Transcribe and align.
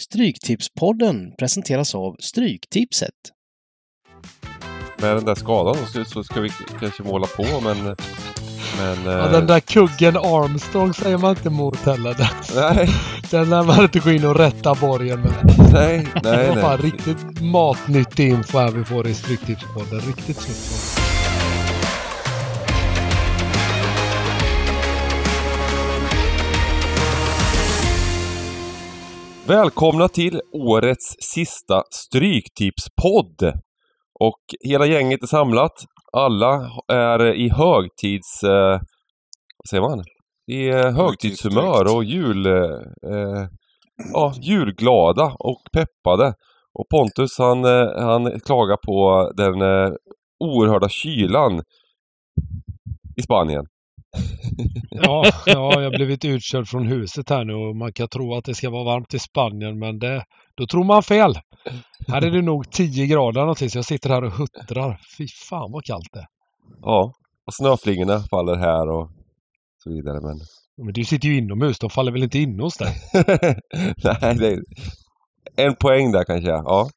Stryktipspodden 0.00 1.32
presenteras 1.38 1.94
av 1.94 2.16
Stryktipset. 2.20 3.14
Med 4.98 5.16
den 5.16 5.24
där 5.24 5.34
skadan 5.34 5.76
så, 5.86 6.04
så 6.04 6.24
ska 6.24 6.40
vi 6.40 6.50
kanske 6.80 7.02
måla 7.02 7.26
på 7.26 7.60
men... 7.60 7.84
men 8.78 9.04
Ja, 9.04 9.26
eh, 9.26 9.32
den 9.32 9.46
där 9.46 9.60
kuggen 9.60 10.16
Armstrong 10.16 10.94
säger 10.94 11.18
man 11.18 11.30
inte 11.30 11.48
emot 11.48 11.78
heller. 11.78 12.14
Den, 12.14 12.26
Nej, 12.54 12.88
den 13.30 13.50
lär 13.50 13.62
man 13.62 13.82
inte 13.82 13.98
gå 13.98 14.10
in 14.10 14.24
och 14.24 14.36
rätta 14.36 14.74
borgen 14.74 15.20
med. 15.20 15.54
nej, 15.72 16.06
Det 16.14 16.36
nej, 16.36 16.48
var 16.48 16.56
fan 16.56 16.80
nej. 16.82 16.90
riktigt 16.90 17.40
matnyttig 17.40 18.28
info 18.28 18.58
här 18.58 18.70
vi 18.70 18.84
får 18.84 19.08
i 19.08 19.14
Stryktipspodden. 19.14 20.00
Riktigt 20.00 20.36
snyggt. 20.36 20.99
Välkomna 29.50 30.08
till 30.08 30.40
årets 30.52 31.16
sista 31.20 31.82
Stryktipspodd! 31.90 33.52
Och 34.20 34.40
hela 34.68 34.86
gänget 34.86 35.22
är 35.22 35.26
samlat. 35.26 35.72
Alla 36.12 36.70
är 36.92 37.34
i 37.34 37.48
högtids... 37.48 38.42
Eh, 38.44 38.80
vad 39.58 39.68
säger 39.70 39.80
man? 39.80 40.04
I 40.46 40.68
eh, 40.68 40.90
högtidshumör 40.90 41.96
och 41.96 42.04
jul... 42.04 42.46
Eh, 42.46 43.46
ja, 44.12 44.34
julglada 44.42 45.36
och 45.38 45.62
peppade. 45.72 46.34
Och 46.78 46.88
Pontus 46.88 47.38
han, 47.38 47.64
eh, 47.64 48.02
han 48.02 48.40
klagar 48.40 48.76
på 48.86 49.30
den 49.36 49.62
eh, 49.62 49.92
oerhörda 50.44 50.88
kylan 50.88 51.62
i 53.16 53.22
Spanien. 53.22 53.64
Ja, 54.90 55.24
ja, 55.46 55.82
jag 55.82 55.90
har 55.90 55.96
blivit 55.96 56.24
utkörd 56.24 56.68
från 56.68 56.86
huset 56.86 57.30
här 57.30 57.44
nu 57.44 57.54
och 57.54 57.76
man 57.76 57.92
kan 57.92 58.08
tro 58.08 58.34
att 58.34 58.44
det 58.44 58.54
ska 58.54 58.70
vara 58.70 58.84
varmt 58.84 59.14
i 59.14 59.18
Spanien 59.18 59.78
men 59.78 59.98
det, 59.98 60.24
då 60.54 60.66
tror 60.66 60.84
man 60.84 61.02
fel. 61.02 61.34
Här 62.08 62.22
är 62.22 62.30
det 62.30 62.42
nog 62.42 62.70
10 62.70 63.06
grader 63.06 63.40
någonting 63.40 63.70
så 63.70 63.78
jag 63.78 63.84
sitter 63.84 64.10
här 64.10 64.24
och 64.24 64.32
huttrar. 64.32 65.00
Fy 65.18 65.26
fan 65.48 65.72
vad 65.72 65.84
kallt 65.84 66.08
det 66.12 66.18
är. 66.18 66.26
Ja, 66.82 67.12
och 67.46 67.54
snöflingorna 67.54 68.20
faller 68.20 68.56
här 68.56 68.88
och 68.88 69.10
så 69.84 69.90
vidare. 69.90 70.20
Men 70.20 70.40
Men 70.76 70.92
du 70.92 71.04
sitter 71.04 71.28
ju 71.28 71.38
inomhus, 71.38 71.78
de 71.78 71.90
faller 71.90 72.12
väl 72.12 72.22
inte 72.22 72.38
in 72.38 72.60
hos 72.60 72.76
dig? 72.76 72.94
Nej, 74.04 74.34
det 74.34 74.48
är 75.56 75.66
en 75.66 75.76
poäng 75.76 76.12
där 76.12 76.24
kanske. 76.24 76.50
Ja. 76.50 76.90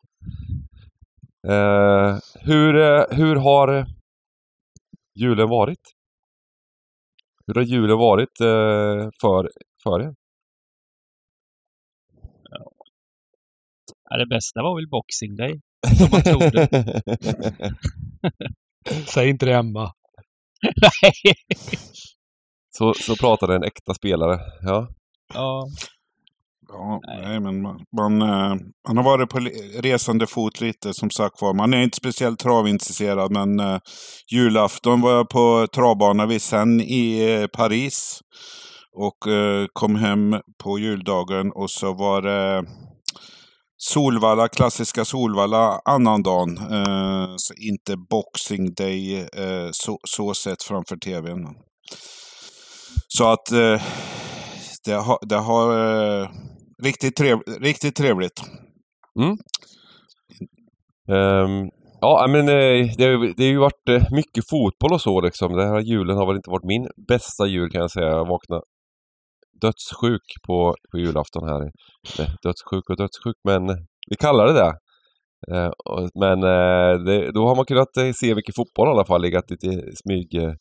Eh, 1.48 2.18
hur, 2.40 2.76
eh, 2.76 3.04
hur 3.12 3.36
har 3.36 3.86
julen 5.16 5.50
varit? 5.50 5.93
Hur 7.48 7.54
har 7.54 7.62
julen 7.62 7.98
varit 7.98 8.42
eh, 8.42 9.10
för, 9.22 9.50
för 9.84 10.02
er? 10.02 10.16
Ja, 14.10 14.18
det 14.18 14.26
bästa 14.26 14.62
var 14.64 14.76
väl 14.76 14.90
Boxing 14.90 15.36
Day. 15.36 15.62
Som 15.98 16.08
man 16.12 16.24
trodde. 16.24 16.68
Säg 19.08 19.30
inte 19.30 19.46
det 19.46 19.54
Emma. 19.54 19.94
Nej. 20.82 21.36
så, 22.78 22.94
så 22.94 23.16
pratade 23.16 23.56
en 23.56 23.64
äkta 23.64 23.94
spelare. 23.94 24.40
Ja. 24.62 24.88
Ja, 25.34 25.68
Ja, 26.74 27.00
Nej. 27.08 27.22
nej, 27.22 27.40
men 27.40 27.62
man, 27.62 27.80
man, 27.98 28.22
eh, 28.22 28.56
man 28.88 28.98
har 28.98 29.04
varit 29.04 29.30
på 29.30 29.40
resande 29.82 30.28
fot 30.28 30.62
lite 30.62 30.94
som 30.94 31.10
sagt 31.10 31.42
var. 31.42 31.54
Man 31.54 31.74
är 31.74 31.84
inte 31.84 31.98
speciellt 31.98 32.40
travintresserad 32.40 33.32
men 33.32 33.60
eh, 33.60 33.80
julafton 34.32 35.02
var 35.02 35.12
jag 35.12 35.30
på 35.30 35.68
travbana 35.74 36.26
vid 36.26 36.42
sen 36.42 36.82
i 36.82 37.34
eh, 37.34 37.48
Paris. 37.48 38.20
Och 38.96 39.32
eh, 39.32 39.66
kom 39.74 39.96
hem 39.96 40.36
på 40.64 40.80
juldagen 40.80 41.52
och 41.52 41.70
så 41.72 41.94
var 41.94 42.22
det 42.22 42.66
Solvalla, 43.78 44.48
klassiska 44.48 45.06
Solvalla 45.06 45.82
annandagen. 45.86 46.58
Eh, 46.58 47.34
så 47.38 47.54
inte 47.54 47.98
Boxing 48.10 48.74
Day 48.74 49.20
eh, 49.20 49.70
så, 49.72 50.00
så 50.08 50.34
sett 50.34 50.64
framför 50.64 50.98
tvn. 50.98 51.48
Så 53.08 53.32
att 53.32 53.52
eh, 53.52 53.82
det 54.86 54.94
har, 54.94 55.18
det 55.22 55.38
har 55.38 55.68
eh, 56.22 56.30
riktigt, 56.84 57.16
trev, 57.16 57.38
riktigt 57.62 57.96
trevligt. 57.96 58.42
Ehm, 61.10 61.70
ja, 62.02 62.26
men 62.30 62.50
eh, 62.50 62.88
det, 62.98 63.04
har- 63.06 63.38
det 63.38 63.44
har 63.44 63.52
ju 63.52 63.58
varit 63.60 63.90
eh, 63.90 64.04
mycket 64.12 64.50
fotboll 64.50 64.94
och 64.94 65.02
så 65.02 65.22
liksom. 65.22 65.54
Den 65.58 65.70
här 65.70 65.80
julen 65.80 66.18
har 66.18 66.28
väl 66.28 66.36
inte 66.36 66.50
varit 66.50 66.64
min 66.74 66.88
bästa 67.08 67.48
jul 67.48 67.70
kan 67.72 67.82
jag 67.82 67.92
säga. 67.92 68.08
Jag 68.08 68.28
vaknade 68.28 68.62
dödssjuk 69.62 70.28
på, 70.48 70.76
på 70.92 70.98
julafton 71.00 71.50
här. 71.50 71.60
Nej, 72.20 72.28
dödssjuk 72.44 72.90
och 72.90 72.98
dödssjuk, 72.98 73.36
men 73.44 73.68
vi 74.10 74.16
kallar 74.20 74.46
det 74.46 74.54
det. 74.54 74.74
Eh, 75.52 75.72
men 76.20 76.44
eh, 76.44 77.04
det, 77.06 77.32
då 77.32 77.48
har 77.48 77.56
man 77.56 77.66
kunnat 77.66 77.98
eh, 77.98 78.12
se 78.16 78.36
mycket 78.36 78.56
fotboll 78.56 78.88
i 78.88 78.92
alla 78.92 79.06
fall. 79.06 79.22
Legat 79.22 79.52
lite 79.52 79.68
i 79.68 79.96
smyg. 80.04 80.36
Eh, 80.36 80.54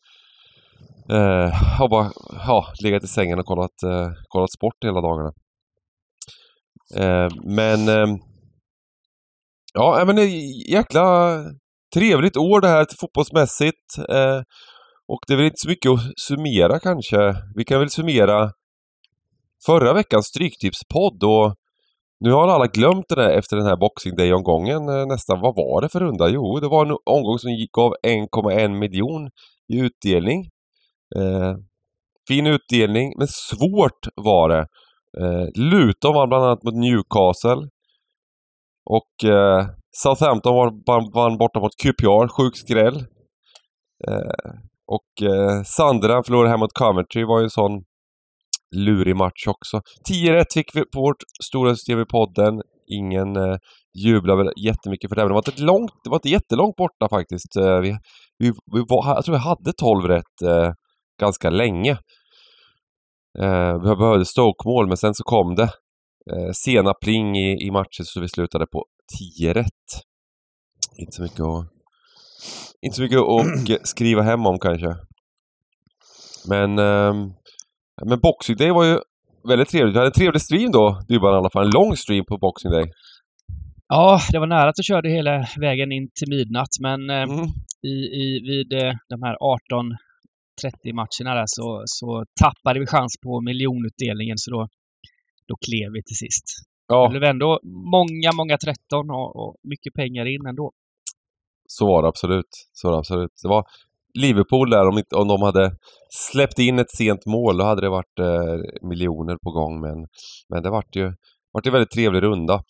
eh, 1.17 1.51
har 1.79 1.89
bara 1.89 2.11
ja, 2.47 2.65
legat 2.85 3.05
i 3.05 3.07
sängen 3.07 3.39
och 3.39 3.45
kollat, 3.47 3.83
eh, 3.87 4.09
kollat 4.29 4.53
sport 4.53 4.85
hela 4.85 5.01
dagarna. 5.01 5.33
Eh, 6.97 7.29
men 7.45 7.89
eh, 7.89 8.17
Ja, 9.75 10.01
eh, 10.01 10.07
men 10.07 10.17
det 10.17 10.23
är 10.23 10.71
jäkla 10.73 11.37
trevligt 11.95 12.37
år 12.37 12.61
det 12.61 12.69
här 12.69 12.87
fotbollsmässigt. 13.01 13.99
Eh, 14.09 14.41
och 15.09 15.21
det 15.27 15.33
är 15.33 15.37
väl 15.37 15.47
inte 15.47 15.59
så 15.59 15.69
mycket 15.69 15.91
att 15.91 16.01
summera 16.17 16.79
kanske. 16.79 17.35
Vi 17.57 17.65
kan 17.65 17.79
väl 17.79 17.91
summera 17.91 18.51
förra 19.67 19.93
veckans 19.93 20.27
Stryktipspodd 20.27 21.25
och 21.25 21.55
nu 22.21 22.33
har 22.33 22.49
alla 22.49 22.67
glömt 22.67 23.09
det 23.09 23.15
där 23.15 23.31
efter 23.31 23.57
den 23.57 23.67
här 23.67 23.77
Boxing 23.77 24.17
Day-omgången 24.17 24.89
eh, 24.89 25.07
nästan. 25.07 25.41
Vad 25.41 25.57
var 25.57 25.83
det 25.83 25.89
för 25.89 26.01
runda? 26.01 26.29
Jo, 26.29 26.61
det 26.61 26.69
var 26.69 26.87
en 26.87 26.97
omgång 27.07 27.39
som 27.39 27.51
gick 27.51 27.79
av 27.79 27.93
1,1 28.07 28.69
miljon 28.79 29.31
i 29.69 29.79
utdelning. 29.81 30.41
Eh, 31.17 31.55
fin 32.29 32.47
utdelning, 32.47 33.13
men 33.19 33.29
svårt 33.29 34.07
var 34.17 34.49
det. 34.49 34.67
Eh, 35.21 35.47
Luton 35.55 36.15
vann 36.15 36.29
bland 36.29 36.45
annat 36.45 36.63
mot 36.63 36.75
Newcastle. 36.75 37.69
Och 38.91 39.31
eh, 39.31 39.67
Southampton 39.97 40.55
vann, 40.87 41.11
vann 41.15 41.39
borta 41.39 41.61
mot 41.61 41.77
QPR, 41.83 42.29
sjuk 42.29 42.57
skräll. 42.57 42.97
Eh, 44.09 44.53
och 44.87 45.27
eh, 45.29 45.63
Sunderland 45.63 46.27
förlorade 46.27 46.51
hemma 46.51 46.65
mot 46.65 46.79
Coventry, 46.79 47.25
var 47.25 47.39
ju 47.39 47.45
en 47.45 47.51
sån 47.51 47.85
lurig 48.77 49.17
match 49.17 49.47
också. 49.47 49.81
10 50.09 50.33
rätt 50.33 50.53
fick 50.53 50.77
vi 50.77 50.81
på 50.81 51.01
vårt 51.01 51.23
stora 51.45 51.75
system 51.75 52.01
i 52.01 52.05
podden. 52.05 52.63
Ingen 52.87 53.37
eh, 53.37 53.57
jublar 54.05 54.37
väl 54.37 54.53
jättemycket 54.57 55.11
för 55.11 55.17
det. 55.17 55.23
Men 55.23 55.29
det 55.29 55.35
var 55.35 55.51
inte, 55.51 55.63
långt, 55.63 55.93
det 56.05 56.11
var 56.11 56.17
inte 56.17 56.29
jättelångt 56.29 56.77
borta 56.77 57.09
faktiskt. 57.11 57.57
Eh, 57.57 57.79
vi, 57.79 57.97
vi, 58.39 58.53
vi 58.73 58.85
var, 58.89 59.15
jag 59.15 59.25
tror 59.25 59.35
vi 59.35 59.41
hade 59.41 59.73
12 59.73 60.09
rätt 60.09 60.43
eh, 60.45 60.73
ganska 61.21 61.51
länge. 61.51 61.99
Eh, 63.39 63.75
vi 63.83 63.97
behövde 63.97 64.25
Stoke-mål, 64.25 64.89
men 64.89 64.97
sen 64.97 65.15
så 65.15 65.25
kom 65.25 65.55
det 65.55 65.71
eh, 66.33 66.51
sena 66.55 66.95
pling 66.95 67.37
i, 67.37 67.67
i 67.67 67.71
matchen 67.71 68.05
så 68.05 68.21
vi 68.21 68.29
slutade 68.29 68.67
på 68.67 68.85
10 69.39 69.53
rätt. 69.53 69.91
Inte 70.99 71.13
så 71.13 71.23
mycket 71.23 71.41
att, 71.41 71.67
inte 72.83 72.97
så 72.97 73.03
mycket 73.03 73.19
att 73.19 73.87
skriva 73.89 74.23
hem 74.23 74.47
om 74.47 74.59
kanske. 74.59 74.97
Men, 76.49 76.79
ehm, 76.79 77.33
men 78.07 78.21
Boxing 78.21 78.57
Day 78.57 78.71
var 78.71 78.85
ju 78.85 78.99
väldigt 79.49 79.69
trevligt. 79.69 79.95
Vi 79.95 79.99
hade 79.99 80.09
en 80.09 80.13
trevlig 80.13 80.43
stream 80.43 80.71
då, 80.73 81.03
Dybban 81.09 81.35
i 81.35 81.37
alla 81.37 81.51
fall. 81.51 81.65
En 81.65 81.71
lång 81.71 81.97
stream 81.97 82.25
på 82.25 82.39
Boxing 82.39 82.71
Day. 82.71 82.85
ja, 83.89 84.21
det 84.33 84.39
var 84.39 84.47
nära 84.47 84.69
att 84.69 84.75
du 84.77 84.83
körde 84.83 85.09
hela 85.09 85.47
vägen 85.61 85.93
in 85.93 86.11
till 86.15 86.29
midnatt, 86.29 86.69
men 86.81 87.11
eh, 87.11 87.23
Mm. 87.23 87.45
i, 87.83 87.95
i, 88.23 88.41
vid 88.47 88.73
eh, 88.73 88.93
de 89.09 89.23
här 89.23 89.37
18-30 90.61 90.93
matcherna 90.95 91.41
där 91.41 91.45
så, 91.47 91.83
så 91.87 92.25
tappade 92.41 92.81
vi 92.81 92.87
chans 92.87 93.15
på 93.25 93.41
miljonutdelningen, 93.41 94.39
så 94.39 94.51
då, 94.51 94.69
då 95.49 95.57
klev 95.67 95.93
vi 95.93 96.03
till 96.03 96.17
sist. 96.17 96.45
Det 96.89 96.95
Ja, 96.95 97.09
blev 97.11 97.23
ändå 97.25 97.61
många, 97.97 98.31
många 98.37 98.59
13 98.59 99.11
och, 99.11 99.37
och 99.37 99.57
mycket 99.63 99.95
pengar 99.95 100.27
in 100.27 100.47
ändå. 100.47 100.73
så 101.67 101.87
var 101.87 102.03
det 102.03 102.09
absolut. 102.09 102.53
Så 102.73 102.89
var 102.89 102.93
det 102.93 102.99
absolut. 102.99 103.31
Det 103.43 103.49
var 103.49 103.65
Liverpool 104.15 104.71
där, 104.71 104.89
om, 104.89 105.03
om 105.15 105.29
de 105.29 105.43
hade 105.43 105.77
släppt 106.11 106.59
in 106.59 106.79
ett 106.79 106.91
sent 106.97 107.27
mål, 107.27 107.57
då 107.59 107.65
hade 107.65 107.81
det 107.81 107.89
varit 107.89 108.19
eh, 108.19 108.89
miljoner 108.89 109.37
på 109.43 109.51
gång. 109.51 109.81
Men, 109.81 110.07
men 110.49 110.63
det 110.63 110.71
vart 110.71 110.97
ju 110.97 111.15
vart 111.53 111.67
en 111.67 111.73
väldigt 111.73 111.91
trevlig 111.91 112.23
runda. 112.23 112.63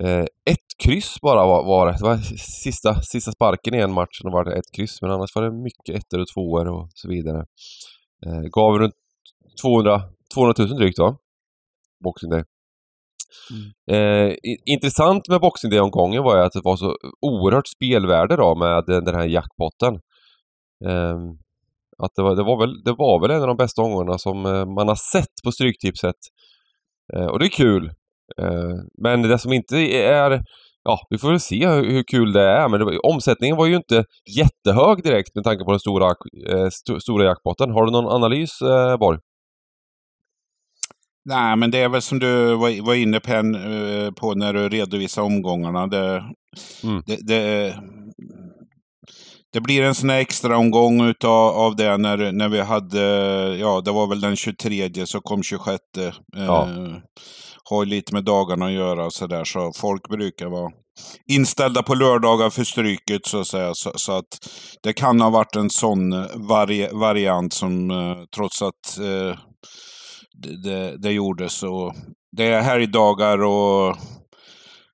Eh, 0.00 0.24
ett 0.50 0.68
kryss 0.84 1.20
bara 1.22 1.46
var, 1.46 1.64
var 1.64 1.86
det. 1.86 1.92
Det 1.98 2.04
var 2.04 2.16
sista, 2.62 3.02
sista 3.02 3.32
sparken 3.32 3.74
i 3.74 3.78
en 3.78 3.92
match 3.92 4.20
då 4.22 4.30
var 4.30 4.44
det 4.44 4.52
ett 4.58 4.72
kryss. 4.76 5.02
Men 5.02 5.10
annars 5.10 5.34
var 5.34 5.42
det 5.42 5.52
mycket 5.52 5.94
ettor 6.04 6.20
och 6.20 6.26
tvåor 6.34 6.68
och 6.68 6.88
så 6.94 7.08
vidare. 7.08 7.46
Eh, 8.26 8.40
gav 8.40 8.78
runt 8.78 8.94
200, 9.62 10.02
200 10.34 10.54
000 10.58 10.76
drygt 10.76 10.98
va? 10.98 11.16
Boxing 12.04 12.30
Day. 12.30 12.44
Eh, 13.90 14.28
i- 14.32 14.62
intressant 14.66 15.28
med 15.28 15.40
Boxing 15.40 15.70
Day-omgången 15.70 16.22
var 16.22 16.36
ju 16.36 16.42
att 16.42 16.52
det 16.52 16.60
var 16.64 16.76
så 16.76 16.96
oerhört 17.20 17.66
spelvärde 17.68 18.36
då 18.36 18.54
med 18.54 18.84
den, 18.86 19.04
den 19.04 19.14
här 19.14 19.26
jackpotten. 19.26 19.94
Eh, 20.86 21.16
att 21.98 22.14
det 22.16 22.22
var, 22.22 22.36
det, 22.36 22.42
var 22.42 22.58
väl, 22.60 22.84
det 22.84 22.92
var 22.92 23.20
väl 23.20 23.30
en 23.30 23.40
av 23.42 23.46
de 23.48 23.56
bästa 23.56 23.82
omgångarna 23.82 24.18
som 24.18 24.46
eh, 24.46 24.66
man 24.66 24.88
har 24.88 25.12
sett 25.12 25.34
på 25.44 25.52
Stryktipset. 25.52 26.14
Eh, 27.14 27.26
och 27.26 27.38
det 27.38 27.46
är 27.46 27.50
kul. 27.50 27.90
Eh, 28.42 28.74
men 29.02 29.22
det 29.22 29.38
som 29.38 29.52
inte 29.52 29.76
är 29.76 30.42
Ja, 30.88 31.06
vi 31.10 31.18
får 31.18 31.30
väl 31.30 31.40
se 31.40 31.68
hur, 31.68 31.90
hur 31.90 32.02
kul 32.02 32.32
det 32.32 32.42
är, 32.42 32.68
men 32.68 32.78
det 32.78 32.84
var, 32.84 33.06
omsättningen 33.06 33.56
var 33.56 33.66
ju 33.66 33.76
inte 33.76 34.04
jättehög 34.36 35.02
direkt 35.02 35.34
med 35.34 35.44
tanke 35.44 35.64
på 35.64 35.70
den 35.70 35.80
stora, 35.80 36.14
eh, 36.48 36.62
st 36.66 37.00
stora 37.00 37.24
jackpotten. 37.24 37.70
Har 37.70 37.84
du 37.84 37.92
någon 37.92 38.12
analys, 38.12 38.62
eh, 38.62 38.96
Borg? 38.96 39.18
Nej, 41.24 41.56
men 41.56 41.70
det 41.70 41.78
är 41.78 41.88
väl 41.88 42.02
som 42.02 42.18
du 42.18 42.54
var, 42.54 42.84
var 42.84 42.94
inne 42.94 43.20
på, 43.20 43.32
eh, 43.32 44.12
på 44.12 44.34
när 44.34 44.52
du 44.52 44.68
redovisade 44.68 45.26
omgångarna. 45.26 45.86
Det, 45.86 46.24
mm. 46.84 47.02
det, 47.06 47.16
det, 47.26 47.74
det, 49.52 49.60
blir 49.60 49.82
en 49.82 49.94
sån 49.94 50.10
här 50.10 50.18
extra 50.18 50.56
omgång 50.56 51.08
utav, 51.08 51.56
av 51.56 51.76
det 51.76 51.96
när, 51.96 52.32
när 52.32 52.48
vi 52.48 52.60
hade, 52.60 53.00
ja 53.56 53.80
det 53.84 53.92
var 53.92 54.06
väl 54.06 54.20
den 54.20 54.36
23 54.36 55.06
så 55.06 55.20
kom 55.20 55.42
26. 55.42 55.78
Ja. 56.36 56.68
Eh, 56.68 56.96
har 57.70 57.84
lite 57.84 58.14
med 58.14 58.24
dagarna 58.24 58.66
att 58.66 58.72
göra 58.72 59.06
och 59.06 59.12
sådär. 59.12 59.44
Så 59.44 59.72
folk 59.76 60.08
brukar 60.08 60.46
vara 60.46 60.72
inställda 61.26 61.82
på 61.82 61.94
lördagar 61.94 62.50
för 62.50 62.64
stryket 62.64 63.26
så 63.26 63.40
att 63.40 63.46
säga. 63.46 63.74
Så, 63.74 63.92
så 63.94 64.12
att 64.12 64.48
det 64.82 64.92
kan 64.92 65.20
ha 65.20 65.30
varit 65.30 65.56
en 65.56 65.70
sån 65.70 66.12
eh, 66.12 66.26
vari 66.34 66.88
variant 66.92 67.52
som 67.52 67.90
eh, 67.90 68.24
trots 68.36 68.62
att 68.62 68.98
eh, 68.98 69.38
det, 70.42 70.62
det, 70.62 70.96
det 70.98 71.12
gjordes. 71.12 71.62
Och 71.62 71.94
det 72.36 72.46
är 72.46 72.60
helgdagar 72.60 73.42
och 73.42 73.96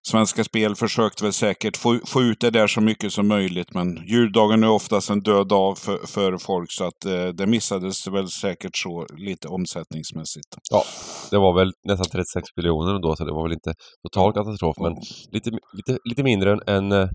Svenska 0.08 0.44
Spel 0.44 0.74
försökte 0.74 1.24
väl 1.24 1.32
säkert 1.32 1.76
få, 1.76 1.98
få 2.06 2.22
ut 2.22 2.40
det 2.40 2.50
där 2.50 2.66
så 2.66 2.80
mycket 2.80 3.12
som 3.12 3.28
möjligt. 3.28 3.74
Men 3.74 4.06
juldagen 4.06 4.64
är 4.64 4.70
oftast 4.70 5.10
en 5.10 5.20
död 5.20 5.48
dag 5.48 5.78
för, 5.78 6.06
för 6.06 6.38
folk. 6.38 6.72
Så 6.72 6.84
att 6.84 7.04
eh, 7.04 7.26
det 7.26 7.46
missades 7.46 8.06
väl 8.06 8.28
säkert 8.28 8.76
så 8.76 9.06
lite 9.16 9.48
omsättningsmässigt. 9.48 10.48
Ja, 10.70 10.82
det 11.30 11.38
var 11.38 11.54
väl 11.54 11.72
nästan 11.88 12.06
36 12.12 12.44
miljoner 12.56 13.02
då. 13.02 13.16
Så 13.16 13.24
det 13.24 13.32
var 13.32 13.42
väl 13.42 13.52
inte 13.52 13.74
total 14.02 14.32
katastrof. 14.32 14.76
Men 14.80 14.94
lite, 15.32 15.50
lite, 15.72 15.98
lite 16.04 16.22
mindre 16.22 16.58
än 16.66 16.92
eh, 16.92 17.08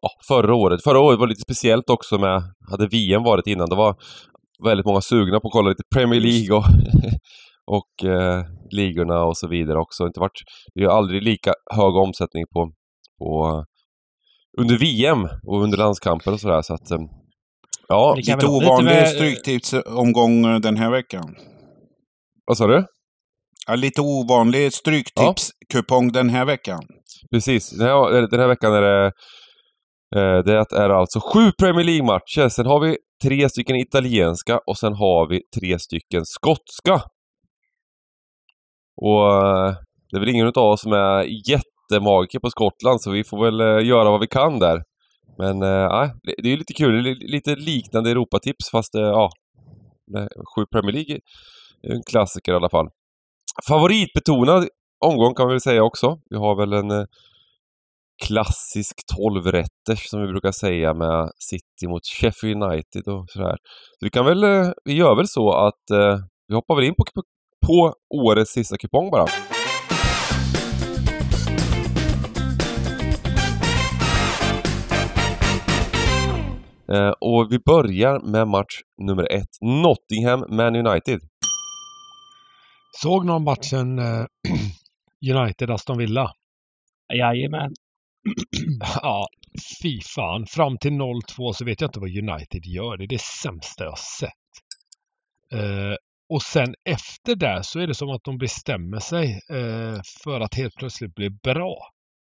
ja, 0.00 0.10
förra 0.28 0.54
året. 0.54 0.82
Förra 0.82 1.00
året 1.00 1.18
var 1.18 1.26
lite 1.26 1.40
speciellt 1.40 1.90
också 1.90 2.18
med, 2.18 2.42
hade 2.70 2.88
VM 2.88 3.22
varit 3.22 3.46
innan. 3.46 3.68
Det 3.68 3.76
var 3.76 3.96
väldigt 4.64 4.86
många 4.86 5.00
sugna 5.00 5.40
på 5.40 5.48
att 5.48 5.52
kolla 5.52 5.68
lite 5.68 5.82
Premier 5.94 6.20
League 6.20 6.56
och 6.56 6.64
och 7.66 8.08
eh, 8.08 8.44
ligorna 8.70 9.24
och 9.24 9.36
så 9.36 9.48
vidare 9.48 9.78
också. 9.78 10.06
Inte 10.06 10.20
varit, 10.20 10.42
det 10.74 10.82
är 10.82 10.88
aldrig 10.88 11.22
lika 11.22 11.52
hög 11.74 11.96
omsättning 11.96 12.44
på, 12.52 12.72
på 13.18 13.64
under 14.58 14.78
VM 14.78 15.28
och 15.46 15.62
under 15.62 15.78
landskamper 15.78 16.32
och 16.32 16.40
sådär. 16.40 16.62
Så 16.62 16.74
att, 16.74 16.90
eh, 16.90 16.98
ja. 17.88 18.14
Lite 18.16 18.46
ovanlig 18.46 19.08
stryktipsomgång 19.08 20.60
den 20.60 20.76
här 20.76 20.90
veckan. 20.90 21.34
Vad 22.46 22.56
sa 22.56 22.66
du? 22.66 22.86
Ja, 23.66 23.74
lite 23.74 24.00
ovanlig 24.00 24.72
stryktipskupong 24.72 26.04
ja. 26.06 26.12
den 26.12 26.30
här 26.30 26.44
veckan. 26.44 26.82
Precis. 27.30 27.70
Den 27.70 27.86
här, 27.88 28.30
den 28.30 28.40
här 28.40 28.48
veckan 28.48 28.74
är 28.74 28.82
det 28.82 29.06
eh, 30.16 30.44
det 30.44 30.76
är 30.76 30.90
alltså 30.90 31.20
sju 31.20 31.52
Premier 31.58 31.84
League-matcher. 31.84 32.48
Sen 32.48 32.66
har 32.66 32.80
vi 32.80 32.96
tre 33.22 33.48
stycken 33.48 33.76
italienska 33.76 34.60
och 34.66 34.78
sen 34.78 34.92
har 34.92 35.28
vi 35.28 35.40
tre 35.60 35.78
stycken 35.78 36.24
skotska 36.24 37.02
och 38.96 39.32
eh, 39.32 39.74
det 40.10 40.16
är 40.16 40.20
väl 40.20 40.28
ingen 40.28 40.46
av 40.46 40.70
oss 40.72 40.80
som 40.80 40.92
är 40.92 41.50
jättemagiker 41.50 42.38
på 42.38 42.50
Skottland 42.50 43.02
så 43.02 43.10
vi 43.10 43.24
får 43.24 43.44
väl 43.44 43.60
eh, 43.60 43.88
göra 43.88 44.10
vad 44.10 44.20
vi 44.20 44.26
kan 44.26 44.58
där. 44.58 44.82
Men 45.38 45.62
äh, 45.62 46.10
det 46.42 46.52
är 46.52 46.56
lite 46.56 46.72
kul, 46.72 47.02
lite 47.18 47.56
liknande 47.56 48.10
Europatips 48.10 48.70
fast 48.70 48.94
ja, 48.94 49.30
sju 50.54 50.66
Premier 50.72 50.92
League 50.92 51.20
är 51.82 51.94
en 51.94 52.02
klassiker 52.10 52.52
i 52.52 52.56
alla 52.56 52.70
fall. 52.70 52.88
Favoritbetonad 53.68 54.68
omgång 55.04 55.34
kan 55.34 55.46
vi 55.46 55.52
väl 55.52 55.60
säga 55.60 55.82
också. 55.82 56.18
Vi 56.30 56.36
har 56.36 56.56
väl 56.56 56.72
en 56.72 57.06
klassisk 58.24 58.96
12-rätters 59.18 60.08
som 60.10 60.20
vi 60.20 60.26
brukar 60.26 60.52
säga 60.52 60.94
med 60.94 61.30
City 61.38 61.88
mot 61.88 62.06
Sheffield 62.06 62.62
United 62.62 63.08
och 63.08 63.24
sådär. 63.28 63.56
Så 63.98 64.04
vi 64.06 64.10
kan 64.10 64.24
väl, 64.24 64.72
vi 64.84 64.92
gör 64.92 65.16
väl 65.16 65.28
så 65.28 65.52
att 65.52 65.90
eh, 65.90 66.18
vi 66.48 66.54
hoppar 66.54 66.74
väl 66.74 66.84
in 66.84 66.94
på, 66.94 67.04
på, 67.14 67.22
på 67.66 67.94
årets 68.14 68.52
sista 68.52 68.76
kupong 68.76 69.10
bara. 69.10 69.26
Eh, 76.92 77.10
och 77.20 77.48
vi 77.50 77.58
börjar 77.58 78.20
med 78.20 78.48
match 78.48 78.80
nummer 79.02 79.32
ett. 79.32 79.48
Nottingham 79.60 80.56
Man 80.56 80.76
United. 80.76 81.20
Såg 83.02 83.26
någon 83.26 83.44
matchen 83.44 83.98
eh, 83.98 84.24
United-Aston 85.34 85.98
Villa? 85.98 86.32
Jajamän. 87.14 87.74
ja, 89.02 89.28
fy 89.82 90.00
fan. 90.14 90.46
Fram 90.46 90.78
till 90.78 90.92
0-2 90.92 91.52
så 91.52 91.64
vet 91.64 91.80
jag 91.80 91.88
inte 91.88 92.00
vad 92.00 92.08
United 92.08 92.64
gör. 92.64 92.96
Det 92.96 93.04
är 93.04 93.08
det 93.08 93.20
sämsta 93.20 93.84
jag 93.84 93.98
sett. 93.98 94.30
Eh, 95.52 95.94
och 96.28 96.42
sen 96.42 96.74
efter 96.84 97.34
det 97.34 97.64
så 97.64 97.80
är 97.80 97.86
det 97.86 97.94
som 97.94 98.10
att 98.10 98.24
de 98.24 98.38
bestämmer 98.38 98.98
sig 98.98 99.40
eh, 99.50 100.00
för 100.24 100.40
att 100.40 100.54
helt 100.54 100.74
plötsligt 100.74 101.14
bli 101.14 101.30
bra. 101.30 101.76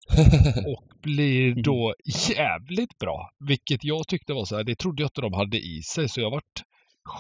och 0.67 0.83
blir 1.01 1.51
mm. 1.51 1.63
då 1.63 1.93
jävligt 2.35 2.97
bra. 2.97 3.29
Vilket 3.47 3.83
jag 3.83 4.07
tyckte 4.07 4.33
var 4.33 4.45
så 4.45 4.55
här, 4.55 4.63
det 4.63 4.75
trodde 4.75 5.03
jag 5.03 5.07
inte 5.07 5.21
de 5.21 5.33
hade 5.33 5.57
i 5.57 5.81
sig. 5.81 6.09
Så 6.09 6.21
jag 6.21 6.31
varit 6.31 6.63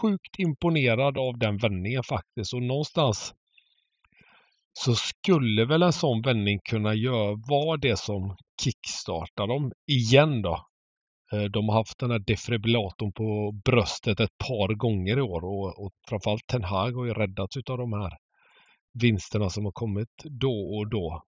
sjukt 0.01 0.39
imponerad 0.39 1.17
av 1.17 1.37
den 1.37 1.57
vändningen 1.57 2.03
faktiskt. 2.03 2.53
Och 2.53 2.61
någonstans 2.61 3.33
så 4.73 4.95
skulle 4.95 5.65
väl 5.65 5.83
en 5.83 5.93
sån 5.93 6.21
vändning 6.21 6.59
kunna 6.63 6.93
göra, 6.93 7.35
vara 7.49 7.77
det 7.77 7.99
som 7.99 8.35
kickstartar 8.61 9.47
dem 9.47 9.71
igen 9.87 10.41
då. 10.41 10.65
Eh, 11.33 11.43
de 11.43 11.69
har 11.69 11.75
haft 11.75 11.99
den 11.99 12.11
här 12.11 12.19
defibrillatorn 12.19 13.11
på 13.13 13.51
bröstet 13.65 14.19
ett 14.19 14.37
par 14.47 14.73
gånger 14.73 15.17
i 15.17 15.21
år 15.21 15.45
och, 15.45 15.85
och 15.85 15.91
framförallt 16.09 16.47
Ten 16.47 16.63
Hag 16.63 16.91
har 16.91 17.05
ju 17.05 17.13
räddats 17.13 17.57
av 17.57 17.77
de 17.77 17.93
här 17.93 18.11
vinsterna 18.93 19.49
som 19.49 19.65
har 19.65 19.71
kommit 19.71 20.09
då 20.23 20.77
och 20.77 20.89
då. 20.89 21.23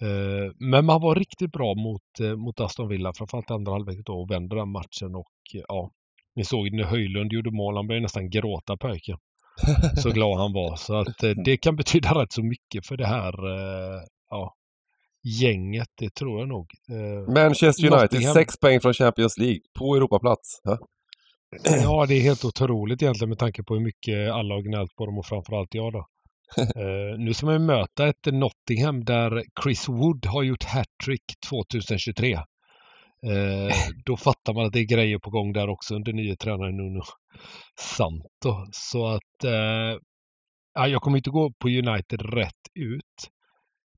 Eh, 0.00 0.52
men 0.58 0.84
man 0.84 1.00
var 1.00 1.14
riktigt 1.14 1.52
bra 1.52 1.74
mot, 1.74 2.20
eh, 2.20 2.36
mot 2.36 2.60
Aston 2.60 2.88
Villa, 2.88 3.12
framförallt 3.16 3.50
andra 3.50 3.72
halvlek 3.72 4.06
då 4.06 4.12
och 4.12 4.30
vände 4.30 4.56
den 4.56 4.72
matchen 4.72 5.14
och 5.14 5.32
ja, 5.68 5.90
ni 6.34 6.44
såg 6.44 6.72
när 6.72 6.84
Höjlund 6.84 7.32
gjorde 7.32 7.50
mål, 7.50 7.76
han 7.76 7.86
började 7.86 8.02
nästan 8.02 8.30
gråta 8.30 8.76
pojken. 8.76 9.18
Så 9.96 10.10
glad 10.10 10.38
han 10.38 10.52
var. 10.52 10.76
Så 10.76 10.94
att 10.94 11.18
det 11.44 11.56
kan 11.56 11.76
betyda 11.76 12.22
rätt 12.22 12.32
så 12.32 12.42
mycket 12.42 12.86
för 12.86 12.96
det 12.96 13.06
här 13.06 13.34
ja, 14.30 14.54
gänget, 15.24 15.88
det 15.98 16.14
tror 16.14 16.40
jag 16.40 16.48
nog. 16.48 16.66
Eh, 16.90 17.34
Manchester 17.34 17.84
United, 17.84 18.02
Nottingham. 18.02 18.34
sex 18.34 18.56
poäng 18.60 18.80
från 18.80 18.94
Champions 18.94 19.38
League 19.38 19.60
på 19.78 19.96
Europaplats. 19.96 20.60
Ja? 20.64 20.78
ja, 21.64 22.06
det 22.06 22.14
är 22.14 22.20
helt 22.20 22.44
otroligt 22.44 23.02
egentligen 23.02 23.28
med 23.28 23.38
tanke 23.38 23.62
på 23.62 23.74
hur 23.74 23.80
mycket 23.80 24.32
alla 24.32 24.54
har 24.54 24.62
gnällt 24.62 24.94
på 24.96 25.06
dem 25.06 25.18
och 25.18 25.26
framförallt 25.26 25.74
jag 25.74 25.92
då. 25.92 26.06
uh, 26.58 27.18
nu 27.18 27.34
ska 27.34 27.46
man 27.46 27.66
möta 27.66 28.08
ett 28.08 28.26
Nottingham 28.26 29.04
där 29.04 29.42
Chris 29.62 29.88
Wood 29.88 30.26
har 30.26 30.42
gjort 30.42 30.64
hattrick 30.64 31.24
2023. 31.50 32.34
Uh, 32.34 32.42
då 34.04 34.16
fattar 34.16 34.54
man 34.54 34.66
att 34.66 34.72
det 34.72 34.80
är 34.80 34.84
grejer 34.84 35.18
på 35.18 35.30
gång 35.30 35.52
där 35.52 35.68
också 35.68 35.94
under 35.94 36.12
nye 36.12 36.36
tränaren 36.36 36.76
Nuno 36.76 37.02
Santo. 37.80 38.66
Så 38.72 39.06
att 39.06 39.44
uh, 39.44 39.98
jag 40.88 41.02
kommer 41.02 41.16
inte 41.16 41.30
gå 41.30 41.52
på 41.58 41.68
United 41.68 42.22
rätt 42.34 42.62
ut 42.74 43.30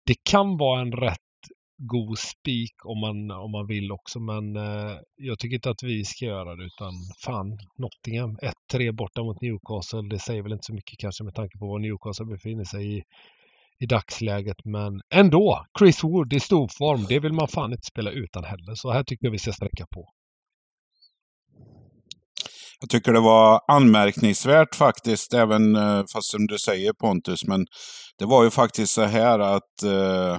det 0.07 0.15
kan 0.31 0.57
vara 0.57 0.81
en 0.81 0.93
rätt 0.93 1.21
god 1.77 2.19
spik 2.19 2.75
om 2.85 3.01
man, 3.01 3.31
om 3.31 3.51
man 3.51 3.67
vill 3.67 3.93
också 3.93 4.21
men 4.21 4.57
eh, 4.57 4.97
jag 5.17 5.39
tycker 5.39 5.55
inte 5.55 5.71
att 5.71 5.83
vi 5.83 6.05
ska 6.05 6.25
göra 6.25 6.57
det 6.57 6.65
utan 6.65 6.93
fan 7.25 7.59
Nottingham 7.79 8.37
1-3 8.73 8.93
borta 8.93 9.23
mot 9.23 9.41
Newcastle. 9.41 10.09
Det 10.11 10.19
säger 10.19 10.43
väl 10.43 10.53
inte 10.53 10.65
så 10.65 10.75
mycket 10.75 10.99
kanske 10.99 11.25
med 11.25 11.35
tanke 11.35 11.59
på 11.59 11.67
var 11.67 11.79
Newcastle 11.79 12.27
befinner 12.27 12.65
sig 12.65 12.99
i, 12.99 13.03
i 13.79 13.87
dagsläget 13.87 14.65
men 14.65 15.01
ändå 15.15 15.67
Chris 15.79 16.05
Wood 16.05 16.33
i 16.33 16.41
storform. 16.41 17.05
Det 17.09 17.21
vill 17.21 17.33
man 17.33 17.49
fan 17.49 17.73
inte 17.73 17.87
spela 17.87 18.11
utan 18.11 18.45
heller 18.45 18.75
så 18.75 18.93
här 18.93 19.05
tycker 19.05 19.27
jag 19.27 19.33
vi 19.33 19.39
ska 19.39 19.53
sträcka 19.53 19.87
på. 19.91 20.09
Jag 22.85 22.91
tycker 22.91 23.13
det 23.13 23.21
var 23.21 23.61
anmärkningsvärt 23.69 24.75
faktiskt, 24.75 25.35
även 25.35 25.77
eh, 25.77 26.03
fast 26.13 26.31
som 26.31 26.47
du 26.47 26.59
säger 26.59 26.93
Pontus, 26.93 27.45
men 27.45 27.67
det 28.19 28.25
var 28.25 28.45
ju 28.45 28.51
faktiskt 28.51 28.93
så 28.93 29.03
här 29.03 29.39
att 29.39 29.83
eh, 29.85 30.39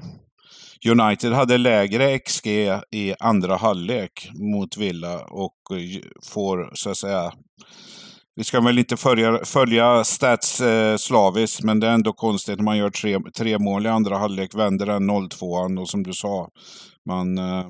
United 0.92 1.34
hade 1.34 1.58
lägre 1.58 2.20
XG 2.20 2.48
i 2.92 3.14
andra 3.20 3.56
halvlek 3.56 4.30
mot 4.34 4.78
Villa 4.78 5.26
och 5.26 5.56
eh, 5.72 6.02
får 6.34 6.72
så 6.74 6.90
att 6.90 6.98
säga 6.98 7.32
vi 8.36 8.44
ska 8.44 8.62
väl 8.62 8.80
inte 8.80 8.98
följa, 8.98 9.46
följa 9.46 10.04
stats 10.04 10.62
eh, 10.62 10.98
slaviskt, 10.98 11.64
men 11.64 11.80
det 11.80 11.88
är 11.88 11.94
ändå 11.94 12.14
konstigt 12.14 12.58
när 12.58 12.64
man 12.64 12.78
gör 12.78 12.90
tre, 12.90 13.20
tre 13.38 13.60
mål 13.60 13.86
i 13.86 13.90
andra 13.90 14.18
halvlek, 14.18 14.56
vänder 14.56 14.86
den 14.86 15.10
0-2 15.12 15.80
och 15.80 15.90
som 15.90 16.04
du 16.04 16.14
sa, 16.14 16.50
man, 17.10 17.38
eh, 17.38 17.68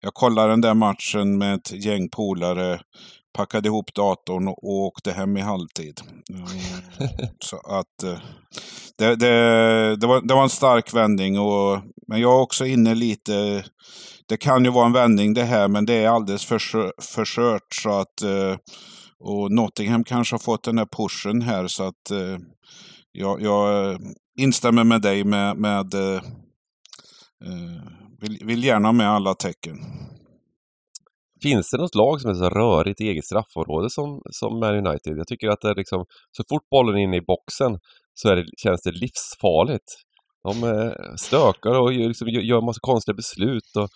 jag 0.00 0.14
kollade 0.14 0.48
den 0.48 0.60
där 0.60 0.74
matchen 0.74 1.38
med 1.38 1.54
ett 1.54 1.84
gäng 1.84 2.08
polare 2.08 2.80
packade 3.34 3.68
ihop 3.68 3.94
datorn 3.94 4.48
och 4.48 4.64
åkte 4.64 5.12
hem 5.12 5.36
i 5.36 5.40
halvtid. 5.40 6.00
Eh, 6.30 7.28
så 7.40 7.56
att 7.56 8.02
eh, 8.02 8.18
det, 8.98 9.16
det, 9.16 9.96
det, 9.96 10.06
var, 10.06 10.28
det 10.28 10.34
var 10.34 10.42
en 10.42 10.48
stark 10.48 10.94
vändning. 10.94 11.38
Och, 11.38 11.80
men 12.08 12.20
jag 12.20 12.32
är 12.32 12.40
också 12.40 12.66
inne 12.66 12.94
lite 12.94 13.64
det 14.26 14.36
kan 14.36 14.64
ju 14.64 14.70
vara 14.70 14.86
en 14.86 14.92
vändning 14.92 15.34
det 15.34 15.44
här, 15.44 15.68
men 15.68 15.86
det 15.86 15.94
är 15.94 16.08
alldeles 16.08 16.44
för, 16.44 16.58
för 17.02 17.24
kört. 17.24 17.74
Så 17.82 17.90
att, 17.90 18.22
eh, 18.22 18.56
och 19.18 19.52
Nottingham 19.52 20.04
kanske 20.04 20.34
har 20.34 20.38
fått 20.38 20.64
den 20.64 20.78
här 20.78 20.88
pushen 20.96 21.42
här 21.42 21.66
så 21.66 21.84
att 21.84 22.10
eh, 22.10 22.38
jag, 23.12 23.42
jag 23.42 23.98
instämmer 24.38 24.84
med 24.84 25.02
dig 25.02 25.24
med, 25.24 25.56
med 25.56 25.94
vill, 28.20 28.38
vill 28.44 28.64
gärna 28.64 28.92
med 28.92 29.10
alla 29.10 29.34
tecken. 29.34 29.78
Finns 31.44 31.70
det 31.70 31.78
något 31.78 31.94
lag 31.94 32.20
som 32.20 32.30
är 32.30 32.34
så 32.34 32.48
rörigt 32.48 33.00
i 33.00 33.08
eget 33.08 33.24
straffområde 33.24 33.90
som, 33.90 34.22
som 34.30 34.60
Man 34.60 34.86
United? 34.86 35.12
Jag 35.18 35.26
tycker 35.26 35.48
att 35.48 35.60
det 35.60 35.68
är 35.68 35.74
liksom, 35.74 36.04
så 36.36 36.42
fort 36.48 36.68
bollen 36.70 36.96
är 36.96 37.02
inne 37.02 37.16
i 37.16 37.20
boxen 37.20 37.78
så 38.14 38.28
är 38.28 38.36
det, 38.36 38.44
känns 38.62 38.82
det 38.82 38.92
livsfarligt. 38.92 39.88
De 40.44 40.54
stökar 41.16 41.80
och 41.80 41.92
liksom 41.92 42.28
gör 42.28 42.60
massa 42.60 42.78
konstiga 42.80 43.14
beslut 43.14 43.76
och 43.78 43.88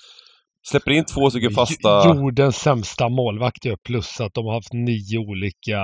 släpper 0.68 0.90
in 0.90 1.04
två 1.04 1.30
stycken 1.30 1.50
fasta... 1.50 2.14
Jordens 2.14 2.56
sämsta 2.56 3.08
målvakt 3.08 3.64
ju, 3.66 3.76
plus 3.76 4.20
att 4.20 4.34
de 4.34 4.46
har 4.46 4.54
haft 4.54 4.72
nio 4.72 5.18
olika, 5.18 5.78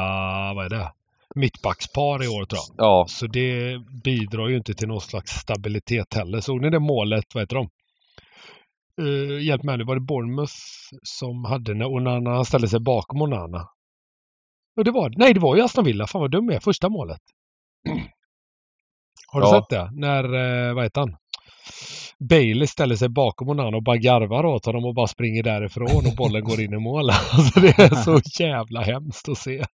vad 0.56 0.64
är 0.64 0.70
det? 0.70 0.92
Mittbackspar 1.34 2.24
i 2.24 2.28
år 2.28 2.44
tror 2.44 2.60
jag. 2.76 2.86
Ja. 2.86 3.06
Så 3.08 3.26
det 3.26 3.78
bidrar 4.04 4.48
ju 4.48 4.56
inte 4.56 4.74
till 4.74 4.88
någon 4.88 5.00
slags 5.00 5.30
stabilitet 5.30 6.14
heller. 6.14 6.40
Såg 6.40 6.60
ni 6.62 6.70
det 6.70 6.80
målet, 6.80 7.24
vad 7.34 7.42
heter 7.42 7.56
de? 7.56 7.68
Uh, 9.00 9.42
hjälp 9.42 9.62
mig 9.62 9.78
nu, 9.78 9.84
var 9.84 9.94
det 9.94 10.00
Bournemouth 10.00 10.54
som 11.02 11.44
hade 11.44 11.74
när 11.74 11.86
Onana 11.86 12.44
ställde 12.44 12.68
sig 12.68 12.80
bakom 12.80 13.22
Onana? 13.22 13.68
Och 14.76 14.84
det 14.84 14.90
var, 14.90 15.12
nej, 15.16 15.34
det 15.34 15.40
var 15.40 15.56
ju 15.56 15.62
Aston 15.62 15.84
Villa. 15.84 16.06
Fan 16.06 16.20
vad 16.20 16.30
dum 16.30 16.46
jag 16.46 16.54
är. 16.54 16.60
Första 16.60 16.88
målet. 16.88 17.20
Har 19.26 19.40
du 19.40 19.46
ja. 19.46 19.60
sett 19.60 19.70
det? 19.70 19.90
När, 19.92 20.24
eh, 20.24 20.74
vad 20.74 20.84
heter 20.84 21.00
han? 21.00 21.16
Bailey 22.28 22.66
ställer 22.66 22.96
sig 22.96 23.08
bakom 23.08 23.48
Onana 23.48 23.76
och 23.76 23.82
bara 23.82 23.96
garvar 23.96 24.46
åt 24.46 24.66
honom 24.66 24.84
och 24.84 24.94
bara 24.94 25.06
springer 25.06 25.42
därifrån 25.42 26.06
och 26.06 26.16
bollen 26.16 26.44
går 26.44 26.60
in 26.60 26.72
i 26.72 26.78
mål. 26.78 27.10
Alltså 27.32 27.60
det 27.60 27.78
är 27.78 27.94
så 27.94 28.42
jävla 28.42 28.80
hemskt 28.80 29.28
att 29.28 29.38
se. 29.38 29.64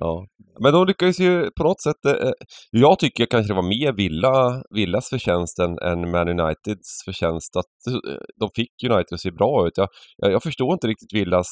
Ja, 0.00 0.26
men 0.60 0.72
de 0.72 0.86
lyckades 0.86 1.20
ju 1.20 1.50
på 1.50 1.62
något 1.64 1.82
sätt. 1.82 2.04
Eh, 2.06 2.12
eh 2.12 2.32
jag 2.70 2.98
tycker 2.98 3.26
kanske 3.26 3.52
det 3.52 3.56
var 3.56 3.68
mer 3.68 3.92
Villa, 3.92 4.62
Villas 4.70 5.08
förtjänst 5.08 5.58
än, 5.58 5.78
än 5.78 6.10
Man 6.10 6.28
Uniteds 6.28 7.04
förtjänst 7.04 7.56
att 7.56 7.94
eh, 7.94 8.18
de 8.40 8.50
fick 8.54 8.84
United 8.90 9.14
att 9.14 9.20
se 9.20 9.30
bra 9.30 9.66
ut. 9.66 9.72
Jag, 9.76 9.88
jag, 10.16 10.32
jag 10.32 10.42
förstår 10.42 10.72
inte 10.72 10.86
riktigt 10.86 11.14
Villas 11.14 11.48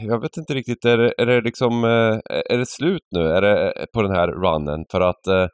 jag 0.00 0.20
vet 0.20 0.36
inte 0.36 0.54
riktigt, 0.54 0.84
är 0.84 0.98
det, 0.98 1.14
är 1.18 1.26
det 1.26 1.40
liksom, 1.40 1.84
eh, 1.84 2.18
är 2.50 2.58
det 2.58 2.66
slut 2.66 3.06
nu? 3.10 3.20
Är 3.20 3.40
det 3.42 3.86
på 3.92 4.02
den 4.02 4.12
här 4.12 4.28
runnen? 4.28 4.84
För 4.90 5.00
att 5.00 5.26
eh, 5.26 5.46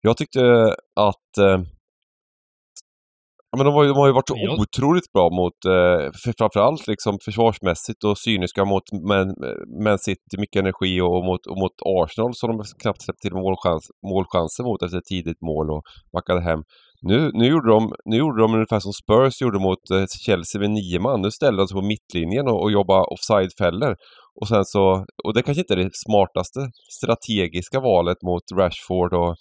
jag 0.00 0.16
tyckte 0.16 0.40
att 1.00 1.38
eh, 1.38 1.60
men 3.56 3.66
de, 3.66 3.74
har 3.74 3.82
ju, 3.82 3.88
de 3.88 3.96
har 3.98 4.06
ju 4.06 4.12
varit 4.12 4.30
ja. 4.34 4.56
otroligt 4.62 5.12
bra 5.12 5.30
mot, 5.30 5.58
för 6.22 6.32
framförallt 6.38 6.86
liksom 6.86 7.18
försvarsmässigt 7.24 8.04
och 8.04 8.18
cyniska 8.18 8.64
mot 8.64 8.82
Man, 9.08 9.34
Man 9.84 9.98
City, 9.98 10.36
mycket 10.38 10.60
energi 10.60 11.00
och, 11.00 11.16
och, 11.16 11.24
mot, 11.24 11.46
och 11.46 11.58
mot 11.58 11.76
Arsenal 11.84 12.34
som 12.34 12.50
de 12.50 12.64
knappt 12.82 13.02
släppte 13.02 13.22
till 13.22 13.34
målchans, 13.34 13.90
målchanser 14.12 14.64
mot 14.64 14.82
efter 14.82 14.98
ett 14.98 15.04
tidigt 15.04 15.40
mål 15.40 15.70
och 15.70 15.82
backade 16.12 16.40
hem. 16.40 16.62
Nu, 17.02 17.30
nu, 17.34 17.46
gjorde 17.46 17.70
de, 17.70 17.92
nu 18.04 18.16
gjorde 18.16 18.42
de 18.42 18.54
ungefär 18.54 18.80
som 18.80 18.92
Spurs 18.92 19.42
gjorde 19.42 19.58
mot 19.58 19.90
eh, 19.90 20.04
Chelsea 20.26 20.60
med 20.60 20.70
nio 20.70 20.98
man. 21.00 21.22
Nu 21.22 21.30
ställde 21.30 21.62
de 21.62 21.68
sig 21.68 21.74
på 21.74 21.82
mittlinjen 21.82 22.48
och, 22.48 22.62
och 22.62 22.72
jobbade 22.72 23.04
offside-fällor. 23.04 23.96
Och 24.40 24.48
sen 24.48 24.64
så, 24.64 25.04
och 25.24 25.34
det 25.34 25.42
kanske 25.42 25.60
inte 25.60 25.74
är 25.74 25.76
det 25.84 25.90
smartaste 25.92 26.60
strategiska 26.98 27.80
valet 27.80 28.22
mot 28.22 28.42
Rashford 28.54 29.12
och 29.12 29.28
eh, 29.28 29.34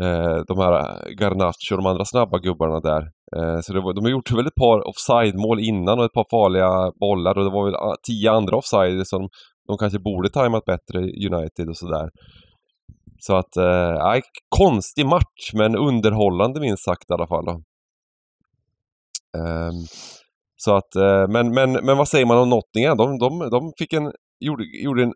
Eh, 0.00 0.36
de 0.48 0.58
här 0.58 0.72
eh, 0.72 1.14
Garnacho 1.20 1.72
och 1.74 1.82
de 1.82 1.86
andra 1.86 2.04
snabba 2.04 2.38
gubbarna 2.38 2.80
där. 2.80 3.02
Eh, 3.36 3.60
så 3.60 3.80
var, 3.80 3.94
de 3.94 4.04
har 4.04 4.10
gjort 4.10 4.30
väl 4.30 4.46
ett 4.46 4.54
par 4.54 4.88
offside-mål 4.88 5.60
innan 5.60 5.98
och 5.98 6.04
ett 6.04 6.12
par 6.12 6.26
farliga 6.30 6.92
bollar 7.00 7.38
och 7.38 7.44
det 7.44 7.50
var 7.50 7.64
väl 7.64 7.74
ah, 7.74 7.96
tio 8.06 8.30
andra 8.30 8.56
offside 8.56 9.06
som 9.06 9.28
de 9.68 9.78
kanske 9.78 9.98
borde 9.98 10.30
tajmat 10.30 10.64
bättre, 10.64 10.98
United 11.00 11.68
och 11.68 11.76
sådär. 11.76 12.10
Så 13.18 13.36
att, 13.36 13.56
eh, 13.56 14.20
konstig 14.48 15.06
match 15.06 15.52
men 15.54 15.76
underhållande 15.76 16.60
minst 16.60 16.84
sagt 16.84 17.10
i 17.10 17.14
alla 17.14 17.26
fall. 17.26 17.44
Då. 17.44 17.62
Um, 19.38 19.86
så 20.56 20.76
att, 20.76 20.96
eh, 20.96 21.28
men, 21.28 21.54
men, 21.54 21.72
men 21.72 21.96
vad 21.96 22.08
säger 22.08 22.26
man 22.26 22.38
om 22.38 22.48
Nottingham? 22.48 22.96
De, 22.96 23.18
de, 23.18 23.50
de 23.50 23.72
fick 23.78 23.92
en, 23.92 24.12
gjorde, 24.40 24.64
gjorde 24.84 25.02
en 25.02 25.14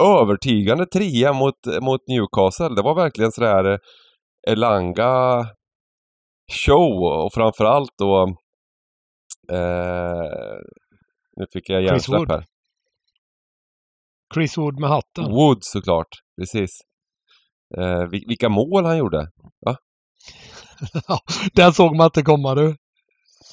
övertygande 0.00 0.86
trea 0.86 1.32
mot, 1.32 1.54
mot 1.80 2.00
Newcastle. 2.08 2.74
Det 2.74 2.82
var 2.82 2.94
verkligen 2.94 3.32
sådär 3.32 3.64
eh, 3.72 3.78
Elanga 4.52 5.46
show 6.66 7.02
och 7.24 7.32
framförallt 7.32 7.90
då 7.98 8.36
eh, 9.52 10.60
nu 11.36 11.46
fick 11.52 11.70
jag 11.70 11.82
hjärnsläpp 11.82 12.28
här. 12.28 12.44
Chris 14.34 14.58
Wood 14.58 14.80
med 14.80 14.90
hatten. 14.90 15.32
Wood 15.32 15.58
såklart, 15.60 16.08
precis. 16.40 16.70
Eh, 17.78 18.04
vilka 18.28 18.48
mål 18.48 18.84
han 18.84 18.98
gjorde. 18.98 19.30
Va? 19.66 19.76
den 21.54 21.72
såg 21.72 21.96
man 21.96 22.04
inte 22.04 22.22
komma 22.22 22.54
du. 22.54 22.76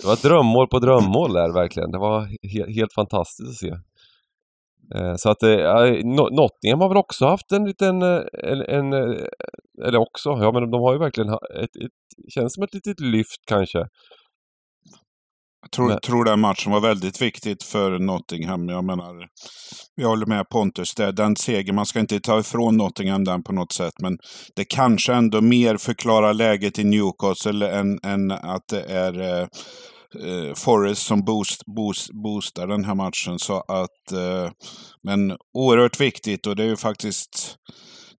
Det 0.02 0.08
var 0.08 0.30
drömmål 0.30 0.68
på 0.68 0.80
drömmål 0.80 1.34
där 1.34 1.54
verkligen. 1.54 1.92
Det 1.92 2.00
var 2.00 2.22
he 2.26 2.74
helt 2.74 2.94
fantastiskt 2.94 3.50
att 3.50 3.56
se. 3.56 3.76
Eh, 4.96 5.14
så 5.18 5.30
att 5.30 5.44
eh, 5.44 5.94
Nottingham 6.32 6.82
har 6.82 6.90
väl 6.90 6.98
också 6.98 7.26
haft 7.26 7.52
en 7.52 7.66
liten, 7.66 8.02
eh, 8.02 8.22
en, 8.44 8.62
en, 8.62 8.94
eller 9.86 9.98
också, 9.98 10.30
ja 10.30 10.52
men 10.52 10.72
de 10.72 10.82
har 10.82 10.94
ju 10.94 11.00
verkligen 11.00 11.30
ett, 11.34 11.76
ett, 11.76 12.32
känns 12.34 12.54
som 12.54 12.64
ett 12.64 12.74
litet 12.74 13.00
lyft 13.00 13.42
kanske. 13.48 13.80
Jag 15.62 15.72
tror, 15.72 16.00
tror 16.00 16.26
den 16.26 16.40
matchen 16.40 16.72
var 16.72 16.82
väldigt 16.82 17.22
viktigt 17.22 17.64
för 17.64 18.00
Nottingham. 18.00 18.70
Jag 18.70 18.84
menar, 18.84 19.28
jag 19.96 20.08
håller 20.08 20.26
med 20.26 20.50
Pontus, 20.50 20.96
det, 20.96 21.12
den 21.12 21.36
seger, 21.36 21.74
man 21.74 21.86
ska 21.86 22.00
inte 22.00 22.20
ta 22.20 22.40
ifrån 22.40 22.78
Nottingham 22.78 23.24
den 23.24 23.44
på 23.44 23.54
något 23.54 23.72
sätt, 23.72 23.94
men 24.02 24.18
det 24.56 24.66
kanske 24.66 25.14
ändå 25.14 25.42
mer 25.42 25.78
förklarar 25.78 26.34
läget 26.34 26.80
i 26.80 26.84
Newcastle 26.84 27.72
än, 27.72 28.00
än 28.04 28.32
att 28.32 28.68
det 28.70 28.84
är 28.84 29.48
eh, 30.16 30.54
Forrest 30.56 31.08
som 31.08 31.24
boost, 31.24 31.66
boost, 31.66 32.10
boostar 32.14 32.68
den 32.68 32.86
här 32.86 32.96
matchen. 32.96 33.40
Så 33.40 33.58
att, 33.68 34.12
eh, 34.12 34.52
men 35.04 35.38
oerhört 35.54 36.00
viktigt 36.00 36.48
och 36.48 36.56
det 36.56 36.64
är 36.64 36.68
ju 36.68 36.78
faktiskt 36.78 37.58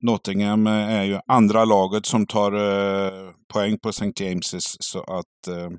Nottingham 0.00 0.66
är 0.66 1.04
ju 1.04 1.18
andra 1.26 1.64
laget 1.64 2.06
som 2.06 2.26
tar 2.26 2.52
eh, 2.52 3.30
poäng 3.52 3.78
på 3.78 3.88
St. 3.88 4.04
James's. 4.04 4.76
Så 4.80 5.00
att 5.00 5.48
eh, 5.48 5.70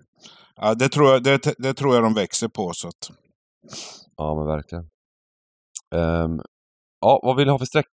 Ja, 0.55 0.75
det, 0.75 0.89
tror 0.89 1.12
jag, 1.12 1.24
det, 1.24 1.55
det 1.58 1.74
tror 1.74 1.96
jag 1.96 2.03
de 2.03 2.13
växer 2.13 2.48
på. 2.48 2.74
Så 2.74 2.88
att... 2.88 3.12
Ja, 4.17 4.36
men 4.36 4.46
verkligen. 4.46 4.89
Um, 5.96 6.41
ja, 7.00 7.20
vad 7.24 7.36
vill 7.36 7.46
du 7.46 7.51
ha 7.51 7.60
för 7.60 7.65
streck? 7.65 7.89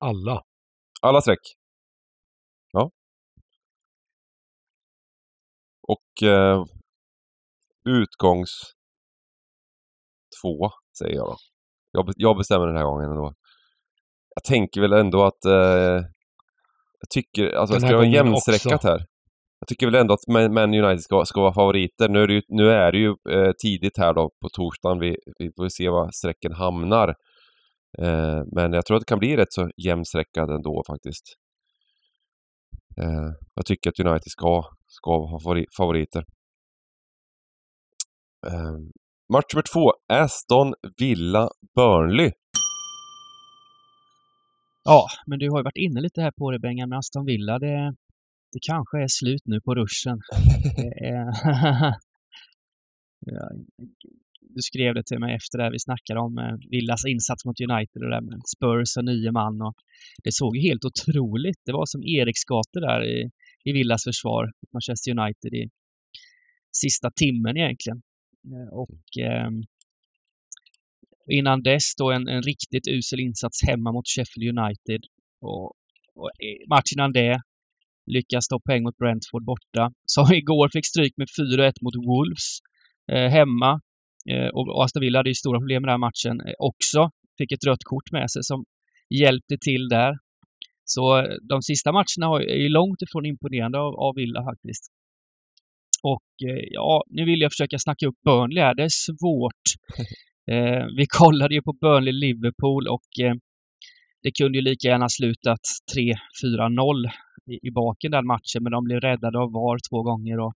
Alla. 0.00 0.42
Alla 1.02 1.20
streck? 1.20 1.38
Och 5.88 6.28
eh, 6.28 6.64
utgångs 7.84 8.50
två, 10.42 10.70
säger 10.98 11.14
jag 11.14 11.26
då. 11.26 11.36
Jag, 11.92 12.12
jag 12.16 12.36
bestämmer 12.36 12.66
den 12.66 12.76
här 12.76 12.84
gången 12.84 13.10
ändå. 13.10 13.34
Jag 14.34 14.44
tänker 14.44 14.80
väl 14.80 14.92
ändå 14.92 15.24
att 15.24 15.44
eh, 15.44 16.04
jag 17.00 17.08
tycker, 17.10 17.52
alltså 17.52 17.80
ska 17.80 17.88
det 17.88 17.96
vara 17.96 18.06
jämnstreckat 18.06 18.84
här? 18.84 19.06
jag 19.62 19.68
tycker 19.68 19.86
väl 19.86 19.94
ändå 19.94 20.14
att 20.14 20.26
Man 20.28 20.74
United 20.74 21.02
ska, 21.02 21.24
ska 21.24 21.40
vara 21.40 21.54
favoriter. 21.54 22.08
Nu 22.08 22.22
är 22.22 22.26
det 22.26 22.34
ju, 22.34 22.42
nu 22.48 22.70
är 22.70 22.92
det 22.92 22.98
ju 22.98 23.14
eh, 23.30 23.52
tidigt 23.62 23.98
här 23.98 24.14
då 24.14 24.30
på 24.40 24.48
torsdagen. 24.48 24.98
Vi, 24.98 25.16
vi 25.38 25.50
får 25.56 25.68
se 25.68 25.88
var 25.88 26.10
sträcken 26.10 26.52
hamnar. 26.52 27.08
Eh, 27.98 28.42
men 28.52 28.72
jag 28.72 28.86
tror 28.86 28.96
att 28.96 29.00
det 29.00 29.08
kan 29.08 29.18
bli 29.18 29.36
rätt 29.36 29.52
så 29.52 29.70
jämnsträckad 29.76 30.50
ändå 30.50 30.82
faktiskt. 30.86 31.24
Eh, 33.00 33.30
jag 33.54 33.66
tycker 33.66 33.90
att 33.90 34.00
United 34.00 34.30
ska, 34.30 34.64
ska 34.86 35.10
ha 35.10 35.40
favoriter. 35.76 36.24
Eh, 38.46 38.76
match 39.32 39.54
nummer 39.54 39.64
två. 39.72 39.92
Aston 40.08 40.74
Villa 40.98 41.48
Burnley. 41.74 42.32
Ja, 44.84 45.06
men 45.26 45.38
du 45.38 45.50
har 45.50 45.58
ju 45.58 45.64
varit 45.64 45.76
inne 45.76 46.00
lite 46.00 46.20
här 46.20 46.32
på 46.38 46.50
det 46.50 46.58
Bengan 46.58 46.88
med 46.88 46.98
Aston 46.98 47.24
Villa. 47.24 47.58
Det, 47.58 47.94
det 48.52 48.58
kanske 48.62 49.02
är 49.02 49.08
slut 49.08 49.42
nu 49.44 49.60
på 49.60 49.74
ruschen. 49.74 50.20
du 54.54 54.62
skrev 54.62 54.94
det 54.94 55.06
till 55.06 55.18
mig 55.18 55.34
efter 55.34 55.58
det 55.58 55.70
vi 55.70 55.78
snackade 55.78 56.20
om 56.20 56.38
eh, 56.38 56.54
Villas 56.70 57.04
insats 57.04 57.44
mot 57.44 57.60
United 57.60 58.02
och 58.02 58.08
det 58.08 58.14
där 58.16 58.20
med 58.20 58.40
Spurs 58.56 58.96
och 58.96 59.04
nio 59.04 59.32
man. 59.32 59.62
Och 59.62 59.76
det 60.24 60.32
såg 60.32 60.56
ju 60.56 60.62
helt 60.68 60.84
otroligt. 60.84 61.60
Det 61.66 61.72
var 61.72 61.86
som 61.86 62.02
Eriksgator 62.04 62.80
där 62.80 63.04
i, 63.04 63.30
i 63.64 63.72
Villas 63.72 64.04
försvar, 64.04 64.52
Manchester 64.72 65.10
United 65.10 65.54
i, 65.54 65.70
sista 66.72 67.10
timmen 67.10 67.56
egentligen. 67.56 68.02
Eh, 68.52 68.72
och 68.72 69.22
eh, 69.26 69.50
innan 71.30 71.62
dess 71.62 71.94
då 71.96 72.12
en, 72.12 72.28
en 72.28 72.42
riktigt 72.42 72.88
usel 72.88 73.20
insats 73.20 73.62
hemma 73.62 73.92
mot 73.92 74.08
Sheffield 74.08 74.58
United. 74.58 75.00
Och, 75.40 75.64
och 76.14 76.30
eh, 76.46 76.68
matchen 76.68 76.96
innan 76.96 77.12
det 77.12 77.42
lyckas 78.06 78.48
ta 78.48 78.60
poäng 78.60 78.82
mot 78.82 78.98
Brentford 78.98 79.44
borta. 79.44 79.92
Som 80.04 80.32
igår 80.32 80.68
fick 80.72 80.86
stryk 80.86 81.14
med 81.16 81.28
4-1 81.28 81.72
mot 81.80 81.96
Wolves 81.96 82.58
eh, 83.12 83.30
hemma. 83.30 83.80
Eh, 84.30 84.48
och 84.48 84.84
Aston 84.84 85.00
Villa 85.00 85.18
hade 85.18 85.30
ju 85.30 85.34
stora 85.34 85.58
problem 85.58 85.82
med 85.82 85.88
den 85.88 86.00
här 86.00 86.08
matchen 86.08 86.40
eh, 86.40 86.54
också. 86.58 87.10
Fick 87.38 87.52
ett 87.52 87.66
rött 87.66 87.84
kort 87.84 88.12
med 88.12 88.30
sig 88.30 88.42
som 88.44 88.64
hjälpte 89.10 89.56
till 89.60 89.88
där. 89.88 90.18
Så 90.84 91.18
eh, 91.18 91.34
de 91.42 91.62
sista 91.62 91.92
matcherna 91.92 92.42
är 92.42 92.62
ju 92.62 92.68
långt 92.68 93.02
ifrån 93.02 93.26
imponerande 93.26 93.78
av, 93.78 93.94
av 93.94 94.14
Villa 94.14 94.44
faktiskt. 94.44 94.92
Och 96.02 96.24
ja, 96.70 97.04
nu 97.06 97.24
vill 97.24 97.40
jag 97.40 97.52
försöka 97.52 97.78
snacka 97.78 98.06
upp 98.06 98.20
Burnley 98.24 98.62
här. 98.62 98.74
Det 98.74 98.82
är 98.82 98.88
svårt. 98.88 99.62
Eh, 100.50 100.86
vi 100.96 101.06
kollade 101.06 101.54
ju 101.54 101.62
på 101.62 101.72
Burnley-Liverpool 101.72 102.88
och 102.88 103.24
eh, 103.24 103.34
det 104.22 104.30
kunde 104.38 104.58
ju 104.58 104.62
lika 104.62 104.88
gärna 104.88 105.08
slutat 105.08 105.60
3-4-0 106.44 107.10
i, 107.46 107.68
i 107.68 107.70
baken 107.70 108.10
den 108.10 108.26
matchen, 108.26 108.62
men 108.62 108.72
de 108.72 108.84
blev 108.84 109.00
räddade 109.00 109.38
av 109.38 109.52
VAR 109.52 109.78
två 109.90 110.02
gånger. 110.02 110.40
Och, 110.40 110.54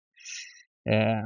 eh, 0.93 1.25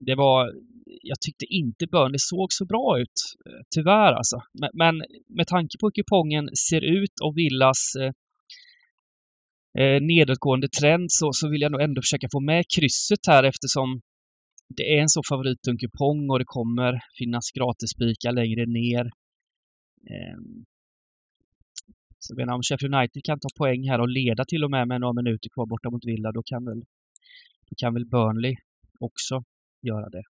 det 0.00 0.14
var, 0.14 0.52
jag 0.86 1.20
tyckte 1.20 1.44
inte 1.48 1.86
Burnley 1.86 2.18
såg 2.18 2.52
så 2.52 2.64
bra 2.64 2.98
ut, 3.00 3.18
eh, 3.46 3.62
tyvärr 3.74 4.12
alltså. 4.12 4.42
Men, 4.60 4.70
men 4.74 5.04
med 5.28 5.46
tanke 5.46 5.78
på 5.80 5.86
hur 5.86 5.92
kupongen 5.92 6.48
ser 6.68 6.80
ut 6.80 7.20
och 7.22 7.38
Villas 7.38 7.82
eh, 8.00 8.12
eh, 9.82 10.00
nedåtgående 10.02 10.68
trend 10.68 11.06
så, 11.08 11.32
så 11.32 11.48
vill 11.48 11.60
jag 11.60 11.72
nog 11.72 11.82
ändå 11.82 12.02
försöka 12.02 12.28
få 12.32 12.40
med 12.40 12.64
krysset 12.76 13.26
här 13.26 13.44
eftersom 13.44 14.00
det 14.68 14.96
är 14.96 15.00
en 15.02 15.08
så 15.08 15.22
favorittung 15.28 15.78
kupong 15.78 16.30
och 16.30 16.38
det 16.38 16.44
kommer 16.58 17.00
finnas 17.18 17.50
gratisspikar 17.56 18.32
längre 18.32 18.66
ner. 18.66 19.04
Eh, 20.10 20.38
så 22.18 22.32
jag 22.32 22.36
menar, 22.36 22.54
om 22.54 22.62
Sheffield 22.62 22.94
United 22.94 23.24
kan 23.24 23.40
ta 23.40 23.48
poäng 23.58 23.88
här 23.90 24.00
och 24.00 24.08
leda 24.08 24.44
till 24.44 24.64
och 24.64 24.70
med 24.70 24.88
med 24.88 25.00
några 25.00 25.12
minuter 25.12 25.48
kvar 25.54 25.66
borta 25.66 25.90
mot 25.90 26.04
Villa, 26.04 26.32
då 26.32 26.42
kan 26.42 26.64
väl, 26.64 26.80
då 27.68 27.74
kan 27.76 27.94
väl 27.94 28.06
Burnley 28.06 28.54
också 29.00 29.44
göra 29.82 30.08
det. 30.08 30.22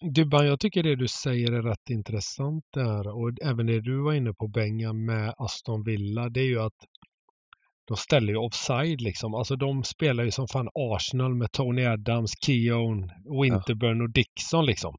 Dybban, 0.00 0.46
jag 0.46 0.60
tycker 0.60 0.82
det 0.82 0.96
du 0.96 1.08
säger 1.08 1.52
är 1.52 1.62
rätt 1.62 1.90
intressant 1.90 2.64
där 2.72 3.08
och 3.08 3.32
även 3.42 3.66
det 3.66 3.80
du 3.80 4.02
var 4.02 4.12
inne 4.12 4.32
på 4.32 4.48
Benga 4.48 4.92
med 4.92 5.34
Aston 5.36 5.84
Villa, 5.84 6.28
det 6.28 6.40
är 6.40 6.44
ju 6.44 6.60
att 6.60 6.76
de 7.88 7.96
ställer 7.96 8.32
ju 8.32 8.38
offside 8.38 9.00
liksom. 9.00 9.34
Alltså 9.34 9.56
de 9.56 9.84
spelar 9.84 10.24
ju 10.24 10.30
som 10.30 10.48
fan 10.48 10.68
Arsenal 10.74 11.34
med 11.34 11.52
Tony 11.52 11.84
Adams, 11.84 12.32
Keown, 12.46 13.10
Winterburn 13.42 14.00
och 14.02 14.10
Dixon 14.10 14.66
liksom. 14.66 14.94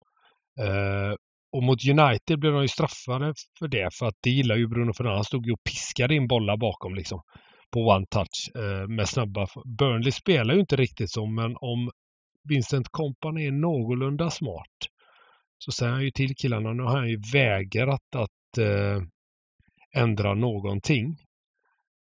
Uh, 0.61 1.15
och 1.51 1.63
mot 1.63 1.79
United 1.89 2.39
blev 2.39 2.53
de 2.53 2.61
ju 2.61 2.67
straffade 2.67 3.33
för 3.59 3.67
det, 3.67 3.89
för 3.93 4.05
att 4.05 4.17
det 4.23 4.29
gillar 4.29 4.55
ju 4.55 4.67
Bruno 4.67 4.93
Fernandes. 4.93 5.17
Han 5.17 5.23
stod 5.23 5.45
ju 5.45 5.51
och 5.51 5.63
piskade 5.63 6.15
in 6.15 6.27
bollar 6.27 6.57
bakom 6.57 6.95
liksom. 6.95 7.21
På 7.71 7.79
one 7.79 8.05
touch 8.09 8.51
eh, 8.55 8.87
med 8.87 9.09
snabba. 9.09 9.47
Burnley 9.77 10.11
spelar 10.11 10.53
ju 10.53 10.59
inte 10.59 10.75
riktigt 10.75 11.11
så, 11.11 11.25
men 11.25 11.55
om 11.55 11.89
Vincent 12.43 12.89
Kompany 12.89 13.47
är 13.47 13.51
någorlunda 13.51 14.29
smart 14.29 14.89
så 15.59 15.71
säger 15.71 15.91
han 15.91 16.03
ju 16.03 16.11
till 16.11 16.35
killarna, 16.35 16.73
nu 16.73 16.83
har 16.83 16.97
han 16.97 17.09
ju 17.09 17.21
vägrat 17.33 18.15
att 18.15 18.57
eh, 18.57 19.03
ändra 19.95 20.33
någonting. 20.33 21.17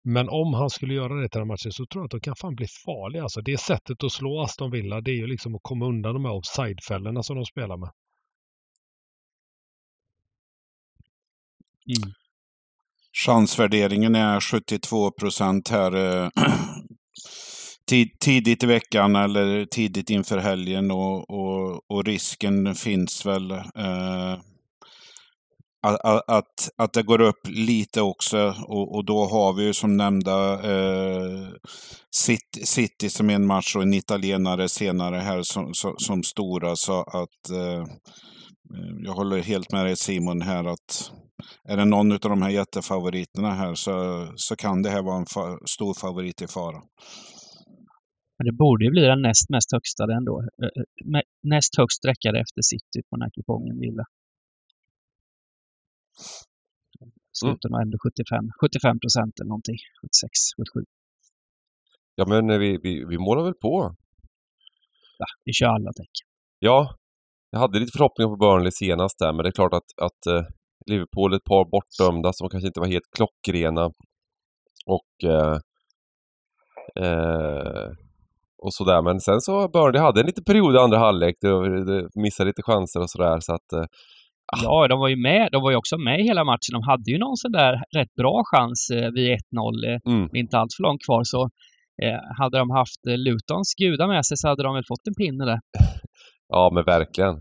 Men 0.04 0.28
om 0.28 0.54
han 0.54 0.71
skulle 0.71 0.95
göra 0.95 1.14
det 1.14 1.28
till 1.28 1.38
den 1.38 1.49
matchen 1.49 1.73
så 1.73 1.87
tror 1.87 2.02
jag 2.02 2.04
att 2.04 2.11
de 2.11 2.21
kan 2.21 2.37
fan 2.37 2.54
bli 2.54 2.66
farliga. 2.66 3.23
Alltså 3.23 3.40
det 3.40 3.61
sättet 3.61 4.04
att 4.04 4.12
slå 4.12 4.40
Aston 4.40 4.71
Villa 4.71 5.00
det 5.00 5.11
är 5.11 5.16
ju 5.16 5.26
liksom 5.26 5.54
att 5.54 5.62
komma 5.62 5.87
undan 5.87 6.14
de 6.14 6.25
här 6.25 6.33
offside-fällorna 6.33 7.23
som 7.23 7.37
de 7.37 7.45
spelar 7.45 7.76
med. 7.76 7.90
Mm. 11.99 12.12
Chansvärderingen 13.26 14.14
är 14.14 14.40
72 14.40 15.11
procent 15.11 15.68
här. 15.68 15.92
Tid, 17.88 18.18
tidigt 18.18 18.62
i 18.62 18.66
veckan 18.66 19.16
eller 19.16 19.64
tidigt 19.64 20.10
inför 20.10 20.38
helgen 20.38 20.90
och, 20.90 21.30
och, 21.30 21.90
och 21.90 22.04
risken 22.04 22.74
finns 22.74 23.26
väl 23.26 23.50
eh, 23.50 24.38
att, 25.82 26.28
att, 26.28 26.70
att 26.76 26.92
det 26.92 27.02
går 27.02 27.20
upp 27.20 27.48
lite 27.48 28.00
också 28.00 28.54
och, 28.66 28.94
och 28.94 29.04
då 29.04 29.24
har 29.26 29.52
vi 29.52 29.64
ju 29.64 29.74
som 29.74 29.96
nämnda 29.96 30.52
eh, 30.52 31.48
City, 32.14 32.66
City 32.66 33.10
som 33.10 33.30
en 33.30 33.46
match 33.46 33.76
och 33.76 33.82
en 33.82 33.94
italienare 33.94 34.68
senare 34.68 35.16
här 35.16 35.42
som, 35.42 35.74
som, 35.74 35.94
som 35.98 36.22
stora 36.22 36.76
så 36.76 37.00
att 37.00 37.50
eh, 37.50 37.86
jag 39.04 39.12
håller 39.12 39.42
helt 39.42 39.72
med 39.72 39.86
dig 39.86 39.96
Simon 39.96 40.42
här 40.42 40.64
att 40.64 41.12
är 41.68 41.76
det 41.76 41.84
någon 41.84 42.12
av 42.12 42.18
de 42.18 42.42
här 42.42 42.50
jättefavoriterna 42.50 43.54
här 43.54 43.74
så, 43.74 44.28
så 44.36 44.56
kan 44.56 44.82
det 44.82 44.90
här 44.90 45.02
vara 45.02 45.16
en 45.16 45.26
fa 45.26 45.58
stor 45.66 45.94
favorit 45.94 46.42
i 46.42 46.46
fara. 46.46 46.82
Men 48.38 48.44
det 48.48 48.52
borde 48.52 48.84
ju 48.84 48.90
bli 48.90 49.02
den 49.02 49.22
näst 49.22 49.50
mest 49.54 49.72
högsta 49.72 50.02
ändå. 50.18 50.34
Näst 51.42 51.76
högst 51.78 51.96
sträckade 51.96 52.40
efter 52.40 52.62
City 52.62 52.98
på 53.06 53.16
den 53.16 53.22
här 53.22 53.30
kupongen, 53.30 53.76
Villa. 53.80 54.04
Slutar 57.40 57.68
mm. 57.68 57.80
ändå 57.82 57.96
75, 57.98 58.44
75 58.60 59.00
procent 59.02 59.34
eller 59.40 59.48
någonting. 59.54 59.78
76, 60.02 60.30
77. 60.56 60.84
Ja 62.14 62.24
men 62.26 62.60
vi, 62.60 62.78
vi, 62.82 63.04
vi 63.04 63.18
målar 63.18 63.42
väl 63.44 63.54
på. 63.54 63.94
Ja, 65.18 65.26
vi 65.44 65.52
kör 65.52 65.66
alla 65.66 65.92
däck. 66.00 66.14
Ja, 66.58 66.96
jag 67.50 67.58
hade 67.58 67.78
lite 67.78 67.96
förhoppningar 67.96 68.28
på 68.28 68.36
Burnley 68.36 68.72
senast 68.72 69.18
där, 69.18 69.32
men 69.32 69.42
det 69.42 69.48
är 69.48 69.58
klart 69.60 69.74
att, 69.74 69.90
att 70.06 70.26
eh, 70.26 70.46
Liverpool 70.86 71.34
ett 71.34 71.44
par 71.44 71.64
bortdömda 71.70 72.32
som 72.32 72.48
kanske 72.48 72.66
inte 72.66 72.80
var 72.80 72.86
helt 72.86 73.10
klockrena. 73.16 73.84
Och 74.86 75.12
eh, 75.24 75.58
eh, 77.04 77.90
och 78.58 78.75
sådär. 78.75 79.02
Men 79.02 79.21
sen 79.21 79.40
så 79.40 79.68
Burnley 79.68 80.00
hade 80.02 80.21
en 80.21 80.26
liten 80.26 80.44
period 80.44 80.75
i 80.75 80.78
andra 80.78 80.99
halvlek. 80.99 81.36
De 81.40 82.08
missade 82.23 82.49
lite 82.49 82.62
chanser 82.62 83.00
och 83.00 83.10
sådär. 83.10 83.40
Så 83.40 83.54
att, 83.54 83.73
eh, 83.73 83.86
ah. 84.52 84.60
Ja, 84.62 84.88
de 84.88 84.99
var 84.99 85.08
ju 85.08 85.16
med. 85.16 85.49
De 85.52 85.62
var 85.62 85.71
ju 85.71 85.76
också 85.76 85.99
med 85.99 86.18
hela 86.23 86.44
matchen. 86.44 86.73
De 86.73 86.82
hade 86.82 87.10
ju 87.10 87.18
någon 87.18 87.36
sån 87.36 87.52
där 87.52 87.82
rätt 87.97 88.14
bra 88.14 88.42
chans 88.44 88.90
eh, 88.90 89.10
vid 89.10 89.30
1-0. 89.30 89.38
Eh, 89.88 90.12
mm. 90.14 90.28
Inte 90.36 90.58
allt 90.58 90.75
för 90.76 90.82
långt 90.82 91.04
kvar. 91.06 91.23
Så 91.25 91.42
eh, 92.02 92.21
hade 92.38 92.58
de 92.58 92.71
haft 92.71 93.00
Lutons 93.04 93.75
gudar 93.80 94.08
med 94.08 94.26
sig 94.26 94.36
så 94.36 94.49
hade 94.49 94.62
de 94.62 94.75
väl 94.75 94.84
fått 94.88 95.06
en 95.08 95.14
pinne 95.14 95.44
där. 95.44 95.60
ja, 96.49 96.71
men 96.75 96.84
verkligen. 96.84 97.34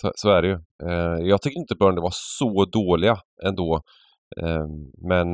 Så, 0.00 0.12
så 0.14 0.30
är 0.30 0.42
det 0.42 0.48
ju. 0.48 0.58
Eh, 0.88 1.18
jag 1.28 1.42
tycker 1.42 1.60
inte 1.60 1.74
Burnley 1.74 2.02
var 2.02 2.14
så 2.14 2.64
dåliga 2.64 3.16
ändå. 3.44 3.80
Eh, 4.40 4.66
men 5.10 5.32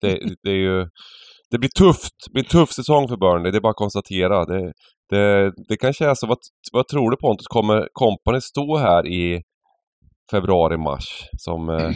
det, 0.00 0.36
det, 0.42 0.50
är 0.50 0.62
ju... 0.68 0.88
Det 1.54 1.58
blir 1.58 1.70
tufft. 1.78 2.14
Det 2.26 2.32
blir 2.32 2.44
en 2.44 2.48
tuff 2.48 2.72
säsong 2.72 3.08
för 3.08 3.16
Burnley, 3.16 3.52
det 3.52 3.58
är 3.58 3.60
bara 3.60 3.70
att 3.70 3.76
konstatera. 3.76 4.44
Det, 4.44 4.72
det, 5.10 5.52
det 5.68 5.76
kanske 5.76 6.06
är 6.06 6.14
så. 6.14 6.26
Vad, 6.26 6.38
vad 6.72 6.88
tror 6.88 7.10
du 7.10 7.16
Pontus? 7.16 7.46
Kommer 7.46 7.88
Company 7.92 8.40
stå 8.40 8.76
här 8.76 9.06
i 9.06 9.42
februari, 10.30 10.76
mars 10.76 11.28
som... 11.38 11.68
Eh, 11.68 11.84
mm 11.84 11.94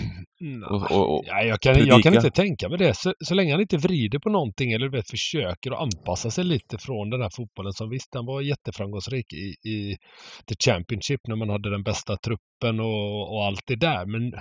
och, 0.71 0.91
och, 0.91 1.15
och 1.15 1.25
ja, 1.27 1.43
jag, 1.43 1.61
kan, 1.61 1.87
jag 1.87 2.03
kan 2.03 2.15
inte 2.15 2.31
tänka 2.31 2.69
mig 2.69 2.79
det. 2.79 2.95
Så, 2.95 3.15
så 3.25 3.35
länge 3.35 3.53
han 3.53 3.61
inte 3.61 3.77
vrider 3.77 4.19
på 4.19 4.31
någonting 4.31 4.73
eller 4.73 4.89
vet, 4.89 5.11
försöker 5.11 5.71
att 5.71 5.81
anpassa 5.81 6.31
sig 6.31 6.45
lite 6.45 6.79
från 6.79 7.11
den 7.11 7.23
här 7.23 7.31
fotbollen 7.37 7.73
som 7.73 7.91
visst, 7.91 8.13
den 8.13 8.27
var 8.27 8.41
jätteframgångsrik 8.41 9.33
i, 9.33 9.69
i 9.71 9.97
The 10.49 10.55
Championship 10.65 11.21
när 11.29 11.37
man 11.37 11.51
hade 11.51 11.71
den 11.71 11.83
bästa 11.83 12.17
truppen 12.17 12.81
och, 12.81 13.35
och 13.35 13.45
allt 13.45 13.63
det 13.67 13.77
där. 13.77 14.07
Men 14.07 14.41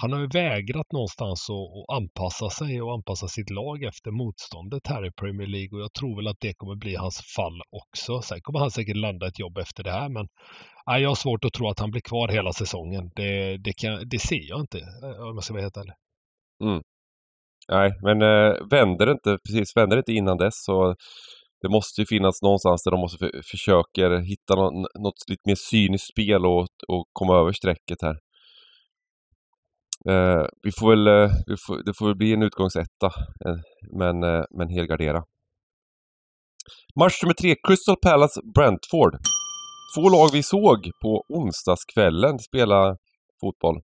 han 0.00 0.12
har 0.12 0.20
ju 0.20 0.26
vägrat 0.26 0.92
någonstans 0.92 1.50
att, 1.50 1.54
att, 1.54 1.96
anpassa 1.96 2.50
sig 2.50 2.82
och 2.82 2.92
anpassa 2.94 3.28
sitt 3.28 3.50
lag 3.50 3.84
efter 3.84 4.10
motståndet 4.10 4.86
här 4.86 5.06
i 5.06 5.10
Premier 5.10 5.48
League 5.48 5.78
och 5.78 5.82
jag 5.82 5.92
tror 5.92 6.16
väl 6.16 6.28
att 6.28 6.40
det 6.40 6.54
kommer 6.54 6.76
bli 6.76 6.96
hans 6.96 7.22
fall 7.36 7.60
också. 7.70 8.22
Sen 8.22 8.40
kommer 8.40 8.58
han 8.58 8.70
säkert 8.70 8.96
landa 8.96 9.26
ett 9.26 9.38
jobb 9.38 9.58
efter 9.58 9.82
det 9.84 9.92
här 9.92 10.08
men 10.08 10.26
nej, 10.86 11.02
jag 11.02 11.10
har 11.10 11.14
svårt 11.14 11.44
att 11.44 11.52
tro 11.52 11.68
att 11.68 11.80
han 11.80 11.90
blir 11.90 12.00
kvar 12.00 12.28
hela 12.28 12.52
säsongen. 12.52 13.10
Det, 13.16 13.56
det, 13.56 13.72
kan, 13.72 14.08
det 14.08 14.18
ser 14.18 14.48
jag 14.48 14.60
inte 14.60 14.78
om 15.30 15.36
jag 15.36 15.44
ska 15.44 15.54
vara 15.54 15.62
helt 15.62 15.76
ärlig. 15.76 15.94
Mm. 16.64 16.82
Nej, 17.68 17.90
men 18.02 18.22
eh, 18.22 18.68
vänder 18.70 19.06
det 19.06 19.12
inte, 19.12 19.38
precis, 19.46 19.76
vänder 19.76 19.96
det 19.96 20.00
inte 20.00 20.12
innan 20.12 20.36
dess 20.36 20.64
så 20.64 20.94
det 21.62 21.68
måste 21.68 22.00
ju 22.00 22.06
finnas 22.06 22.42
någonstans 22.42 22.82
där 22.84 22.90
de 22.90 23.00
måste 23.00 23.18
för, 23.18 23.42
försöker 23.50 24.10
hitta 24.20 24.54
något, 24.54 24.72
något 24.98 25.28
lite 25.28 25.42
mer 25.44 25.54
cyniskt 25.70 26.08
spel 26.12 26.46
och, 26.46 26.66
och 26.88 27.04
komma 27.12 27.34
över 27.40 27.52
strecket 27.52 28.02
här. 28.02 28.16
Eh, 30.08 30.46
vi 30.62 30.70
får 30.78 30.90
väl, 30.90 31.06
eh, 31.06 31.30
vi 31.46 31.56
får, 31.66 31.84
det 31.84 31.92
får 31.98 32.06
väl 32.06 32.16
bli 32.16 32.32
en 32.32 32.42
utgångsetta, 32.42 33.06
eh, 33.46 33.58
men, 33.98 34.22
eh, 34.22 34.44
men 34.50 34.68
helgardera. 34.68 35.24
Match 37.00 37.22
nummer 37.22 37.34
tre, 37.34 37.54
Crystal 37.66 37.96
Palace 38.02 38.40
Brentford. 38.54 39.14
Två 39.96 40.08
lag 40.08 40.28
vi 40.32 40.42
såg 40.42 40.90
på 41.02 41.24
onsdagskvällen 41.28 42.38
spela 42.38 42.96
fotboll. 43.40 43.80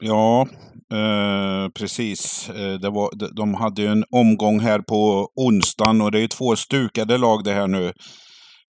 Ja, 0.00 0.48
eh, 0.92 1.68
precis. 1.68 2.50
Eh, 2.50 2.74
det 2.74 2.90
var, 2.90 3.34
de 3.36 3.54
hade 3.54 3.82
ju 3.82 3.88
en 3.88 4.04
omgång 4.10 4.60
här 4.60 4.78
på 4.78 5.28
onsdagen 5.36 6.00
och 6.00 6.12
det 6.12 6.20
är 6.20 6.28
två 6.28 6.56
stukade 6.56 7.18
lag 7.18 7.44
det 7.44 7.52
här 7.52 7.66
nu. 7.66 7.86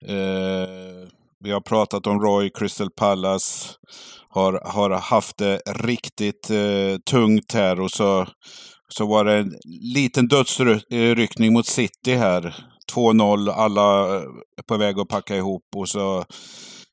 Eh, 0.08 1.08
vi 1.44 1.52
har 1.52 1.60
pratat 1.60 2.06
om 2.06 2.20
Roy, 2.20 2.50
Crystal 2.50 2.90
Palace 2.90 3.74
har, 4.28 4.60
har 4.64 4.90
haft 4.90 5.38
det 5.38 5.60
riktigt 5.66 6.50
eh, 6.50 6.98
tungt 7.10 7.54
här 7.54 7.80
och 7.80 7.90
så, 7.90 8.26
så 8.88 9.06
var 9.06 9.24
det 9.24 9.34
en 9.34 9.52
liten 9.94 10.28
dödsryckning 10.28 11.52
mot 11.52 11.66
City 11.66 12.14
här. 12.14 12.56
2-0, 12.94 13.50
alla 13.50 14.16
är 14.58 14.62
på 14.68 14.76
väg 14.76 14.98
att 14.98 15.08
packa 15.08 15.36
ihop 15.36 15.64
och 15.76 15.88
så 15.88 16.24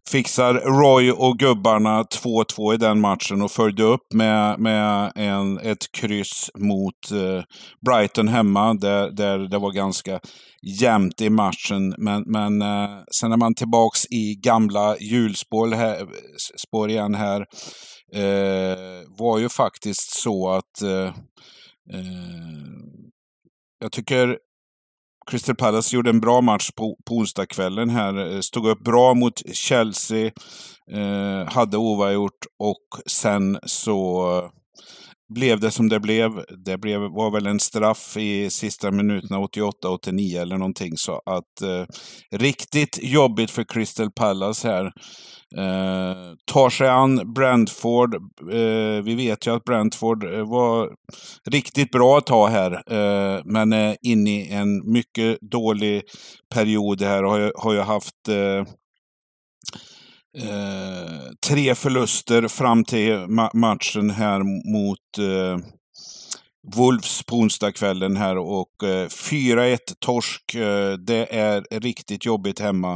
fixar 0.10 0.54
Roy 0.54 1.12
och 1.12 1.40
gubbarna 1.40 2.04
2-2 2.04 2.74
i 2.74 2.78
den 2.78 3.00
matchen 3.00 3.42
och 3.42 3.52
följde 3.52 3.84
upp 3.84 4.14
med, 4.14 4.60
med 4.60 5.12
en, 5.16 5.60
ett 5.60 5.92
kryss 5.92 6.52
mot 6.56 7.12
eh, 7.12 7.44
Brighton 7.86 8.28
hemma 8.28 8.74
där, 8.74 9.12
där 9.12 9.40
det 9.40 9.58
var 9.58 9.72
ganska 9.72 10.20
jämnt 10.80 11.22
i 11.22 11.30
matchen. 11.30 11.96
Men, 11.98 12.24
men 12.26 12.62
eh, 12.62 12.90
sen 13.20 13.32
är 13.32 13.38
man 13.38 13.56
tillbaks 13.56 14.06
i 14.06 14.36
gamla 14.36 14.98
hjulspår 14.98 15.68
här, 15.76 16.08
spår 16.68 16.90
igen 16.90 17.16
här. 17.16 17.46
Eh, 18.14 19.02
var 19.18 19.40
ju 19.40 19.50
faktiskt 19.50 20.22
så 20.22 20.50
att 20.50 20.82
eh, 20.82 21.08
eh, 21.94 22.74
jag 23.80 23.92
tycker 23.92 24.38
Crystal 25.26 25.56
Palace 25.56 25.96
gjorde 25.96 26.10
en 26.10 26.20
bra 26.20 26.42
match 26.42 26.72
på, 26.72 26.98
på 27.06 27.16
onsdagskvällen 27.16 27.90
här. 27.90 28.34
Eh, 28.36 28.40
stod 28.40 28.68
upp 28.68 28.84
bra 28.84 29.14
mot 29.14 29.56
Chelsea. 29.56 30.32
Eh, 30.92 31.54
hade 31.54 31.78
oavgjort 31.78 32.46
och 32.60 33.12
sen 33.12 33.60
så 33.66 34.52
blev 35.34 35.60
det 35.60 35.72
som 35.72 35.90
det 35.90 36.00
blev. 36.00 36.32
Det 36.66 36.78
blev, 36.78 37.02
var 37.02 37.32
väl 37.32 37.48
en 37.48 37.60
straff 37.60 38.18
i 38.18 38.50
sista 38.50 38.92
minuterna, 38.92 39.40
88-89 39.40 40.42
eller 40.42 40.58
någonting. 40.58 40.98
Så 40.98 41.22
att 41.26 41.62
eh, 41.62 41.86
riktigt 42.32 43.00
jobbigt 43.02 43.52
för 43.52 43.64
Crystal 43.64 44.12
Palace 44.12 44.68
här. 44.68 44.86
Eh, 45.58 46.34
tar 46.46 46.70
sig 46.70 46.90
an 46.90 47.34
Brentford. 47.34 48.16
Eh, 48.52 49.04
vi 49.04 49.16
vet 49.16 49.48
ju 49.48 49.56
att 49.56 49.64
Brentford 49.64 50.34
eh, 50.34 50.50
var 50.50 50.90
riktigt 51.52 51.92
bra 51.92 52.18
att 52.18 52.26
ta 52.26 52.48
här. 52.48 52.72
Eh, 52.72 53.42
men 53.46 53.74
är 53.74 53.98
inne 54.02 54.30
i 54.30 54.52
en 54.52 54.92
mycket 54.92 55.38
dålig 55.42 56.02
period 56.54 57.02
här. 57.02 57.24
Har, 57.24 57.54
har 57.58 57.74
ju 57.74 57.80
haft 57.80 58.28
eh, 58.30 58.74
eh, 60.38 61.32
tre 61.48 61.76
förluster 61.76 62.48
fram 62.48 62.84
till 62.84 63.18
ma 63.18 63.52
matchen 63.54 64.10
här 64.10 64.44
mot 64.72 65.18
eh, 65.18 65.58
Wolves 66.76 67.24
på 67.24 67.36
onsdagskvällen 67.36 68.18
här 68.18 68.38
och 68.38 68.84
eh, 68.84 69.08
4-1 69.08 69.78
torsk. 70.00 70.56
Eh, 70.56 70.94
det 70.94 71.36
är 71.36 71.80
riktigt 71.80 72.26
jobbigt 72.26 72.60
hemma. 72.60 72.94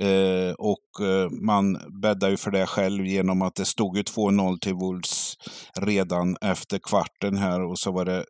Eh, 0.00 0.52
och 0.58 1.06
eh, 1.06 1.30
man 1.30 1.78
bäddar 2.02 2.30
ju 2.30 2.36
för 2.36 2.50
det 2.50 2.66
själv 2.66 3.06
genom 3.06 3.42
att 3.42 3.54
det 3.54 3.64
stod 3.64 3.96
ju 3.96 4.02
2-0 4.02 4.58
till 4.58 4.74
Wolves 4.74 5.34
redan 5.80 6.36
efter 6.40 6.78
kvarten 6.78 7.38
här 7.38 7.60
och 7.60 7.78
så 7.78 7.92
var 7.92 8.04
det 8.04 8.24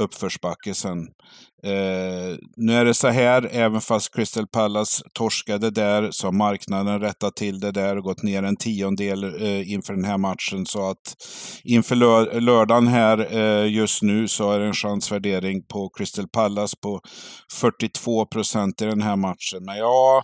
uppförsbacke 0.00 0.74
sen. 0.74 1.08
Eh, 1.62 2.36
nu 2.56 2.72
är 2.72 2.84
det 2.84 2.94
så 2.94 3.08
här, 3.08 3.48
även 3.52 3.80
fast 3.80 4.14
Crystal 4.14 4.46
Palace 4.46 5.04
torskade 5.12 5.70
där 5.70 6.10
så 6.10 6.26
har 6.26 6.32
marknaden 6.32 7.00
rättat 7.00 7.36
till 7.36 7.60
det 7.60 7.72
där 7.72 7.96
och 7.96 8.04
gått 8.04 8.22
ner 8.22 8.42
en 8.42 8.56
tiondel 8.56 9.24
eh, 9.24 9.72
inför 9.72 9.94
den 9.94 10.04
här 10.04 10.18
matchen. 10.18 10.66
Så 10.66 10.90
att 10.90 11.16
inför 11.64 11.96
lör 11.96 12.40
lördagen 12.40 12.86
här 12.86 13.36
eh, 13.36 13.72
just 13.72 14.02
nu 14.02 14.28
så 14.28 14.52
är 14.52 14.58
det 14.58 14.66
en 14.66 14.74
chansvärdering 14.74 15.62
på 15.62 15.88
Crystal 15.88 16.28
Palace 16.28 16.76
på 16.82 17.00
42 17.52 18.26
procent 18.26 18.82
i 18.82 18.84
den 18.84 19.02
här 19.02 19.16
matchen. 19.16 19.64
Men 19.64 19.76
ja, 19.76 20.22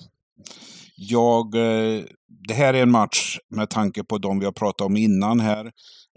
jag, 0.97 1.55
eh, 1.55 2.03
det 2.49 2.55
här 2.55 2.75
är 2.75 2.83
en 2.83 2.91
match 2.91 3.39
med 3.51 3.71
tanke 3.71 4.05
på 4.05 4.19
de 4.19 4.39
vi 4.39 4.45
har 4.45 4.53
pratat 4.53 4.87
om 4.87 4.97
innan 4.97 5.41
här. 5.41 5.71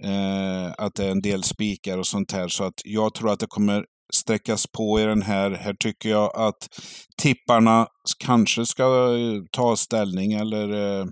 Eh, 0.04 0.74
att 0.78 0.96
det 0.96 1.06
är 1.06 1.12
en 1.12 1.22
del 1.22 1.44
spikar 1.44 1.98
och 1.98 2.08
sånt 2.08 2.32
här. 2.32 2.48
Så 2.48 2.64
att 2.64 2.82
jag 2.86 3.14
tror 3.14 3.32
att 3.32 3.40
det 3.40 3.48
kommer 3.48 3.86
sträckas 4.14 4.68
på 4.68 5.00
i 5.00 5.04
den 5.04 5.22
här. 5.22 5.52
Här 5.52 5.74
tycker 5.74 6.10
jag 6.10 6.32
att 6.36 6.70
tipparna 7.18 7.88
kanske 8.20 8.66
ska 8.66 8.84
eh, 8.84 9.42
ta 9.52 9.76
ställning 9.76 10.34
eller 10.34 11.00
eh, 11.00 11.06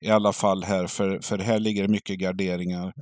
i 0.00 0.10
alla 0.10 0.32
fall 0.32 0.64
här, 0.64 0.86
för, 0.86 1.18
för 1.22 1.38
här 1.38 1.58
ligger 1.58 1.82
det 1.82 1.88
mycket 1.88 2.18
garderingar. 2.18 2.92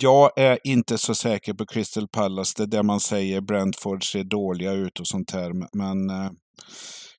Jag 0.00 0.30
är 0.38 0.58
inte 0.64 0.98
så 0.98 1.14
säker 1.14 1.54
på 1.54 1.66
Crystal 1.66 2.08
Palace. 2.08 2.54
Det 2.56 2.62
är 2.62 2.66
det 2.66 2.82
man 2.82 3.00
säger, 3.00 3.40
Brentford 3.40 4.12
ser 4.12 4.24
dåliga 4.24 4.72
ut 4.72 5.00
och 5.00 5.06
sånt 5.06 5.30
här. 5.30 5.52
Men 5.72 6.10
eh, 6.10 6.30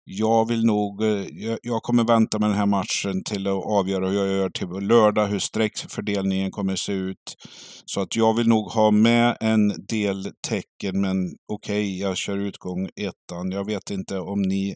jag 0.06 0.48
vill 0.48 0.66
nog, 0.66 1.04
eh, 1.04 1.26
jag 1.62 1.84
kommer 1.84 2.04
vänta 2.04 2.40
med 2.40 2.50
den 2.50 2.58
här 2.58 2.66
matchen 2.66 3.24
till 3.24 3.48
att 3.48 3.66
avgöra 3.66 4.08
hur 4.08 4.18
jag 4.18 4.28
gör 4.28 4.50
till 4.50 4.88
lördag, 4.88 5.28
hur 5.28 5.40
streckfördelningen 5.40 6.52
kommer 6.52 6.76
se 6.76 6.94
ut. 6.94 7.36
Så 7.86 8.02
att 8.02 8.16
jag 8.16 8.34
vill 8.34 8.48
nog 8.48 8.72
ha 8.72 8.92
med 8.92 9.38
en 9.40 9.86
del 9.88 10.32
tecken, 10.48 11.02
men 11.02 11.16
okej, 11.48 11.82
okay, 11.82 12.00
jag 12.00 12.18
kör 12.18 12.38
utgång 12.38 12.90
ettan. 12.96 13.52
Jag 13.52 13.66
vet 13.66 13.90
inte 13.90 14.20
om 14.20 14.42
ni 14.42 14.76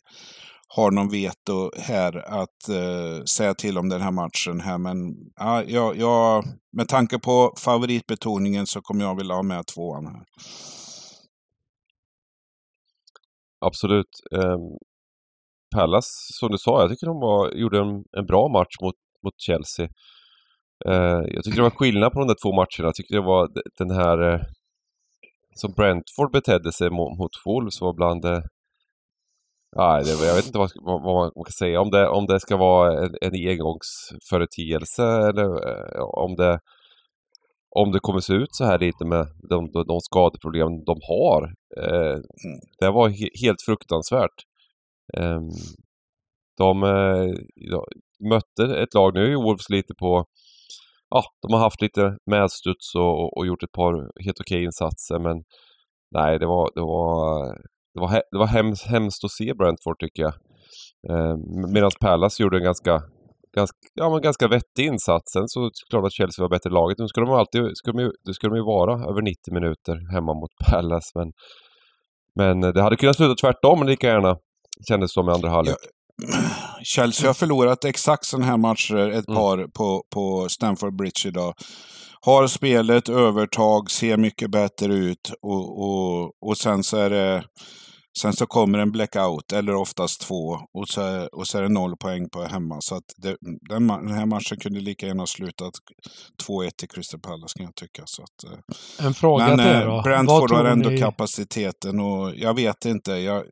har 0.76 0.92
någon 0.92 1.10
veto 1.10 1.72
här 1.78 2.42
att 2.42 2.70
uh, 2.70 3.24
säga 3.24 3.54
till 3.54 3.78
om 3.78 3.90
den 3.90 4.02
här 4.02 4.12
matchen 4.12 4.60
här. 4.62 4.78
Men 4.78 4.98
uh, 5.42 5.72
ja, 5.74 5.94
ja, 5.96 6.44
med 6.78 6.88
tanke 6.88 7.20
på 7.20 7.54
favoritbetoningen 7.58 8.68
så 8.68 8.82
kommer 8.82 9.06
jag 9.06 9.16
vilja 9.16 9.36
ha 9.36 9.44
med 9.44 9.68
tvåan 9.68 10.06
här. 10.06 10.24
Absolut. 13.66 14.10
Ehm, 14.36 14.89
Pallas, 15.76 16.06
som 16.40 16.52
du 16.52 16.58
sa, 16.58 16.82
jag 16.82 16.90
tycker 16.90 17.08
de 17.08 17.20
var, 17.20 17.52
gjorde 17.52 17.80
en, 17.80 18.04
en 18.18 18.26
bra 18.26 18.48
match 18.48 18.76
mot, 18.82 18.96
mot 19.24 19.34
Chelsea. 19.38 19.90
Eh, 20.86 21.22
jag 21.34 21.44
tycker 21.44 21.58
det 21.58 21.70
var 21.70 21.70
skillnad 21.70 22.14
på 22.14 22.20
de 22.20 22.28
där 22.28 22.36
två 22.44 22.52
matcherna. 22.52 22.88
Jag 22.88 22.96
tycker 22.96 23.16
det 23.16 23.22
var 23.22 23.50
den 23.78 23.92
här 23.92 24.34
eh, 24.34 24.42
som 25.56 25.72
Brentford 25.72 26.32
betedde 26.32 26.72
sig 26.72 26.90
mot, 26.90 27.18
mot 27.18 27.32
Wolves 27.46 27.82
var 27.82 27.94
bland 27.94 28.22
det 28.22 28.44
Nej, 29.76 30.04
det, 30.04 30.26
jag 30.26 30.36
vet 30.36 30.46
inte 30.46 30.58
vad, 30.58 30.72
vad, 30.76 31.02
vad, 31.02 31.16
man 31.16 31.46
kan 31.46 31.52
säga. 31.52 31.82
Om 31.82 31.90
det, 31.90 32.08
om 32.08 32.26
det 32.26 32.40
ska 32.40 32.58
vara 32.58 33.06
en, 33.06 33.16
en 33.22 33.50
engångsföreteelse 33.50 35.04
eller 35.04 35.50
eh, 35.70 36.02
om 36.02 36.36
det 36.36 36.60
om 37.72 37.92
det 37.92 38.00
kommer 38.00 38.20
se 38.20 38.34
ut 38.34 38.56
så 38.56 38.66
här 38.66 38.80
lite 38.80 39.06
med 39.06 39.28
de, 39.50 39.72
de, 39.72 39.86
de 39.88 40.00
skadeproblem 40.00 40.84
de 40.86 41.00
har. 41.08 41.54
Eh, 41.78 42.16
mm. 42.46 42.60
det 42.80 42.92
var 42.92 43.10
he, 43.10 43.30
helt 43.42 43.62
fruktansvärt. 43.66 44.38
Ehm, 45.18 45.50
de 46.58 46.84
eh, 46.84 47.34
mötte 48.30 48.78
ett 48.78 48.94
lag, 48.94 49.14
nu 49.14 49.32
är 49.32 49.44
Wolves 49.44 49.70
lite 49.70 49.94
på 50.00 50.26
Ja, 51.10 51.24
de 51.42 51.54
har 51.54 51.60
haft 51.60 51.82
lite 51.82 52.18
medstuds 52.32 52.96
och, 52.96 53.38
och 53.38 53.48
gjort 53.48 53.64
ett 53.64 53.72
par 53.72 54.24
helt 54.24 54.40
okej 54.40 54.64
insatser 54.64 55.20
men 55.20 55.44
Nej, 56.12 56.40
det 56.40 56.46
var, 56.46 56.70
det 56.76 56.82
var, 56.82 57.46
det 57.94 58.00
var, 58.00 58.10
det 58.32 58.38
var 58.38 58.48
hemskt, 58.48 58.86
hemskt 58.86 59.24
att 59.24 59.32
se 59.32 59.54
Brentford 59.54 60.00
tycker 60.00 60.24
jag. 60.24 60.34
Ehm, 61.10 61.72
medan 61.74 61.92
Palace 62.02 62.44
gjorde 62.44 62.58
en 62.58 62.64
ganska, 62.64 63.02
ganska, 63.56 63.78
ja, 63.94 64.10
men 64.10 64.22
ganska 64.22 64.48
vettig 64.48 64.86
insats. 64.86 65.32
Sen 65.32 65.48
så 65.48 65.70
klart 65.90 66.06
att 66.06 66.14
Chelsea 66.14 66.44
var 66.44 66.50
bättre 66.50 66.70
laget. 66.70 66.98
Nu 66.98 67.08
ska 67.08 67.22
de 67.22 67.30
alltid, 67.30 67.62
ska 67.74 67.92
de, 67.92 68.12
det 68.26 68.34
ska 68.34 68.48
de 68.48 68.56
ju 68.56 68.64
vara 68.64 68.94
över 69.10 69.22
90 69.22 69.54
minuter 69.54 70.12
hemma 70.14 70.34
mot 70.34 70.52
Palace. 70.66 71.12
Men, 71.16 71.32
men 72.36 72.64
eh, 72.64 72.74
det 72.74 72.82
hade 72.82 72.96
kunnat 72.96 73.16
sluta 73.16 73.36
tvärtom 73.36 73.88
lika 73.88 74.08
gärna 74.08 74.38
kändes 74.88 75.14
som 75.14 75.30
i 75.30 75.32
andra 75.32 75.50
halvlek. 75.50 75.78
Chelsea 76.84 77.30
har 77.30 77.34
förlorat 77.34 77.86
exakt 77.86 78.26
sådana 78.26 78.46
här 78.46 78.58
matcher 78.58 79.10
ett 79.10 79.28
mm. 79.28 79.38
par 79.38 79.68
på, 79.68 80.04
på 80.14 80.50
Stamford 80.50 80.96
Bridge 80.96 81.28
idag. 81.28 81.54
Har 82.22 82.48
spelet, 82.48 83.10
övertag, 83.10 83.92
ser 83.92 84.18
mycket 84.18 84.52
bättre 84.52 84.94
ut 84.94 85.32
och, 85.42 85.84
och, 85.84 86.32
och 86.42 86.58
sen 86.58 86.84
så 86.84 86.98
är 86.98 87.10
det 87.10 87.44
Sen 88.18 88.34
så 88.34 88.46
kommer 88.46 88.80
en 88.80 88.92
blackout, 88.92 89.52
eller 89.52 89.76
oftast 89.76 90.22
två, 90.22 90.60
och 90.74 90.88
så, 90.88 91.28
och 91.32 91.48
så 91.48 91.58
är 91.58 91.62
det 91.62 91.70
noll 91.70 91.98
poäng 91.98 92.30
på 92.30 92.44
hemma. 92.44 92.82
Så 92.82 92.96
att 92.96 93.04
det, 93.18 93.38
den, 93.42 93.88
den, 93.88 94.12
här 94.12 94.26
matchen 94.26 94.58
kunde 94.58 94.80
lika 94.80 95.06
gärna 95.08 95.22
ha 95.22 95.28
slutat 95.28 95.74
2-1 96.48 96.70
till 96.78 96.90
Crystal 96.90 97.20
Palace 97.20 97.58
kan 97.58 97.66
jag 97.66 97.76
tycka. 97.76 98.04
Så 98.06 98.24
att, 98.24 98.44
eh. 98.44 99.06
en 99.06 99.14
fråga 99.14 99.48
men, 99.48 99.58
till 99.58 99.68
er 99.68 99.86
då. 99.86 100.02
Brentford 100.02 100.52
har 100.52 100.66
ändå 100.66 100.90
ni... 100.90 100.98
kapaciteten 100.98 102.00
och 102.00 102.36
jag 102.36 102.54
vet 102.54 102.86
inte. 102.86 103.12
Jag, 103.12 103.44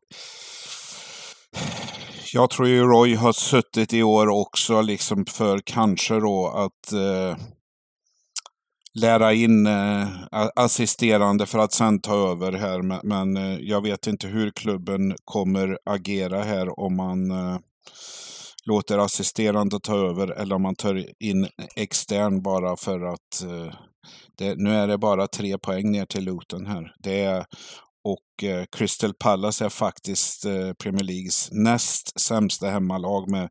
jag 2.33 2.49
tror 2.49 2.67
ju 2.67 2.83
Roy 2.83 3.15
har 3.15 3.33
suttit 3.33 3.93
i 3.93 4.03
år 4.03 4.29
också 4.29 4.81
liksom 4.81 5.25
för 5.25 5.59
kanske 5.65 6.19
då 6.19 6.47
att 6.47 6.93
eh, 6.93 7.37
lära 9.01 9.33
in 9.33 9.67
eh, 9.67 10.07
assisterande 10.55 11.45
för 11.45 11.59
att 11.59 11.73
sen 11.73 12.01
ta 12.01 12.31
över 12.31 12.51
här. 12.51 12.81
Men, 12.81 12.99
men 13.03 13.37
eh, 13.37 13.59
jag 13.59 13.81
vet 13.81 14.07
inte 14.07 14.27
hur 14.27 14.51
klubben 14.51 15.15
kommer 15.25 15.77
agera 15.85 16.43
här 16.43 16.79
om 16.79 16.95
man 16.95 17.31
eh, 17.31 17.57
låter 18.65 18.97
assisterande 18.97 19.79
ta 19.79 19.97
över 20.09 20.27
eller 20.27 20.55
om 20.55 20.61
man 20.61 20.75
tar 20.75 21.05
in 21.19 21.47
extern 21.75 22.41
bara 22.41 22.77
för 22.77 23.01
att 23.05 23.43
eh, 23.43 23.73
det, 24.37 24.55
nu 24.57 24.75
är 24.75 24.87
det 24.87 24.97
bara 24.97 25.27
tre 25.27 25.57
poäng 25.57 25.91
ner 25.91 26.05
till 26.05 26.23
Luton 26.23 26.65
här. 26.65 26.93
Det 26.99 27.23
är 27.23 27.45
och 28.13 28.43
eh, 28.43 28.65
Crystal 28.77 29.13
Palace 29.13 29.65
är 29.65 29.69
faktiskt 29.69 30.45
eh, 30.45 30.73
Premier 30.83 31.03
Leagues 31.03 31.49
näst 31.51 32.19
sämsta 32.19 32.69
hemmalag 32.69 33.31
med, 33.31 33.49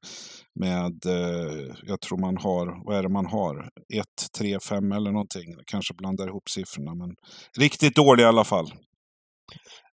med 0.60 1.06
eh, 1.06 1.74
jag 1.82 2.00
tror 2.00 2.18
man 2.18 2.36
har, 2.36 2.86
vad 2.86 2.98
är 2.98 3.02
det 3.02 3.08
man 3.08 3.26
har? 3.26 3.68
1, 3.94 4.06
3, 4.38 4.58
5 4.68 4.92
eller 4.92 5.10
någonting. 5.10 5.54
Kanske 5.66 5.94
blandar 5.94 6.28
ihop 6.28 6.48
siffrorna 6.48 6.94
men 6.94 7.14
riktigt 7.58 7.96
dålig 7.96 8.22
i 8.22 8.26
alla 8.26 8.44
fall. 8.44 8.66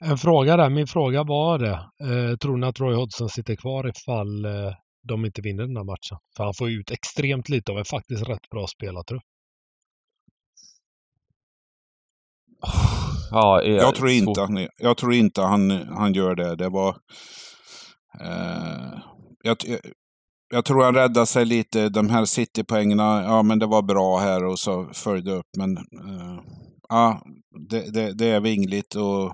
En 0.05 0.18
fråga 0.18 0.57
där, 0.57 0.70
min 0.70 0.87
fråga 0.87 1.23
var 1.25 1.59
det. 1.59 1.79
Eh, 2.09 2.37
tror 2.37 2.57
ni 2.57 2.66
att 2.66 2.81
Roy 2.81 2.94
Hodgson 2.94 3.29
sitter 3.29 3.57
kvar 3.57 3.88
ifall 3.88 4.44
eh, 4.44 4.73
de 5.09 5.25
inte 5.25 5.42
vinner 5.42 5.66
den 5.66 5.77
här 5.77 5.85
matchen? 5.85 6.18
För 6.37 6.44
han 6.44 6.55
får 6.59 6.70
ut 6.70 6.90
extremt 6.90 7.49
lite 7.49 7.73
av 7.73 7.79
en 7.79 7.85
faktiskt 7.85 8.29
rätt 8.29 8.51
bra 8.51 8.66
spelartrupp. 8.66 9.23
Ja, 13.31 13.62
är- 13.62 13.77
Jag 13.77 13.95
tror 13.95 14.11
inte, 14.11 14.40
han, 14.40 14.69
jag 14.79 14.97
tror 14.97 15.14
inte 15.14 15.40
han, 15.43 15.71
han 15.71 16.12
gör 16.14 16.35
det. 16.35 16.57
Det 16.57 16.69
var... 16.69 16.97
Eh, 18.21 18.99
jag, 19.43 19.57
jag 20.53 20.64
tror 20.64 20.85
han 20.85 20.95
räddade 20.95 21.27
sig 21.27 21.45
lite. 21.45 21.88
De 21.88 22.11
här 22.11 22.25
City-poängerna, 22.25 23.23
ja 23.23 23.43
men 23.43 23.59
det 23.59 23.66
var 23.66 23.83
bra 23.83 24.19
här 24.19 24.45
och 24.45 24.59
så 24.59 24.90
följde 24.95 25.33
upp. 25.33 25.47
Men 25.59 25.77
eh, 25.77 26.40
ja, 26.88 27.23
det, 27.69 27.95
det, 27.95 28.12
det 28.19 28.27
är 28.27 28.40
vingligt 28.40 28.95
och 28.95 29.25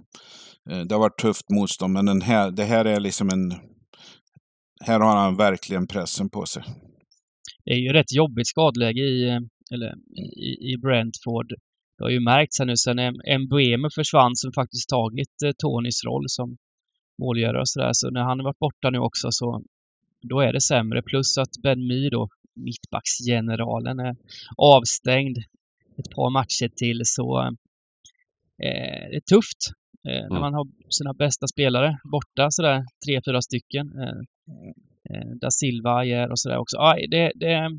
eh, 0.71 0.81
det 0.89 0.95
har 0.95 1.01
varit 1.01 1.19
tufft 1.21 1.51
motstånd. 1.51 1.93
Men 1.93 2.07
den 2.07 2.23
här, 2.23 2.51
det 2.51 2.65
här 2.65 2.85
är 2.85 3.01
liksom 3.01 3.29
en... 3.31 3.55
Här 4.85 5.01
har 5.01 5.17
han 5.17 5.37
verkligen 5.37 5.87
pressen 5.87 6.31
på 6.31 6.47
sig. 6.47 6.63
Det 7.65 7.71
är 7.71 7.79
ju 7.79 7.93
rätt 7.93 8.13
jobbigt 8.13 8.47
skadeläge 8.47 9.01
i, 9.01 9.29
eh, 9.29 9.39
eller, 9.75 9.95
i, 10.37 10.73
i 10.73 10.77
Brentford. 10.83 11.53
Det 11.99 12.05
har 12.05 12.11
ju 12.11 12.21
märkts 12.21 12.59
här 12.59 12.67
nu 12.67 12.77
sen 12.77 12.99
Em- 13.01 13.39
Mbeumo 13.39 13.89
försvann 13.95 14.37
som 14.37 14.53
faktiskt 14.53 14.89
tagit 14.89 15.43
eh, 15.45 15.53
Tonys 15.59 16.05
roll 16.05 16.25
som 16.29 16.57
målgörare 17.23 17.61
och 17.61 17.69
sådär. 17.69 17.91
Så 17.93 18.11
när 18.11 18.23
han 18.23 18.39
har 18.39 18.45
varit 18.45 18.59
borta 18.59 18.91
nu 18.91 18.99
också 18.99 19.29
så 19.31 19.63
då 20.23 20.41
är 20.41 20.53
det 20.53 20.61
sämre. 20.61 21.03
Plus 21.03 21.39
att 21.39 21.53
Ben 21.63 21.87
Mee 21.87 22.11
då, 22.11 22.29
mittbacksgeneralen, 22.55 23.99
är 24.01 24.17
avstängd 24.57 25.39
ett 25.99 26.11
par 26.15 26.31
matcher 26.31 26.69
till 26.77 27.01
så 27.05 27.41
eh, 27.43 27.51
det 29.11 29.17
är 29.17 29.21
tufft 29.21 29.59
eh, 30.09 30.13
när 30.13 30.27
Mm. 30.27 30.41
man 30.41 30.55
har 30.55 30.67
sina 30.91 31.13
bästa 31.15 31.47
spelare 31.47 31.99
borta 32.13 32.51
sådär 32.51 32.85
tre, 33.07 33.21
fyra 33.27 33.43
stycken. 33.43 33.87
Eh, 34.03 34.19
eh, 35.11 35.29
da 35.41 35.51
Silva, 35.51 35.91
Ajer 35.99 36.31
och 36.31 36.39
sådär 36.39 36.57
också. 36.59 36.77
Aj, 36.79 37.07
det, 37.11 37.33
det, 37.35 37.71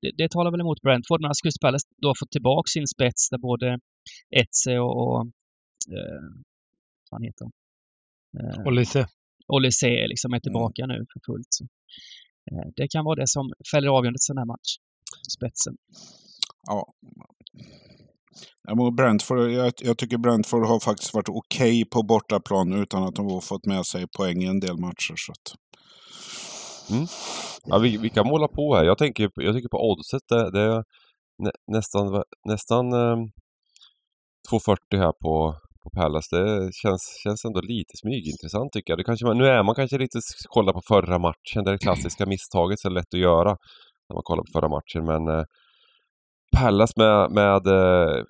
det, 0.00 0.10
det 0.16 0.30
talar 0.30 0.50
väl 0.50 0.60
emot 0.60 0.82
Brentford, 0.82 1.20
men 1.20 1.30
Crystal 1.42 1.66
Palace 1.66 1.86
då 2.02 2.08
har 2.08 2.16
fått 2.22 2.30
tillbaka 2.30 2.66
sin 2.68 2.86
spets 2.86 3.30
där 3.30 3.38
både 3.38 3.78
Etze 4.40 4.78
och, 4.78 4.94
och 5.02 5.20
eh, 5.96 6.22
vad 7.00 7.08
fan 7.10 7.22
heter? 7.28 7.46
Eh, 8.38 8.66
Och 8.66 8.72
Lise, 8.72 9.06
Olise 9.48 10.06
liksom 10.12 10.32
är 10.32 10.40
tillbaka 10.40 10.86
nu 10.86 10.98
för 11.12 11.20
fullt. 11.26 11.46
Så, 11.50 11.64
eh, 12.50 12.68
det 12.76 12.88
kan 12.88 13.04
vara 13.04 13.20
det 13.20 13.28
som 13.28 13.52
fäller 13.70 13.88
avgörandet 13.88 14.20
i 14.20 14.28
sån 14.30 14.38
här 14.38 14.44
match. 14.54 14.70
Spetsen. 15.36 15.76
Ja. 16.66 16.92
Brentford, 18.96 19.38
jag, 19.38 19.72
jag 19.78 19.98
tycker 19.98 20.18
Brentford 20.18 20.66
har 20.66 20.80
faktiskt 20.80 21.14
varit 21.14 21.28
okej 21.28 21.84
på 21.84 22.02
bortaplan 22.02 22.72
utan 22.72 23.02
att 23.02 23.14
de 23.14 23.26
har 23.26 23.40
fått 23.40 23.66
med 23.66 23.86
sig 23.86 24.06
poäng 24.16 24.42
i 24.42 24.46
en 24.46 24.60
del 24.60 24.78
matcher. 24.78 25.14
Så 25.16 25.32
att, 25.32 25.54
Ja, 27.64 27.78
vi, 27.78 27.96
vi 27.96 28.10
kan 28.10 28.26
måla 28.26 28.48
på 28.48 28.74
här. 28.76 28.84
Jag 28.84 28.98
tänker, 28.98 29.30
jag 29.34 29.54
tycker 29.54 29.68
på 29.68 29.90
oddset, 29.90 30.22
det, 30.28 30.50
det 30.50 30.60
är 30.60 30.84
nä, 31.42 31.50
nästan, 31.72 32.22
nästan 32.48 32.92
eh, 32.92 33.16
2,40 34.52 34.76
här 34.98 35.12
på, 35.22 35.54
på 35.82 35.90
Palace. 35.96 36.36
Det 36.36 36.70
känns, 36.74 37.02
känns 37.24 37.44
ändå 37.44 37.60
lite 37.60 37.96
smygintressant 38.02 38.72
tycker 38.72 38.90
jag. 38.92 38.98
Det 38.98 39.04
kanske, 39.04 39.26
man- 39.26 39.38
nu 39.38 39.46
är 39.46 39.62
man 39.62 39.74
kanske 39.74 39.98
lite 39.98 40.18
kolla 40.48 40.72
på 40.72 40.80
förra 40.88 41.18
matchen, 41.18 41.64
det 41.64 41.70
är 41.70 41.72
det 41.72 41.78
klassiska 41.78 42.26
misstaget 42.34 42.78
så 42.80 42.88
lätt 42.88 43.14
att 43.14 43.20
göra 43.20 43.50
när 44.08 44.14
man 44.14 44.22
kollar 44.24 44.42
på 44.42 44.52
förra 44.60 44.68
matchen. 44.68 45.04
Men 45.04 45.38
eh, 45.38 45.44
Palace 46.56 46.92
med, 46.96 47.30
med 47.30 47.66
eh, 47.66 48.24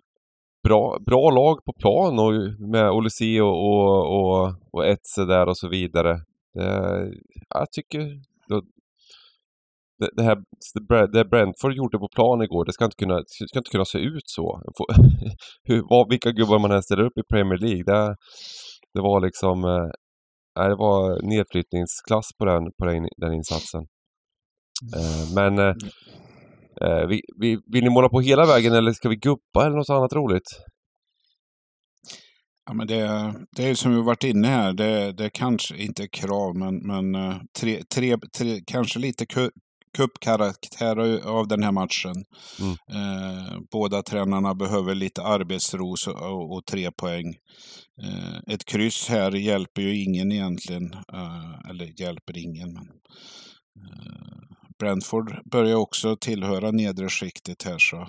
bra, 0.69 0.99
bra 1.07 1.31
lag 1.31 1.65
på 1.65 1.73
plan 1.81 2.19
och 2.19 2.33
med 2.73 2.91
Olise 2.91 3.41
och, 3.41 3.57
och, 3.67 4.17
och, 4.19 4.55
och 4.73 4.87
Etze 4.87 5.25
där 5.25 5.47
och 5.49 5.59
så 5.59 5.69
vidare. 5.69 6.21
Det, 6.55 7.13
jag 7.49 7.71
tycker 7.73 8.01
det, 9.99 10.11
det 10.17 10.23
här 10.23 10.37
det 11.13 11.25
Brentford 11.25 11.73
gjorde 11.73 11.99
på 11.99 12.09
plan 12.09 12.43
igår, 12.43 12.65
det 12.65 12.73
ska 12.73 12.85
inte 12.85 12.97
kunna, 12.97 13.23
ska 13.27 13.59
inte 13.59 13.71
kunna 13.71 13.85
se 13.85 13.99
ut 13.99 14.23
så. 14.27 14.63
Hur, 15.69 15.83
vad, 15.91 16.09
vilka 16.11 16.31
gubbar 16.31 16.59
man 16.59 16.71
än 16.71 16.83
ställer 16.83 17.03
upp 17.03 17.19
i 17.19 17.23
Premier 17.33 17.59
League, 17.59 17.85
det, 17.85 18.17
det 18.95 19.01
var 19.01 19.21
liksom 19.21 19.65
eh, 19.65 19.91
nej, 20.59 20.69
det 20.69 20.77
var 20.77 21.23
nedflyttningsklass 21.23 22.29
på 22.39 22.45
den, 22.45 22.65
på 22.79 22.85
den, 22.85 23.09
den 23.17 23.33
insatsen. 23.33 23.83
Eh, 24.97 25.35
men 25.35 25.59
eh, 25.59 25.75
eh, 26.83 27.07
vi, 27.07 27.21
vi, 27.41 27.59
vill 27.73 27.85
ni 27.85 27.91
måla 27.91 28.09
på 28.09 28.21
hela 28.21 28.47
vägen 28.47 28.73
eller 28.73 28.93
ska 28.93 29.09
vi 29.09 29.17
guppa 29.17 29.67
eller 29.67 29.77
något 29.77 29.91
annat 29.91 30.13
roligt? 30.13 30.49
ja, 32.67 32.75
men 32.75 32.87
det, 32.87 33.35
det 33.57 33.69
är 33.69 33.75
som 33.75 33.95
vi 33.95 34.03
varit 34.03 34.25
inne 34.25 34.49
här, 34.49 34.73
det, 34.73 35.13
det 35.13 35.31
kanske 35.31 35.77
inte 35.77 36.03
är 36.03 36.09
krav 36.13 36.57
men, 36.57 36.87
men 36.87 37.15
eh, 37.15 37.37
tre, 37.61 37.83
tre, 37.95 38.17
tre, 38.39 38.61
kanske 38.67 38.99
lite 38.99 39.27
cupkaraktär 39.97 41.27
av 41.27 41.49
den 41.49 41.63
här 41.63 41.73
matchen. 41.73 42.25
Mm. 42.61 42.73
Eh, 42.73 43.59
båda 43.71 44.03
tränarna 44.03 44.55
behöver 44.55 44.95
lite 44.95 45.23
arbetsro 45.23 45.97
och, 46.09 46.57
och 46.57 46.67
tre 46.67 46.91
poäng. 46.91 47.35
Eh, 48.03 48.55
ett 48.55 48.65
kryss 48.65 49.09
här 49.09 49.33
hjälper 49.33 49.83
ju 49.83 50.03
ingen 50.03 50.33
egentligen. 50.33 50.93
Eh, 51.13 51.71
eller 51.71 52.01
hjälper 52.01 52.39
ingen. 52.39 52.73
Men, 52.73 52.89
eh, 53.85 54.39
Brentford 54.79 55.51
börjar 55.51 55.77
också 55.77 56.17
tillhöra 56.17 56.71
nedre 56.71 57.09
skiktet 57.09 57.63
här. 57.63 57.79
Så, 57.79 58.09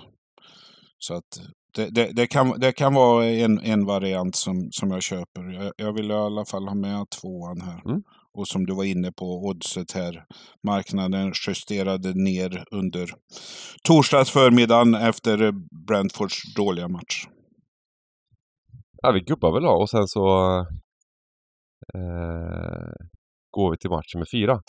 så 0.98 1.14
att 1.14 1.40
det, 1.74 1.90
det, 1.90 2.12
det, 2.12 2.26
kan, 2.26 2.60
det 2.60 2.72
kan 2.72 2.94
vara 2.94 3.26
en, 3.26 3.58
en 3.58 3.84
variant 3.84 4.36
som, 4.36 4.68
som 4.72 4.90
jag 4.90 5.02
köper. 5.02 5.42
Jag, 5.42 5.72
jag 5.76 5.92
vill 5.92 6.10
i 6.10 6.14
alla 6.14 6.44
fall 6.44 6.68
ha 6.68 6.74
med 6.74 7.10
tvåan 7.10 7.60
här. 7.60 7.82
Mm. 7.84 8.02
Och 8.38 8.48
som 8.48 8.66
du 8.66 8.74
var 8.74 8.84
inne 8.84 9.12
på, 9.12 9.24
oddset 9.24 9.92
här. 9.92 10.24
Marknaden 10.66 11.32
justerade 11.46 12.12
ner 12.14 12.64
under 12.70 13.10
torsdags 13.82 14.30
förmiddagen 14.30 14.94
efter 14.94 15.52
Brentfords 15.86 16.54
dåliga 16.56 16.88
match. 16.88 17.26
Ja, 19.02 19.10
vi 19.12 19.20
gubbar 19.20 19.52
väl 19.52 19.64
av 19.64 19.80
och 19.80 19.90
sen 19.90 20.06
så 20.06 20.56
eh, 21.94 22.92
går 23.50 23.70
vi 23.70 23.78
till 23.78 23.90
match 23.90 24.14
nummer 24.14 24.26
fyra. 24.32 24.60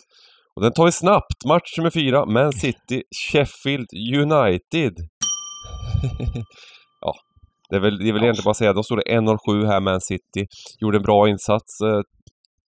Och 0.55 0.61
den 0.61 0.73
tar 0.73 0.85
vi 0.85 0.91
snabbt. 0.91 1.45
Match 1.47 1.77
nummer 1.77 1.89
fyra, 1.89 2.25
Man 2.25 2.53
City, 2.53 3.03
Sheffield 3.31 3.87
United. 4.15 4.93
ja, 7.01 7.13
det 7.69 7.75
är 7.75 7.79
väl, 7.79 7.97
det 7.97 8.09
är 8.09 8.13
väl 8.13 8.23
egentligen 8.23 8.45
bara 8.45 8.51
att 8.51 8.57
säga, 8.57 8.73
de 8.73 8.83
stod 8.83 8.97
det 8.97 9.19
1-0-7 9.19 9.67
här, 9.67 9.79
Man 9.79 10.01
City. 10.01 10.47
Gjorde 10.79 10.97
en 10.97 11.03
bra 11.03 11.29
insats. 11.29 11.81
Eh, 11.81 12.01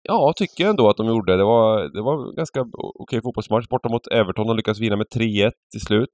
Ja, 0.07 0.33
tycker 0.35 0.63
jag 0.63 0.69
ändå 0.69 0.89
att 0.89 0.97
de 0.97 1.07
gjorde. 1.07 1.37
Det 1.37 1.43
var, 1.43 1.93
det 1.95 2.01
var 2.01 2.29
en 2.29 2.35
ganska 2.35 2.65
okej 2.99 3.21
fotbollsmatch 3.21 3.67
borta 3.69 3.89
mot 3.89 4.07
Everton. 4.07 4.47
De 4.47 4.57
lyckades 4.57 4.79
vinna 4.79 4.95
med 4.95 5.07
3-1 5.15 5.51
till 5.71 5.81
slut. 5.81 6.09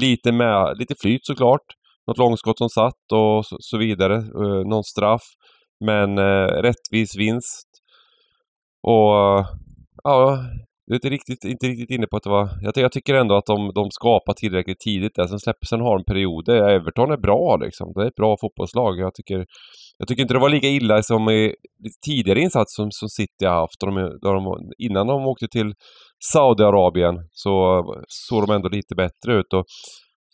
Lite, 0.00 0.32
med, 0.32 0.78
lite 0.78 0.94
flyt 1.02 1.26
såklart. 1.26 1.66
Något 2.06 2.18
långskott 2.18 2.58
som 2.58 2.68
satt 2.68 3.12
och 3.12 3.46
så, 3.46 3.56
så 3.60 3.78
vidare. 3.78 4.16
Uh, 4.16 4.64
någon 4.66 4.84
straff. 4.84 5.22
Men 5.84 6.18
eh, 6.18 6.46
rättvis 6.46 7.16
vinst. 7.18 7.68
Och 8.82 9.44
ja, 10.04 10.38
jag 10.86 10.94
är 10.94 10.96
inte 10.96 11.08
riktigt, 11.08 11.44
inte 11.44 11.66
riktigt 11.66 11.90
inne 11.90 12.06
på 12.06 12.16
att 12.16 12.22
det 12.22 12.30
var... 12.30 12.48
Jag, 12.62 12.72
jag 12.76 12.92
tycker 12.92 13.14
ändå 13.14 13.36
att 13.36 13.46
de, 13.46 13.72
de 13.74 13.90
skapar 13.90 14.32
tillräckligt 14.32 14.80
tidigt 14.80 15.14
där. 15.14 15.26
Sen 15.26 15.38
släpper 15.38 15.66
sen 15.66 15.80
har 15.80 15.98
de 15.98 16.04
perioder. 16.04 16.68
Everton 16.68 17.10
är 17.12 17.16
bra 17.16 17.56
liksom. 17.56 17.92
Det 17.94 18.02
är 18.02 18.06
ett 18.06 18.14
bra 18.14 18.36
fotbollslag. 18.40 18.98
Jag 18.98 19.14
tycker, 19.14 19.46
jag 19.98 20.08
tycker 20.08 20.22
inte 20.22 20.34
det 20.34 20.40
var 20.40 20.48
lika 20.48 20.68
illa 20.68 21.02
som 21.02 21.30
i 21.30 21.54
tidigare 22.06 22.40
insats 22.40 22.74
som, 22.74 22.88
som 22.90 23.08
City 23.08 23.44
har 23.44 23.54
haft. 23.60 23.80
Då 23.80 23.86
de, 23.86 24.18
då 24.22 24.32
de, 24.32 24.72
innan 24.78 25.06
de 25.06 25.26
åkte 25.26 25.48
till 25.48 25.72
Saudiarabien 26.32 27.14
så 27.30 27.84
såg 28.06 28.46
de 28.46 28.54
ändå 28.54 28.68
lite 28.68 28.94
bättre 28.94 29.34
ut. 29.38 29.52
Och 29.54 29.64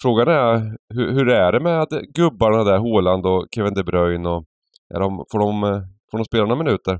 frågan 0.02 0.28
är, 0.28 0.76
hur, 0.94 1.12
hur 1.12 1.28
är 1.28 1.52
det 1.52 1.60
med 1.60 1.86
gubbarna 2.14 2.64
där, 2.64 2.78
Haaland 2.78 3.26
och 3.26 3.46
Kevin 3.54 3.74
De 3.74 3.82
Bruyne? 3.82 4.28
Och, 4.28 4.44
är 4.94 5.00
de, 5.00 5.24
får, 5.32 5.38
de, 5.38 5.60
får 6.10 6.18
de 6.18 6.24
spela 6.24 6.44
några 6.44 6.64
minuter? 6.64 6.98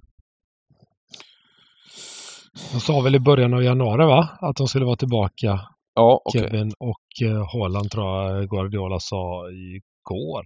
De 2.73 2.81
sa 2.81 3.01
väl 3.01 3.15
i 3.15 3.21
början 3.21 3.55
av 3.55 3.63
januari 3.63 4.07
va? 4.07 4.29
Att 4.41 4.57
de 4.57 4.67
skulle 4.69 4.85
vara 4.85 4.97
tillbaka. 4.97 5.61
Ja, 5.95 6.23
okej. 6.25 6.41
Kevin 6.43 6.73
och 6.79 7.29
eh, 7.29 7.47
Haaland 7.53 7.91
tror 7.91 8.07
jag 8.07 8.49
Guardiola 8.49 8.99
sa 9.01 9.45
igår. 9.51 10.45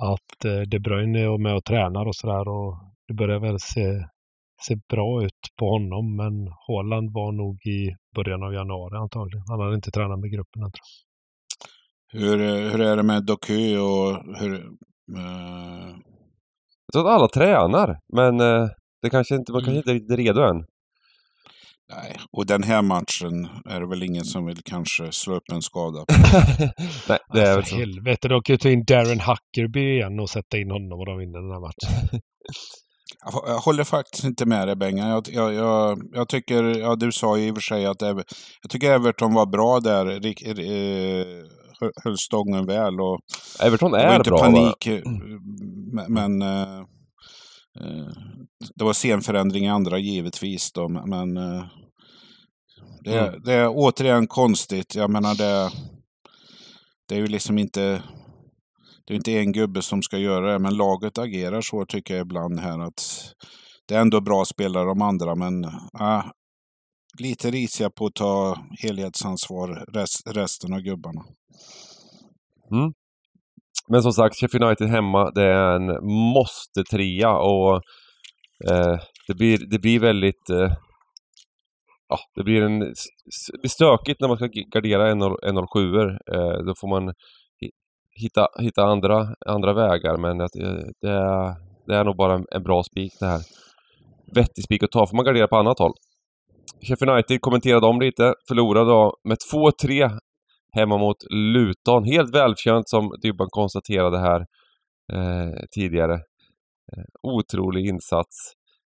Att 0.00 0.44
eh, 0.44 0.60
De 0.60 0.78
Bruyne 0.78 1.18
är 1.20 1.38
med 1.38 1.56
och 1.56 1.64
tränar 1.64 2.06
och 2.06 2.14
sådär 2.16 2.48
och 2.48 2.74
det 3.08 3.14
börjar 3.14 3.38
väl 3.40 3.58
se, 3.60 4.04
se 4.66 4.76
bra 4.88 5.24
ut 5.24 5.40
på 5.58 5.68
honom 5.70 6.16
men 6.16 6.32
Haaland 6.66 7.12
var 7.12 7.32
nog 7.32 7.66
i 7.66 7.90
början 8.16 8.42
av 8.42 8.54
januari 8.54 8.96
antagligen. 8.96 9.44
Han 9.48 9.60
hade 9.60 9.74
inte 9.74 9.90
tränat 9.90 10.20
med 10.20 10.30
gruppen 10.32 10.62
än. 10.62 10.70
tror 10.72 10.82
jag. 10.84 12.20
Hur, 12.20 12.70
hur 12.70 12.80
är 12.80 12.96
det 12.96 13.02
med 13.02 13.24
Doku 13.26 13.78
och 13.78 14.36
hur... 14.40 14.54
Eh, 15.16 15.90
Jag 16.86 16.92
tror 16.92 17.08
att 17.08 17.14
alla 17.20 17.28
tränar, 17.28 17.98
men 18.12 18.40
eh, 18.40 18.68
det 19.02 19.10
kanske 19.10 19.34
inte, 19.34 19.52
man 19.52 19.60
kanske 19.60 19.70
Mm. 19.70 19.78
inte 19.78 19.90
är 19.90 19.94
riktigt 19.94 20.18
redo 20.18 20.40
än. 20.40 20.64
Nej, 21.96 22.16
och 22.32 22.46
den 22.46 22.62
här 22.62 22.82
matchen 22.82 23.48
är 23.68 23.80
det 23.80 23.86
väl 23.88 24.02
ingen 24.02 24.24
som 24.24 24.46
vill 24.46 24.62
kanske 24.64 25.12
slå 25.12 25.34
upp 25.36 25.52
en 25.52 25.62
skada. 25.62 26.04
Nej, 27.08 27.18
det 27.32 27.40
är 27.42 27.54
väl 27.54 27.62
För 27.64 27.70
så. 27.70 27.76
helvete, 27.76 28.28
de 28.28 28.42
kan 28.42 28.54
ju 28.54 28.58
ta 28.58 28.68
in 28.70 28.84
Darren 28.84 29.20
Huckerby 29.20 29.80
igen 29.94 30.20
och 30.20 30.30
sätta 30.30 30.58
in 30.58 30.70
honom 30.70 30.98
och 31.00 31.06
de 31.06 31.18
vinner 31.18 31.38
den 31.38 31.50
här 31.50 31.60
matchen. 31.60 32.20
Jag 33.24 33.30
hå- 33.32 33.44
Jag 33.48 33.58
håller 33.58 33.84
faktiskt 33.84 34.24
inte 34.24 34.46
med 34.46 34.68
dig 34.68 34.76
Bengan. 34.76 35.08
Jag, 35.08 35.28
jag, 35.32 35.54
jag, 35.54 35.98
jag 36.12 36.28
tycker, 36.28 36.64
ja 36.64 36.96
du 36.96 37.12
sa 37.12 37.38
ju 37.38 37.46
i 37.48 37.50
och 37.50 37.54
för 37.54 37.62
sig 37.62 37.86
att 37.86 38.02
Ever, 38.02 38.24
jag 38.62 38.70
tycker 38.70 38.90
Everton 38.92 39.34
var 39.34 39.46
bra 39.46 39.80
där. 39.80 40.06
Rik- 40.06 40.42
eh, 40.46 41.26
hö- 41.80 41.90
höll 42.04 42.18
stången 42.18 42.66
väl 42.66 43.00
och 43.00 43.18
Everton 43.62 43.94
är 43.94 44.16
inte 44.16 44.30
bra. 44.30 44.38
va? 44.38 44.44
panik. 44.44 44.86
eh, 44.86 45.00
Men, 45.92 46.12
men 46.12 46.42
eh, 46.42 46.78
eh, 47.80 48.08
det 48.74 48.84
var 48.84 48.92
scenförändring 48.92 49.64
i 49.64 49.68
andra 49.68 49.98
givetvis 49.98 50.72
då. 50.72 50.88
Men 50.88 51.36
eh, 51.36 51.64
det, 53.04 53.14
är- 53.14 53.28
Mm. 53.28 53.42
det 53.44 53.52
är 53.52 53.68
återigen 53.70 54.26
konstigt. 54.26 54.94
Jag 54.94 55.10
menar 55.10 55.34
det, 55.34 55.70
det 57.08 57.14
är 57.14 57.18
ju 57.18 57.26
liksom 57.26 57.58
inte 57.58 58.02
det 59.06 59.14
är 59.14 59.16
inte 59.16 59.32
en 59.38 59.52
gubbe 59.52 59.82
som 59.82 60.02
ska 60.02 60.18
göra 60.18 60.52
det, 60.52 60.58
men 60.58 60.76
laget 60.76 61.18
agerar 61.18 61.60
så 61.60 61.84
tycker 61.86 62.14
jag 62.14 62.22
ibland 62.22 62.60
här 62.60 62.78
att 62.78 63.02
det 63.88 63.94
är 63.94 64.00
ändå 64.00 64.20
bra 64.20 64.44
spelare 64.44 64.84
de 64.84 65.02
andra, 65.02 65.34
men 65.34 65.64
äh, 66.00 66.24
lite 67.18 67.50
risiga 67.50 67.90
på 67.90 68.06
att 68.06 68.14
ta 68.14 68.56
helhetsansvar 68.82 69.84
rest, 69.94 70.22
resten 70.26 70.72
av 70.72 70.80
gubbarna. 70.80 71.20
Men 73.88 74.02
som 74.02 74.12
sagt, 74.12 74.36
Sheffield 74.40 74.64
United 74.64 74.88
hemma, 74.88 75.30
det 75.30 75.42
är 75.44 75.76
en 75.76 75.86
måste-trea 76.32 77.30
och 77.30 77.74
eh, 78.70 78.98
det, 79.28 79.34
blir, 79.34 79.70
det 79.70 79.78
blir 79.78 80.00
väldigt... 80.00 80.50
Eh, 80.50 80.72
ja, 82.10 82.18
det 82.34 82.44
blir 82.44 82.62
en... 82.62 82.78
Det 82.78 83.60
blir 83.60 83.68
stökigt 83.68 84.20
när 84.20 84.28
man 84.28 84.36
ska 84.36 84.48
gardera 84.74 85.10
107 85.10 85.80
eh, 85.96 86.64
Då 86.66 86.74
får 86.80 86.88
man 86.88 87.14
hitta, 88.20 88.48
hitta 88.58 88.84
andra, 88.84 89.28
andra 89.46 89.72
vägar, 89.72 90.16
men 90.16 90.40
att, 90.40 90.56
eh, 90.56 90.84
det, 91.00 91.10
är, 91.10 91.54
det 91.86 91.96
är 91.96 92.04
nog 92.04 92.16
bara 92.16 92.34
en, 92.34 92.46
en 92.50 92.62
bra 92.62 92.82
spik 92.82 93.12
det 93.20 93.26
här. 93.26 93.40
Vettig 94.34 94.64
spik 94.64 94.82
att 94.82 94.90
ta, 94.90 95.06
får 95.06 95.16
man 95.16 95.24
gardera 95.24 95.48
på 95.48 95.56
annat 95.56 95.78
håll. 95.78 95.92
Sheffield 96.88 97.12
United 97.12 97.40
kommenterade 97.40 97.86
om 97.86 98.00
lite, 98.00 98.34
förlorade 98.48 98.90
då 98.90 99.16
med 99.24 99.38
2-3 99.54 100.18
hemma 100.72 100.98
mot 100.98 101.16
Luton. 101.30 102.04
Helt 102.04 102.34
välförtjänt 102.34 102.88
som 102.88 103.14
Dybban 103.22 103.48
konstaterade 103.50 104.18
här 104.18 104.40
eh, 105.12 105.52
tidigare. 105.74 106.14
Eh, 106.92 107.04
otrolig 107.22 107.86
insats. 107.86 108.36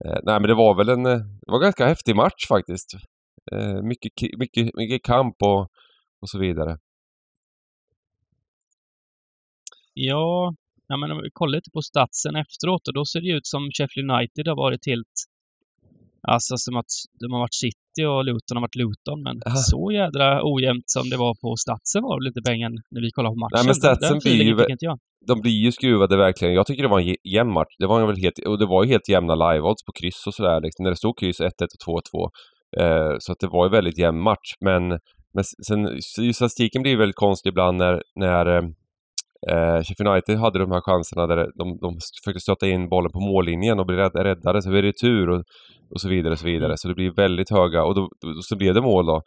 Eh, 0.05 0.19
nej 0.23 0.41
men 0.41 0.49
det 0.49 0.55
var 0.55 0.75
väl 0.75 0.89
en, 0.89 1.07
eh, 1.07 1.19
det 1.19 1.53
var 1.53 1.57
en 1.57 1.63
ganska 1.63 1.87
häftig 1.87 2.17
match 2.17 2.47
faktiskt. 2.49 2.95
Eh, 3.53 3.83
mycket, 3.83 4.13
mycket, 4.39 4.75
mycket 4.75 5.03
kamp 5.03 5.43
och, 5.43 5.61
och 6.21 6.29
så 6.29 6.39
vidare. 6.39 6.79
Ja, 9.95 10.55
ja 10.87 10.97
men 10.97 11.11
om 11.11 11.23
vi 11.23 11.31
kollar 11.33 11.57
lite 11.57 11.71
på 11.71 11.83
statsen 11.83 12.37
efteråt 12.37 12.89
och 12.89 12.95
då 12.95 13.05
ser 13.05 13.21
det 13.21 13.37
ut 13.37 13.47
som 13.47 13.71
Sheffield 13.71 14.11
United 14.11 14.49
har 14.49 14.57
varit 14.57 14.87
helt... 14.87 15.17
Alltså 16.29 16.55
som 16.57 16.77
att 16.77 16.93
de 17.21 17.33
har 17.33 17.41
varit 17.41 17.55
City 17.55 18.03
och 18.11 18.25
Luton 18.25 18.57
har 18.57 18.61
varit 18.61 18.81
Luton. 18.83 19.23
Men 19.27 19.37
Aha. 19.47 19.57
så 19.57 19.93
jädra 19.93 20.41
ojämnt 20.53 20.85
som 20.87 21.11
det 21.11 21.17
var 21.17 21.35
på 21.43 21.57
statsen 21.57 22.03
var 22.03 22.21
det 22.21 22.25
lite 22.29 22.43
pengen 22.51 22.73
när 22.91 23.01
vi 23.05 23.11
kollade 23.11 23.35
på 23.35 23.41
matchen. 23.45 23.59
Nej, 23.59 23.67
men 23.67 23.75
statsen 23.75 24.19
blir 24.25 24.43
ju 24.43 24.51
inte. 24.51 24.97
De 25.27 25.41
blir 25.41 25.59
ju 25.65 25.73
skruvade 25.73 26.17
verkligen. 26.17 26.55
Jag 26.55 26.67
tycker 26.67 26.83
det 26.83 26.89
var 26.89 27.01
en 27.01 27.17
jämn 27.37 27.53
match. 27.53 27.75
Det 27.79 27.87
var 27.87 28.07
väl 28.07 28.17
helt, 28.17 28.39
och 28.39 28.59
det 28.59 28.67
var 28.67 28.85
ju 28.85 28.91
helt 28.91 29.09
jämna 29.09 29.35
live-odds 29.35 29.83
på 29.87 29.93
kryss 30.01 30.27
och 30.27 30.35
sådär. 30.35 30.61
Liksom, 30.61 30.83
när 30.83 30.91
det 30.91 30.97
stod 30.97 31.19
kryss 31.19 31.41
1-1 31.41 31.49
och 31.87 32.03
2-2. 32.15 32.31
Eh, 32.81 33.15
så 33.19 33.33
att 33.33 33.39
det 33.41 33.47
var 33.47 33.67
ju 33.67 33.71
väldigt 33.71 33.99
jämn 33.99 34.21
match. 34.21 34.49
Men, 34.61 34.89
men 35.35 35.45
sen, 35.67 36.03
statistiken 36.35 36.83
blir 36.83 36.97
väldigt 36.97 37.17
konstig 37.17 37.51
ibland 37.51 37.79
när, 37.79 38.03
när 38.15 38.73
eh, 39.51 39.83
Sheffield 39.83 40.09
United 40.09 40.39
hade 40.39 40.59
de 40.59 40.71
här 40.73 40.81
chanserna 40.81 41.27
där 41.27 41.37
de, 41.37 41.79
de 41.81 41.99
försökte 42.25 42.41
stötta 42.41 42.69
in 42.69 42.89
bollen 42.89 43.13
på 43.13 43.21
mållinjen 43.21 43.79
och 43.81 43.87
blev 43.87 43.99
rädd, 43.99 44.17
räddade, 44.17 44.63
så 44.63 44.71
blev 44.71 44.83
det 44.83 44.89
retur 44.89 45.29
och, 45.31 45.43
och 45.95 46.01
så 46.01 46.09
vidare 46.09 46.33
och 46.33 46.39
så 46.39 46.47
vidare. 46.47 46.75
Så 46.77 46.89
det 46.89 46.95
blir 46.95 47.11
väldigt 47.11 47.51
höga, 47.51 47.85
och 47.85 47.95
då, 47.95 48.01
då, 48.01 48.43
så 48.43 48.57
blev 48.57 48.75
det 48.75 48.81
mål 48.81 49.07
då. 49.07 49.23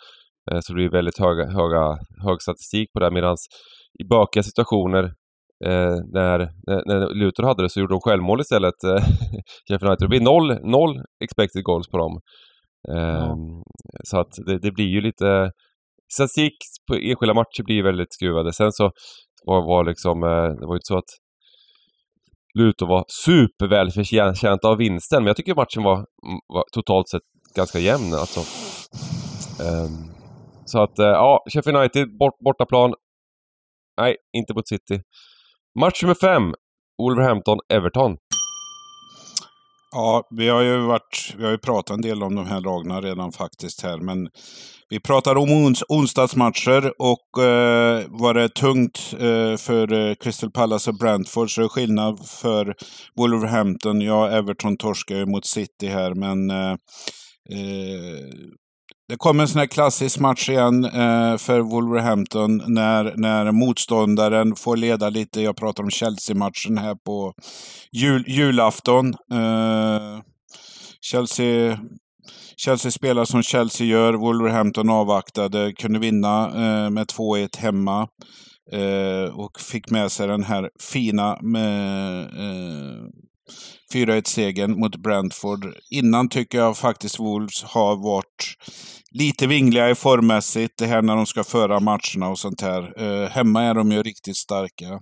Eh, 0.51 0.59
så 0.61 0.73
det 0.73 0.75
blir 0.75 0.89
väldigt 0.89 1.19
höga, 1.19 1.45
höga, 1.45 1.97
hög 2.25 2.41
statistik 2.41 2.93
på 2.93 2.99
det 2.99 3.11
medan 3.11 3.37
i 3.99 4.03
bökiga 4.03 4.43
situationer 4.43 5.03
eh, 5.65 5.95
när, 6.13 6.37
när, 6.67 6.85
när 6.87 7.15
Luton 7.15 7.45
hade 7.45 7.63
det 7.63 7.69
så 7.69 7.79
gjorde 7.79 7.93
de 7.93 8.01
självmål 8.01 8.41
istället. 8.41 8.83
Eh, 8.83 9.03
Sheffield 9.69 9.83
United. 9.89 10.05
Det 10.05 10.07
blir 10.07 10.21
noll, 10.21 10.47
noll 10.63 11.01
expected 11.23 11.63
goals 11.63 11.87
på 11.87 11.97
dem. 11.97 12.19
Eh, 12.95 13.35
Så 14.03 14.19
att 14.19 14.31
det, 14.45 14.59
det 14.59 14.71
blir 14.71 14.87
ju 14.87 15.01
lite... 15.01 15.51
Statistik 16.13 16.53
på 16.87 16.95
enskilda 16.95 17.33
matcher 17.33 17.63
blir 17.63 17.83
väldigt 17.83 18.13
skruvade. 18.13 18.53
Sen 18.53 18.71
så 18.71 18.91
var, 19.47 19.61
var 19.67 19.83
liksom, 19.83 20.23
eh, 20.23 20.59
det 20.59 20.65
var 20.65 20.73
ju 20.73 20.77
inte 20.77 20.87
så 20.87 20.97
att 20.97 21.11
Luton 22.59 22.87
var 22.87 23.05
supervälförtjänta 23.25 24.67
av 24.67 24.77
vinsten, 24.77 25.23
men 25.23 25.27
jag 25.27 25.35
tycker 25.37 25.55
matchen 25.55 25.83
var, 25.83 26.05
var 26.47 26.63
totalt 26.71 27.09
sett 27.09 27.21
ganska 27.55 27.79
jämn 27.79 28.13
alltså. 28.13 28.39
Um, 29.63 30.11
så 30.65 30.83
att, 30.83 30.99
uh, 30.99 31.05
ja, 31.05 31.43
Sheffield 31.53 31.77
United, 31.77 32.17
bort, 32.17 32.39
bortaplan. 32.39 32.93
Nej, 34.01 34.15
inte 34.37 34.53
mot 34.53 34.67
City. 34.67 35.01
Match 35.79 36.03
nummer 36.03 36.15
fem. 36.15 36.53
Wolverhampton-Everton. 37.01 38.17
Ja, 39.95 40.27
vi 40.29 40.49
har 40.49 40.61
ju 40.61 40.77
varit, 40.77 41.33
vi 41.37 41.43
har 41.43 41.51
ju 41.51 41.57
pratat 41.57 41.95
en 41.95 42.01
del 42.01 42.23
om 42.23 42.35
de 42.35 42.47
här 42.47 42.61
lagarna 42.61 43.01
redan 43.01 43.31
faktiskt 43.31 43.81
här, 43.81 43.97
men 43.97 44.29
vi 44.89 44.99
pratar 44.99 45.35
om 45.35 45.51
ons, 45.51 45.83
onsdagsmatcher 45.89 46.93
och 47.01 47.43
eh, 47.43 48.03
var 48.09 48.33
det 48.33 48.49
tungt 48.49 49.13
eh, 49.13 49.57
för 49.57 49.93
eh, 49.93 50.15
Crystal 50.15 50.51
Palace 50.51 50.89
och 50.89 50.97
Brentford 50.97 51.51
så 51.51 51.61
är 51.61 51.63
det 51.63 51.69
skillnad 51.69 52.27
för 52.27 52.75
Wolverhampton. 53.15 54.01
Ja, 54.01 54.29
Everton 54.29 54.77
torskar 54.77 55.15
ju 55.15 55.25
mot 55.25 55.45
City 55.45 55.87
här, 55.87 56.13
men 56.13 56.49
eh, 56.49 56.71
eh, 57.51 58.25
det 59.07 59.17
kommer 59.17 59.43
en 59.43 59.47
sån 59.47 59.59
här 59.59 59.67
klassisk 59.67 60.19
match 60.19 60.49
igen 60.49 60.85
eh, 60.85 61.37
för 61.37 61.59
Wolverhampton 61.59 62.61
när, 62.67 63.13
när 63.15 63.51
motståndaren 63.51 64.55
får 64.55 64.77
leda 64.77 65.09
lite. 65.09 65.41
Jag 65.41 65.55
pratar 65.55 65.83
om 65.83 65.89
Chelsea-matchen 65.89 66.77
här 66.77 66.95
på 66.95 67.33
jul, 67.91 68.23
julafton. 68.27 69.13
Eh, 69.33 70.19
Chelsea, 71.01 71.79
Chelsea 72.57 72.91
spelar 72.91 73.25
som 73.25 73.43
Chelsea 73.43 73.87
gör. 73.87 74.13
Wolverhampton 74.13 74.89
avvaktade, 74.89 75.73
kunde 75.73 75.99
vinna 75.99 76.45
eh, 76.45 76.89
med 76.89 77.07
2-1 77.07 77.57
hemma. 77.57 78.07
Eh, 78.71 79.39
och 79.39 79.59
fick 79.59 79.89
med 79.89 80.11
sig 80.11 80.27
den 80.27 80.43
här 80.43 80.69
fina 80.79 81.39
eh, 81.57 82.19
eh, 82.21 83.03
4-1-segern 83.93 84.79
mot 84.79 84.95
Brentford. 84.95 85.73
Innan 85.91 86.29
tycker 86.29 86.57
jag 86.57 86.77
faktiskt 86.77 87.19
Wolves 87.19 87.63
har 87.63 87.95
varit 87.95 88.55
lite 89.11 89.47
vingliga 89.47 89.89
i 89.89 89.95
formmässigt. 89.95 90.73
Det 90.77 90.85
här 90.85 91.01
när 91.01 91.15
de 91.15 91.25
ska 91.25 91.43
föra 91.43 91.79
matcherna 91.79 92.29
och 92.29 92.39
sånt 92.39 92.61
här. 92.61 93.01
Eh, 93.01 93.29
hemma 93.29 93.63
är 93.63 93.73
de 93.73 93.91
ju 93.91 94.03
riktigt 94.03 94.37
starka. 94.37 94.99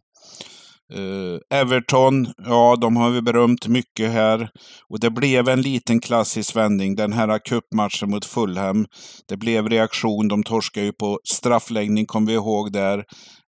Eh, 0.94 1.60
Everton, 1.60 2.28
ja 2.46 2.78
de 2.82 2.98
har 2.98 3.10
vi 3.10 3.22
berömt 3.22 3.68
mycket 3.68 4.12
här. 4.12 4.50
Och 4.90 5.00
det 5.00 5.10
blev 5.10 5.50
en 5.50 5.62
liten 5.62 6.00
klassisk 6.00 6.56
vändning. 6.56 6.96
Den 6.96 7.14
här 7.14 7.40
cupmatchen 7.40 8.10
mot 8.10 8.26
Fulham. 8.26 8.86
Det 9.30 9.38
blev 9.38 9.70
reaktion. 9.70 10.28
De 10.28 10.44
torskade 10.44 10.86
ju 10.86 10.94
på 10.94 11.20
straffläggning, 11.24 12.06
kommer 12.06 12.28
vi 12.28 12.34
ihåg 12.34 12.72
där. 12.72 13.04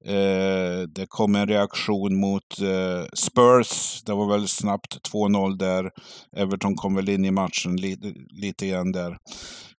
Eh, 0.06 0.82
det 0.88 1.06
kom 1.08 1.34
en 1.34 1.48
reaktion 1.48 2.20
mot 2.20 2.60
eh, 2.60 3.06
Spurs. 3.12 4.02
Det 4.06 4.12
var 4.12 4.26
väl 4.26 4.48
snabbt 4.48 5.10
2-0 5.12 5.56
där. 5.58 5.90
Everton 6.36 6.74
kom 6.74 6.94
väl 6.94 7.08
in 7.08 7.24
i 7.24 7.30
matchen 7.30 7.76
lite, 7.76 8.12
lite 8.30 8.66
igen 8.66 8.92
där. 8.92 9.18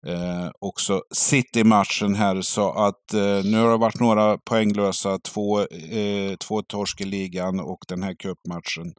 Eh, 0.06 0.50
också 0.58 1.02
City-matchen 1.10 2.14
här 2.14 2.40
så 2.40 2.70
att 2.70 3.14
eh, 3.14 3.44
nu 3.44 3.58
har 3.58 3.70
det 3.70 3.76
varit 3.76 4.00
några 4.00 4.38
poänglösa, 4.38 5.18
två, 5.18 5.60
eh, 5.60 6.36
två 6.40 6.62
torsk 6.62 7.00
i 7.00 7.04
ligan 7.04 7.60
och 7.60 7.84
den 7.88 8.02
här 8.02 8.14
cupmatchen. 8.14 8.94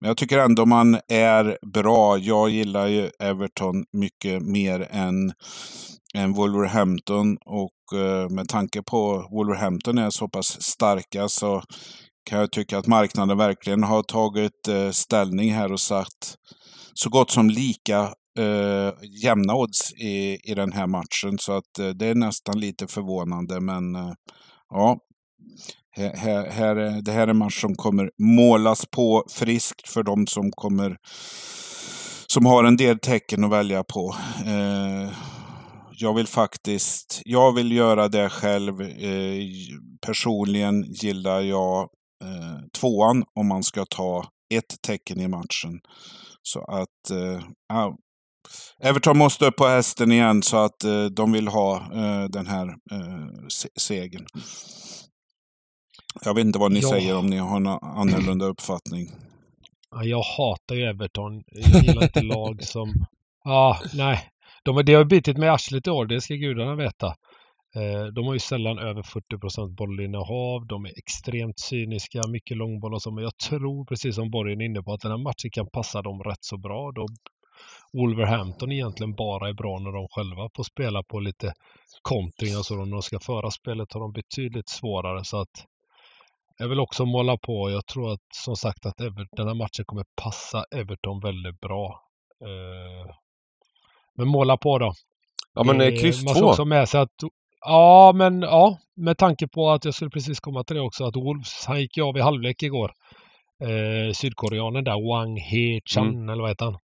Men 0.00 0.08
jag 0.08 0.16
tycker 0.16 0.38
ändå 0.38 0.66
man 0.66 1.00
är 1.08 1.58
bra. 1.72 2.18
Jag 2.18 2.50
gillar 2.50 2.86
ju 2.86 3.10
Everton 3.18 3.84
mycket 3.92 4.42
mer 4.42 4.88
än, 4.90 5.32
än 6.14 6.32
Wolverhampton 6.32 7.36
och 7.46 7.98
eh, 7.98 8.28
med 8.28 8.48
tanke 8.48 8.82
på 8.82 9.28
Wolverhampton 9.30 9.98
är 9.98 10.10
så 10.10 10.28
pass 10.28 10.62
starka 10.62 11.28
så 11.28 11.62
kan 12.30 12.38
jag 12.38 12.52
tycka 12.52 12.78
att 12.78 12.86
marknaden 12.86 13.38
verkligen 13.38 13.82
har 13.82 14.02
tagit 14.02 14.68
eh, 14.68 14.90
ställning 14.90 15.52
här 15.52 15.72
och 15.72 15.80
satt 15.80 16.36
så 16.94 17.10
gott 17.10 17.30
som 17.30 17.50
lika 17.50 18.14
eh, 18.38 18.92
jämna 19.22 19.54
odds 19.54 19.92
i, 19.92 20.38
i 20.44 20.54
den 20.54 20.72
här 20.72 20.86
matchen. 20.86 21.38
Så 21.38 21.52
att 21.52 21.78
eh, 21.78 21.88
det 21.88 22.06
är 22.06 22.14
nästan 22.14 22.60
lite 22.60 22.86
förvånande. 22.86 23.60
Men 23.60 23.94
eh, 23.94 24.12
ja, 24.70 24.98
här, 25.98 26.50
här, 26.50 27.02
det 27.02 27.12
här 27.12 27.22
är 27.22 27.30
en 27.30 27.36
match 27.36 27.60
som 27.60 27.74
kommer 27.74 28.10
målas 28.18 28.86
på 28.86 29.24
friskt 29.30 29.88
för 29.88 30.02
de 30.02 30.26
som 30.26 30.50
kommer 30.50 30.96
som 32.26 32.46
har 32.46 32.64
en 32.64 32.76
del 32.76 32.98
tecken 32.98 33.44
att 33.44 33.50
välja 33.50 33.84
på. 33.84 34.14
Eh, 34.46 35.10
jag 35.92 36.14
vill 36.14 36.26
faktiskt, 36.26 37.22
jag 37.24 37.52
vill 37.52 37.72
göra 37.72 38.08
det 38.08 38.28
själv. 38.28 38.80
Eh, 38.80 39.42
personligen 40.06 40.82
gillar 40.82 41.40
jag 41.40 41.80
eh, 42.24 42.58
tvåan 42.80 43.24
om 43.34 43.48
man 43.48 43.62
ska 43.62 43.84
ta 43.84 44.24
ett 44.54 44.82
tecken 44.82 45.20
i 45.20 45.28
matchen. 45.28 45.80
Så 46.42 46.60
att 46.60 47.10
eh, 47.10 47.42
ja, 47.68 47.96
Everton 48.82 49.18
måste 49.18 49.46
upp 49.46 49.56
på 49.56 49.66
hästen 49.66 50.12
igen 50.12 50.42
så 50.42 50.56
att 50.56 50.84
eh, 50.84 51.04
de 51.04 51.32
vill 51.32 51.48
ha 51.48 51.76
eh, 51.76 52.24
den 52.24 52.46
här 52.46 52.68
eh, 52.68 53.46
se 53.48 53.68
segern. 53.76 54.26
Jag 56.24 56.34
vet 56.34 56.44
inte 56.46 56.58
vad 56.58 56.72
ni 56.72 56.80
Ja. 56.82 56.88
säger 56.88 57.16
om 57.16 57.26
ni 57.26 57.36
har 57.36 57.56
en 57.56 57.66
annorlunda 57.66 58.44
uppfattning. 58.46 59.06
Ja, 59.90 60.04
jag 60.04 60.22
hatar 60.22 60.74
ju 60.74 60.82
Everton. 60.84 61.42
Jag 61.46 61.82
gillar 61.84 62.02
inte 62.02 62.22
lag 62.36 62.62
som... 62.64 63.06
Ja, 63.44 63.78
nej. 63.94 64.20
De, 64.64 64.84
det 64.84 64.94
har 64.94 65.04
bitit 65.04 65.36
mig 65.36 65.46
i 65.46 65.50
arslet 65.50 65.86
i 65.86 65.90
år, 65.90 66.06
det 66.06 66.20
ska 66.20 66.34
gudarna 66.34 66.74
veta. 66.74 67.06
Eh, 67.76 68.06
De 68.14 68.26
har 68.26 68.32
ju 68.32 68.38
sällan 68.38 68.78
över 68.78 69.02
40% 69.02 69.74
bollinnehav. 69.76 70.66
De 70.66 70.84
är 70.84 70.92
extremt 70.98 71.58
cyniska, 71.60 72.22
mycket 72.28 72.56
långboll 72.56 72.94
och 72.94 73.02
så. 73.02 73.10
Men 73.10 73.24
jag 73.24 73.36
tror, 73.48 73.84
precis 73.84 74.14
som 74.14 74.30
Borgen 74.30 74.60
är 74.60 74.64
inne 74.64 74.82
på, 74.82 74.92
att 74.92 75.00
den 75.00 75.10
här 75.10 75.18
matchen 75.18 75.50
kan 75.52 75.66
passa 75.72 76.02
dem 76.02 76.22
rätt 76.22 76.44
så 76.44 76.56
bra. 76.58 76.92
Då 76.92 77.06
Wolverhampton 77.92 78.72
egentligen 78.72 79.14
bara 79.14 79.48
är 79.48 79.52
bra 79.54 79.78
när 79.78 79.92
de 79.92 80.06
själva 80.10 80.48
får 80.56 80.64
spela 80.64 81.02
på 81.02 81.20
lite 81.20 81.52
kontring 82.02 82.56
och 82.58 82.66
så. 82.66 82.84
När 82.84 82.92
de 82.92 83.02
ska 83.02 83.18
föra 83.20 83.50
spelet 83.50 83.92
har 83.92 84.00
de 84.00 84.12
betydligt 84.12 84.68
svårare. 84.68 85.24
Så 85.24 85.40
att 85.40 85.64
jag 86.58 86.68
vill 86.68 86.80
också 86.80 87.04
måla 87.04 87.36
på. 87.36 87.70
Jag 87.70 87.86
tror 87.86 88.12
att 88.12 88.20
som 88.34 88.56
sagt 88.56 88.86
att 88.86 88.96
den 89.36 89.46
här 89.48 89.54
matchen 89.54 89.84
kommer 89.86 90.04
passa 90.22 90.64
Everton 90.76 91.20
väldigt 91.20 91.60
bra. 91.60 92.00
Eh, 92.44 93.14
Men 94.16 94.28
måla 94.28 94.56
på 94.56 94.78
då. 94.78 94.92
Ja 95.54 95.64
men 95.64 95.80
eh, 95.80 95.88
kryss 96.00 96.24
Man 96.24 96.34
ska 96.34 96.40
två. 96.42 96.48
också 96.50 96.64
med 96.64 96.88
sig 96.88 97.00
att 97.00 97.10
Ja, 97.60 98.12
men 98.14 98.42
ja, 98.42 98.78
med 98.96 99.18
tanke 99.18 99.48
på 99.48 99.70
att 99.70 99.84
jag 99.84 99.94
skulle 99.94 100.10
precis 100.10 100.40
komma 100.40 100.64
till 100.64 100.76
det 100.76 100.82
också 100.82 101.04
att 101.04 101.16
Wolves, 101.16 101.64
han 101.66 101.80
gick 101.80 101.96
ju 101.96 102.02
av 102.04 102.16
i 102.16 102.20
halvlek 102.20 102.62
igår. 102.62 102.92
Eh, 103.62 104.12
Sydkoreanen 104.12 104.84
där, 104.84 105.08
Wang 105.10 105.36
He-chan, 105.40 106.08
Mm. 106.08 106.28
eller 106.28 106.40
vad 106.42 106.50
heter 106.50 106.64
han? 106.64 106.78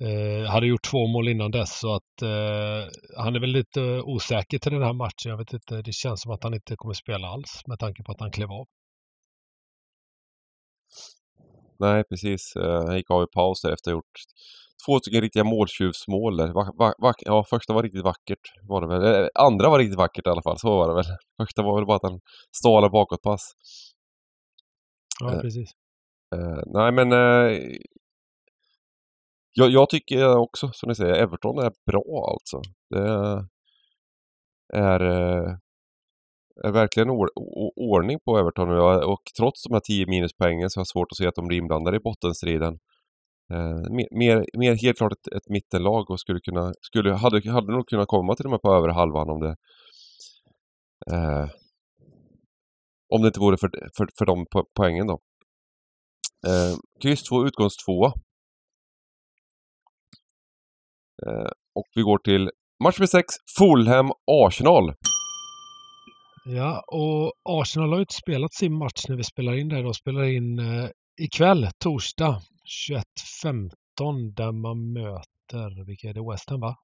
Eh, 0.00 0.50
hade 0.50 0.66
gjort 0.66 0.84
två 0.90 1.06
mål 1.06 1.28
innan 1.28 1.50
dess 1.50 1.78
så 1.80 1.94
att 1.94 2.22
eh, 2.22 2.90
han 3.16 3.36
är 3.36 3.40
väl 3.40 3.50
lite 3.50 3.80
osäker 4.04 4.58
till 4.58 4.72
den 4.72 4.82
här 4.82 4.92
matchen. 4.92 5.30
Jag 5.30 5.36
vet 5.36 5.52
inte, 5.52 5.82
det 5.82 5.92
känns 5.92 6.22
som 6.22 6.32
att 6.32 6.42
han 6.44 6.54
inte 6.54 6.76
kommer 6.76 6.94
spela 6.94 7.26
alls 7.28 7.62
med 7.66 7.78
tanke 7.78 8.02
på 8.02 8.12
att 8.12 8.20
han 8.20 8.30
klev 8.30 8.50
av. 8.50 8.66
Nej 11.78 12.04
precis. 12.04 12.56
Eh, 12.56 12.84
Han 12.86 12.96
gick 12.96 13.10
av 13.10 13.22
i 13.22 13.26
paus 13.26 13.64
efter 13.64 13.72
att 13.72 13.86
ha 13.86 13.92
gjort 13.92 14.16
två 14.86 14.98
stycken 14.98 15.20
riktiga 15.20 15.44
måltjuvsmål 15.44 16.38
ja, 17.18 17.44
första 17.50 17.72
var 17.72 17.82
riktigt 17.82 18.04
vackert 18.04 18.44
var 18.62 18.80
det 18.80 18.86
väl. 18.86 19.22
Eh, 19.22 19.28
Andra 19.34 19.68
var 19.70 19.78
riktigt 19.78 19.98
vackert 19.98 20.26
i 20.26 20.30
alla 20.30 20.42
fall, 20.42 20.58
så 20.58 20.68
var 20.68 20.88
det 20.88 20.94
väl. 20.94 21.04
Första 21.40 21.62
var 21.62 21.76
väl 21.76 21.86
bara 21.86 21.96
att 21.96 22.10
han 22.10 22.20
stalade 22.56 22.90
bakåtpass. 22.90 23.52
Ja, 25.20 25.34
Eh, 25.34 25.40
precis. 25.40 25.70
Eh, 26.34 26.62
nej 26.66 26.92
men 26.92 27.12
eh, 27.12 27.58
jag, 29.58 29.70
jag 29.70 29.90
tycker 29.90 30.36
också 30.36 30.70
som 30.72 30.88
ni 30.88 30.94
säger, 30.94 31.14
Everton 31.14 31.58
är 31.58 31.72
bra 31.86 32.30
alltså. 32.32 32.60
Det 32.90 33.08
är, 34.74 35.00
eh, 35.00 35.56
är 36.64 36.72
verkligen 36.72 37.10
or, 37.10 37.28
ordning 37.76 38.18
på 38.24 38.38
Everton 38.38 38.68
nu 38.68 38.80
och, 38.80 39.12
och 39.12 39.22
trots 39.38 39.62
de 39.62 39.72
här 39.72 39.80
10 39.80 40.06
minuspoängen 40.06 40.70
så 40.70 40.78
har 40.78 40.80
jag 40.80 40.88
svårt 40.88 41.12
att 41.12 41.16
se 41.16 41.26
att 41.26 41.34
de 41.34 41.46
blir 41.46 41.58
inblandade 41.58 41.96
i 41.96 42.00
bottenstriden. 42.00 42.78
Eh, 43.52 43.90
mer, 43.90 44.08
mer, 44.18 44.44
mer 44.58 44.74
helt 44.74 44.98
klart 44.98 45.12
ett, 45.12 45.32
ett 45.36 45.48
mittenlag 45.48 46.10
och 46.10 46.20
skulle 46.20 46.40
kunna, 46.40 46.72
skulle, 46.80 47.12
hade, 47.12 47.50
hade 47.50 47.72
nog 47.72 47.88
kunnat 47.88 48.08
komma 48.08 48.34
till 48.34 48.46
och 48.46 48.50
med 48.50 48.62
på 48.62 48.74
över 48.74 48.88
halvan 48.88 49.30
om 49.30 49.40
det 49.40 49.56
eh, 51.12 51.48
om 53.14 53.22
det 53.22 53.28
inte 53.28 53.40
vore 53.40 53.56
för, 53.56 53.70
för, 53.96 54.08
för 54.18 54.26
de 54.26 54.46
poängen 54.76 55.06
då. 55.06 55.20
Eh, 56.46 56.76
kryss 57.02 57.22
2, 57.22 57.46
utgångs 57.46 57.76
2 57.76 58.12
och 61.74 61.86
vi 61.94 62.02
går 62.02 62.18
till 62.18 62.50
match 62.84 62.98
med 62.98 63.08
6, 63.08 63.24
Fulham-Arsenal. 63.58 64.94
Ja, 66.44 66.84
och 66.86 67.32
Arsenal 67.60 67.88
har 67.88 67.96
ju 67.96 68.02
inte 68.02 68.14
spelat 68.14 68.54
sin 68.54 68.78
match 68.78 69.04
när 69.08 69.16
vi 69.16 69.24
spelar 69.24 69.58
in 69.58 69.68
det. 69.68 69.82
De 69.82 69.94
spelar 69.94 70.24
in 70.24 70.58
eh, 70.58 70.88
ikväll, 71.20 71.68
torsdag 71.78 72.40
21.15 73.44 74.34
där 74.36 74.52
man 74.52 74.92
möter, 74.92 75.86
vilka 75.86 76.08
är 76.08 76.14
det, 76.14 76.30
West 76.30 76.50
Ham 76.50 76.60
va? 76.60 76.76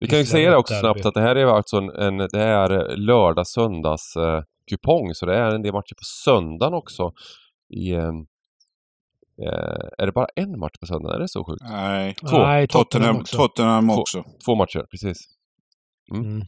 Vi 0.00 0.06
kan 0.06 0.18
ju 0.18 0.24
säga 0.24 0.50
det 0.50 0.56
också 0.56 0.74
derby. 0.74 0.80
snabbt 0.80 1.06
att 1.06 1.14
det 1.14 1.20
här 1.20 1.36
är 1.36 1.46
alltså 1.46 1.76
en, 1.76 1.90
en 1.90 2.18
det 2.18 2.42
är 2.42 2.96
lördag 2.96 3.46
söndags 3.46 4.16
eh, 4.16 4.42
kupong 4.70 5.14
så 5.14 5.26
det 5.26 5.36
är 5.36 5.54
en 5.54 5.62
del 5.62 5.72
matcher 5.72 5.94
på 5.94 6.04
söndagen 6.24 6.74
också. 6.74 7.12
I, 7.74 7.92
eh, 7.92 7.98
eh, 7.98 8.12
är 9.98 10.06
det 10.06 10.12
bara 10.12 10.26
en 10.36 10.58
match 10.58 10.78
på 10.80 10.86
söndagen? 10.86 11.16
Är 11.16 11.20
det 11.20 11.28
så 11.28 11.44
sjukt? 11.44 11.62
Nej, 11.70 12.14
Två. 12.30 12.38
Nej, 12.38 12.68
Tottenham, 12.68 13.16
också. 13.16 13.36
Tottenham 13.36 13.88
Två. 13.88 13.94
också. 13.94 14.24
Två 14.46 14.54
matcher, 14.54 14.84
precis. 14.90 15.18
Mm. 16.14 16.42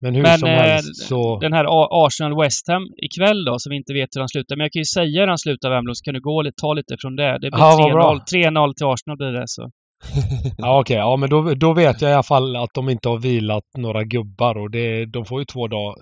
Men 0.00 0.14
hur 0.14 0.22
Men 0.22 0.38
som 0.38 0.48
eh, 0.48 0.54
helst 0.54 1.06
så... 1.08 1.38
den 1.38 1.52
här 1.52 1.64
Arsenal-West 2.06 2.68
Ham 2.68 2.82
ikväll 3.06 3.44
då, 3.44 3.54
som 3.58 3.70
vi 3.70 3.76
inte 3.76 3.92
vet 3.92 4.08
hur 4.14 4.20
han 4.20 4.28
slutar. 4.28 4.56
Men 4.56 4.64
jag 4.64 4.72
kan 4.72 4.80
ju 4.80 4.84
säga 4.84 5.20
hur 5.20 5.28
han 5.28 5.38
slutar, 5.38 5.70
Wembley, 5.70 5.94
så 5.94 6.04
kan 6.04 6.14
du 6.14 6.20
gå 6.20 6.36
och 6.36 6.46
ta 6.62 6.72
lite 6.72 6.96
från 7.00 7.16
det. 7.16 7.32
Det 7.32 7.50
blir 7.50 7.60
Ja, 7.60 7.76
vad 7.80 7.92
bra. 7.92 8.14
3-0 8.14 8.20
3-0 8.24 8.72
till 8.76 8.86
Arsenal 8.86 9.16
blir 9.16 9.32
det 9.32 9.44
så. 9.46 9.70
Ja, 10.58 10.80
okej. 10.80 10.96
Ja, 10.96 11.16
men 11.16 11.30
då, 11.30 11.54
då 11.54 11.72
vet 11.72 12.02
jag 12.02 12.10
i 12.10 12.14
alla 12.14 12.22
fall 12.22 12.56
att 12.56 12.74
de 12.74 12.88
inte 12.88 13.08
har 13.08 13.18
vilat 13.18 13.68
några 13.78 14.04
gubbar 14.04 14.58
och 14.58 14.70
det, 14.70 15.06
de 15.06 15.24
får 15.24 15.40
ju 15.40 15.44
två 15.44 15.68
dagar 15.68 15.94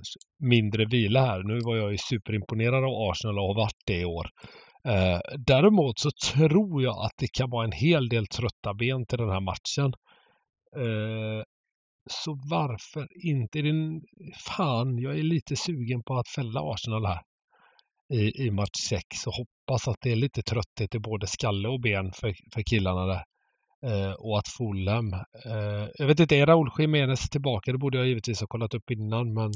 mindre 0.53 0.85
vila 0.85 1.21
här. 1.21 1.43
Nu 1.43 1.61
var 1.65 1.77
jag 1.77 1.91
ju 1.93 1.99
superimponerad 2.11 2.85
av 2.85 3.11
Arsenal 3.11 3.39
och 3.39 3.47
har 3.47 3.55
varit 3.55 3.83
det 3.87 4.01
i 4.01 4.05
år. 4.05 4.27
Eh, 4.87 5.21
däremot 5.39 5.99
så 5.99 6.11
tror 6.33 6.83
jag 6.83 7.05
att 7.05 7.15
det 7.17 7.29
kan 7.33 7.51
vara 7.51 7.65
en 7.65 7.73
hel 7.73 8.09
del 8.09 8.27
trötta 8.27 8.75
ben 8.75 9.07
till 9.07 9.19
den 9.19 9.31
här 9.31 9.41
matchen. 9.41 9.95
Eh, 10.77 11.43
så 12.11 12.39
varför 12.51 13.09
inte? 13.27 13.59
Är 13.59 13.63
det 13.63 13.71
en, 13.71 14.03
fan, 14.35 14.99
jag 14.99 15.19
är 15.19 15.23
lite 15.23 15.57
sugen 15.57 16.03
på 16.03 16.19
att 16.19 16.29
fälla 16.29 16.61
Arsenal 16.61 17.07
här 17.07 17.23
i, 18.13 18.47
i 18.47 18.51
match 18.51 18.79
6 18.89 19.27
och 19.27 19.33
hoppas 19.35 19.89
att 19.89 19.97
det 20.01 20.13
är 20.13 20.17
lite 20.17 20.43
trötthet 20.43 20.95
i 20.95 20.99
både 20.99 21.27
skalle 21.27 21.69
och 21.69 21.81
ben 21.81 22.13
för, 22.13 22.35
för 22.55 22.63
killarna 22.63 23.07
där. 23.07 23.25
Eh, 23.87 24.13
och 24.13 24.39
att 24.39 24.49
Fulham, 24.49 25.13
eh, 25.45 25.89
jag 25.95 26.07
vet 26.07 26.21
inte, 26.21 26.37
är 26.37 26.47
Raúl 26.47 26.71
Jiménez 26.79 27.31
tillbaka? 27.31 27.73
Det 27.73 27.79
borde 27.79 27.99
jag 27.99 28.07
givetvis 28.07 28.41
ha 28.41 28.47
kollat 28.47 28.75
upp 28.75 28.91
innan, 28.91 29.35
men 29.35 29.53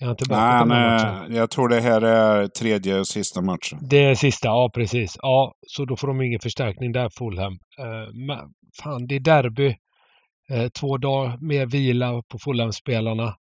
är 0.00 0.06
han 0.06 0.16
tillbaka 0.16 0.64
Nej, 0.64 1.28
nej, 1.28 1.38
jag 1.38 1.50
tror 1.50 1.68
det 1.68 1.80
här 1.80 2.02
är 2.02 2.46
tredje 2.48 2.98
och 2.98 3.06
sista 3.06 3.40
matchen. 3.40 3.78
Det 3.82 4.04
är 4.04 4.14
sista, 4.14 4.48
ja 4.48 4.70
precis. 4.74 5.16
Ja, 5.22 5.54
så 5.66 5.84
då 5.84 5.96
får 5.96 6.08
de 6.08 6.22
ingen 6.22 6.40
förstärkning 6.40 6.92
där, 6.92 7.10
Fulham. 7.18 7.52
Eh, 7.78 8.14
men 8.26 8.38
fan, 8.82 9.06
det 9.06 9.14
är 9.14 9.20
derby. 9.20 9.76
Eh, 10.50 10.68
två 10.68 10.98
dagar 10.98 11.38
mer 11.40 11.66
vila 11.66 12.22
på 12.28 12.38
Fulham-spelarna. 12.38 13.34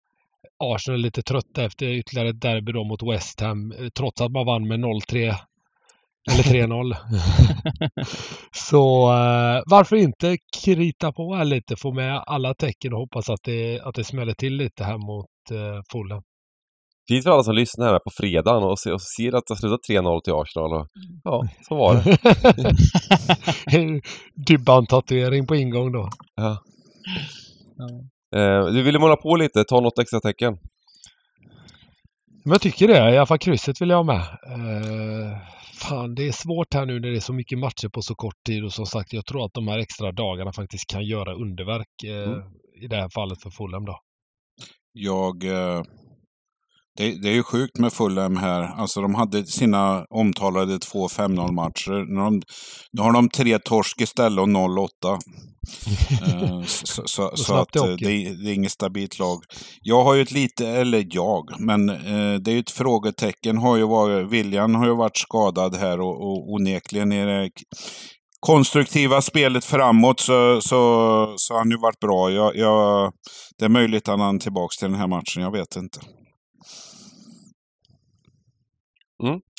Arsenal 0.65 1.01
är 1.01 1.03
lite 1.03 1.23
trötta 1.23 1.65
efter 1.65 1.87
ytterligare 1.87 2.29
ett 2.29 2.41
derby 2.41 2.73
då 2.73 2.85
mot 2.85 3.03
West 3.03 3.41
Ham, 3.41 3.73
eh, 3.73 3.89
trots 3.89 4.21
att 4.21 4.33
man 4.33 4.47
vann 4.47 4.69
med 4.69 4.81
0-3. 4.81 5.35
Eller 6.31 6.43
3-0. 6.43 6.97
så 8.53 9.13
eh, 9.13 9.63
varför 9.67 9.97
inte 9.97 10.37
krita 10.65 11.13
på 11.13 11.35
här 11.35 11.45
lite, 11.45 11.77
få 11.77 11.93
med 11.93 12.23
alla 12.27 12.55
tecken 12.55 12.93
och 12.93 12.99
hoppas 12.99 13.31
att 13.31 13.43
det, 13.43 13.81
att 13.81 13.95
det 13.95 14.05
smäller 14.05 14.35
till 14.35 14.57
lite 14.57 14.85
här 14.85 14.99
mot 14.99 15.27
eh, 15.51 15.83
Fulham. 15.93 16.23
Fint 17.09 17.25
för 17.25 17.31
alla 17.31 17.43
som 17.43 17.55
lyssnar 17.55 17.87
här 17.87 17.99
på 17.99 18.11
fredagen 18.17 18.63
och 18.63 18.79
ser, 18.79 18.93
och 18.93 19.03
ser 19.03 19.35
att 19.35 19.47
det 19.47 19.55
har 19.55 19.57
slutat 19.57 19.81
3-0 19.91 20.21
till 20.21 20.33
Arsenal. 20.33 20.73
Och, 20.73 20.87
ja, 21.25 21.49
så 21.69 21.75
var 21.77 21.95
det. 21.95 22.19
Dybban-tatuering 24.47 25.47
på 25.47 25.57
ingång 25.57 25.93
då. 25.93 26.09
Ja. 26.37 26.59
Eh, 28.37 28.67
du 28.67 28.83
ville 28.83 28.99
måla 28.99 29.17
på 29.17 29.37
lite, 29.37 29.65
ta 29.65 29.81
något 29.81 29.99
extra 29.99 30.21
tecken. 30.21 30.59
Men 32.45 32.53
jag 32.53 32.61
tycker 32.61 32.89
det. 32.89 33.15
I 33.15 33.17
alla 33.17 33.27
fall 33.27 33.39
krysset 33.39 33.81
vill 33.83 33.89
jag 33.91 33.97
ha 33.97 34.05
med. 34.05 34.21
Eh, 34.21 35.39
fan, 35.89 36.15
det 36.15 36.29
är 36.29 36.33
svårt 36.33 36.75
här 36.75 36.87
nu 36.87 37.01
när 37.01 37.09
det 37.09 37.17
är 37.17 37.21
så 37.21 37.33
mycket 37.33 37.59
matcher 37.59 37.89
på 37.89 38.03
så 38.03 38.15
kort 38.15 38.45
tid 38.47 38.65
och 38.65 38.73
som 38.73 38.87
sagt, 38.87 39.13
jag 39.13 39.27
tror 39.27 39.45
att 39.45 39.55
de 39.55 39.69
här 39.69 39.79
extra 39.79 40.13
dagarna 40.13 40.53
faktiskt 40.53 40.91
kan 40.91 41.05
göra 41.05 41.35
underverk 41.35 42.05
eh, 42.05 42.33
Mm. 42.33 42.41
i 42.83 42.87
det 42.87 42.97
här 42.97 43.09
fallet 43.15 43.43
för 43.43 43.51
Fulham 43.51 43.85
då. 43.85 43.99
Jag... 44.93 45.45
Eh, 45.45 45.83
det, 46.99 47.23
det 47.23 47.29
är 47.29 47.33
ju 47.35 47.43
sjukt 47.43 47.79
med 47.79 47.93
Fulham 47.93 48.37
här. 48.37 48.63
Alltså 48.63 49.01
de 49.01 49.15
hade 49.15 49.47
sina 49.47 50.05
omtalade 50.11 50.79
två 50.79 51.09
5-0 51.09 51.53
matcher. 51.53 52.15
Nu 52.15 52.21
har 52.21 52.25
de, 52.31 52.43
nu 52.93 53.03
har 53.03 53.13
de 53.13 53.29
tre 53.29 53.59
torsk 53.59 54.01
istället 54.01 54.39
och 54.41 54.49
0-8. 54.49 54.89
Eh, 56.23 56.63
så 56.65 57.03
så, 57.07 57.31
så 57.37 57.55
att 57.55 57.69
det 57.73 57.79
eh, 57.81 57.97
det, 58.09 58.13
är- 58.13 58.45
det 58.45 58.51
är 58.51 58.55
inget 58.55 58.73
stabilt 58.73 59.19
lag. 59.19 59.39
Jag 59.83 60.05
har 60.05 60.15
ju 60.15 60.23
ett 60.23 60.31
lite, 60.31 60.69
eller 60.69 61.07
jag, 61.11 61.45
men 61.61 61.89
eh, 61.89 62.35
det 62.41 62.51
är 62.51 62.53
ju 62.55 62.59
ett 62.61 62.71
frågetecken. 62.71 63.59
Har 63.59 63.77
ju 63.77 63.87
varit, 63.87 64.31
William 64.33 64.75
har 64.75 64.87
ju 64.87 64.97
varit 64.97 65.17
skadad 65.17 65.75
här 65.77 66.01
och, 66.01 66.17
och 66.23 66.53
onekligen 66.53 67.13
är 67.13 67.27
det 67.27 67.51
konstruktiva 68.41 69.23
spelet 69.23 69.65
framåt 69.65 70.21
så, 70.21 70.61
så, 70.61 70.79
så 71.37 71.55
har 71.55 71.59
han 71.59 71.71
ju 71.71 71.79
varit 71.79 72.01
bra. 72.01 72.31
Jag, 72.31 72.57
jag, 72.57 73.13
det 73.59 73.65
är 73.65 73.69
möjligt 73.69 74.09
att 74.09 74.19
han 74.21 74.35
är 74.37 74.41
tillbaka 74.41 74.73
till 74.79 74.91
den 74.91 75.01
här 75.01 75.07
matchen, 75.07 75.43
jag 75.43 75.53
vet 75.53 75.77
inte. 75.77 76.01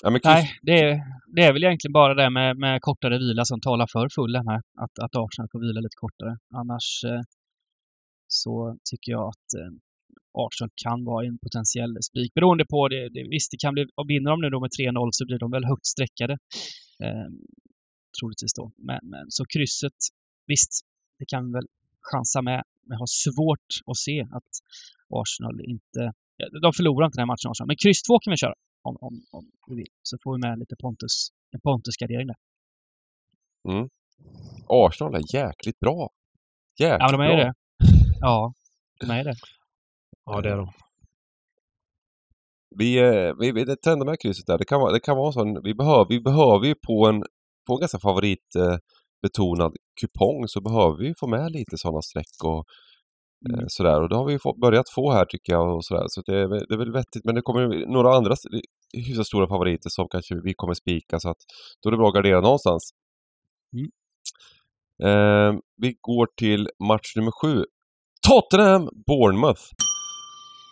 Ja, 0.03 0.10
men 0.10 0.22
Nej, 0.24 0.60
det 0.62 0.80
är, 0.80 1.01
det 1.36 1.41
är 1.41 1.53
väl 1.53 1.64
egentligen 1.64 1.93
bara 1.93 2.14
det 2.14 2.30
med, 2.30 2.57
med 2.57 2.82
kortare 2.82 3.18
vila 3.18 3.45
som 3.45 3.62
talar 3.62 3.88
för 3.91 4.10
Fulham 4.16 4.47
här. 4.47 4.62
Att, 4.84 4.99
att 4.99 5.16
Arsenal 5.16 5.49
får 5.51 5.60
vila 5.60 5.80
lite 5.80 5.99
kortare. 6.03 6.38
Annars 6.53 7.03
eh, 7.03 7.22
så 8.28 8.78
tycker 8.89 9.12
jag 9.12 9.28
att 9.28 9.49
eh, 9.60 9.72
Arsenal 10.43 10.72
kan 10.86 11.05
vara 11.05 11.26
en 11.26 11.38
potentiell 11.45 11.93
spik. 12.10 12.34
Beroende 12.34 12.66
på 12.66 12.88
det, 12.88 13.10
det. 13.10 13.24
Visst, 13.36 13.51
det 13.51 13.57
kan 13.57 13.74
bli, 13.74 13.86
och 13.95 14.10
vinner 14.10 14.30
de 14.32 14.41
nu 14.41 14.49
då 14.49 14.60
med 14.60 14.72
3-0 14.80 15.10
så 15.12 15.26
blir 15.26 15.39
de 15.39 15.51
väl 15.51 15.66
högt 15.66 15.86
streckade. 15.86 16.34
Eh, 17.03 17.30
troligtvis 18.20 18.53
då. 18.60 18.66
Men, 18.88 18.99
men 19.03 19.26
så 19.30 19.45
krysset, 19.53 19.99
visst, 20.51 20.72
det 21.20 21.26
kan 21.32 21.45
vi 21.45 21.51
väl 21.57 21.68
chansa 22.12 22.41
med. 22.41 22.62
Men 22.86 22.95
jag 22.95 22.99
har 23.05 23.14
svårt 23.28 23.70
att 23.89 23.99
se 24.07 24.18
att 24.38 24.51
Arsenal 25.20 25.57
inte... 25.74 26.01
ja, 26.38 26.45
De 26.66 26.74
förlorar 26.74 27.05
inte 27.05 27.18
den 27.18 27.26
här 27.26 27.34
matchen, 27.34 27.51
Arsenal. 27.51 27.68
Men 27.72 27.82
kryss 27.84 28.01
2 28.03 28.20
kan 28.20 28.32
vi 28.32 28.38
köra 28.38 28.55
om, 28.82 28.97
om, 29.01 29.13
om 29.32 29.45
vi 29.67 29.75
vill. 29.75 29.88
Så 30.03 30.17
får 30.23 30.34
vi 30.36 30.39
med 30.47 30.59
lite 30.59 30.75
Pontus, 30.82 31.30
en 31.51 31.61
Pontus-gardering 31.61 32.27
där. 32.27 32.36
Arsenal 34.67 35.15
är 35.15 35.36
jäkligt 35.36 35.80
bra. 35.80 36.09
Jäkligt 36.80 37.01
Ja, 37.01 37.11
de 37.11 37.21
är 37.21 37.27
bra. 37.27 37.38
det. 37.38 37.53
Ja, 38.21 38.53
de 38.99 39.09
är 39.11 39.23
det. 39.23 39.36
Ja, 40.25 40.41
det 40.41 40.49
är 40.49 40.57
de. 40.57 40.71
Vi, 42.75 42.97
eh, 42.99 43.34
vi, 43.39 43.51
vi 43.51 43.65
det 43.65 43.75
trendar 43.75 44.05
med 44.05 44.19
krysset 44.21 44.47
där. 44.47 44.57
Det 44.57 44.65
kan 44.65 44.80
vara, 44.82 44.91
det 44.91 44.99
kan 44.99 45.17
vara 45.17 45.32
sån, 45.32 45.63
vi 45.63 45.73
behöver, 45.73 46.05
vi 46.09 46.19
behöver 46.21 46.65
ju 46.67 46.75
på 46.75 47.07
en, 47.07 47.23
på 47.67 47.73
en 47.73 47.80
ganska 47.80 47.99
favoritbetonad 47.99 49.73
kupong 50.01 50.47
så 50.47 50.61
behöver 50.61 50.97
vi 50.97 51.13
få 51.19 51.27
med 51.27 51.51
lite 51.51 51.77
sådana 51.77 52.01
streck 52.01 52.43
och 52.43 52.57
eh, 52.57 52.63
Mm. 53.45 53.65
sådär. 53.67 54.01
Och 54.01 54.09
det 54.09 54.15
har 54.15 54.25
vi 54.25 54.39
få, 54.39 54.53
börjat 54.61 54.89
få 54.95 55.11
här 55.11 55.25
tycker 55.25 55.53
jag 55.53 55.75
och 55.75 55.85
sådär. 55.85 56.05
Så 56.07 56.21
det 56.25 56.37
är, 56.39 56.47
det 56.47 56.73
är 56.73 56.77
väl 56.77 56.91
vettigt. 56.91 57.25
Men 57.25 57.35
det 57.35 57.41
kommer 57.41 57.91
några 57.93 58.15
andra 58.15 58.35
hyfsat 58.97 59.27
stora 59.27 59.47
favoriter 59.47 59.89
som 59.89 60.07
kanske 60.11 60.35
vi 60.43 60.53
kommer 60.53 60.73
spika 60.73 61.19
så 61.19 61.29
att 61.29 61.37
då 61.83 61.89
är 61.89 61.91
det 61.91 61.97
bra 61.97 62.07
att 62.07 62.13
gardera 62.13 62.41
någonstans. 62.41 62.83
Mm. 63.73 63.89
Eh, 65.03 65.59
vi 65.81 65.95
går 66.01 66.27
till 66.37 66.69
match 66.89 67.15
nummer 67.15 67.31
sju. 67.41 67.63
Tottenham 68.27 68.89
Bournemouth. 69.07 69.63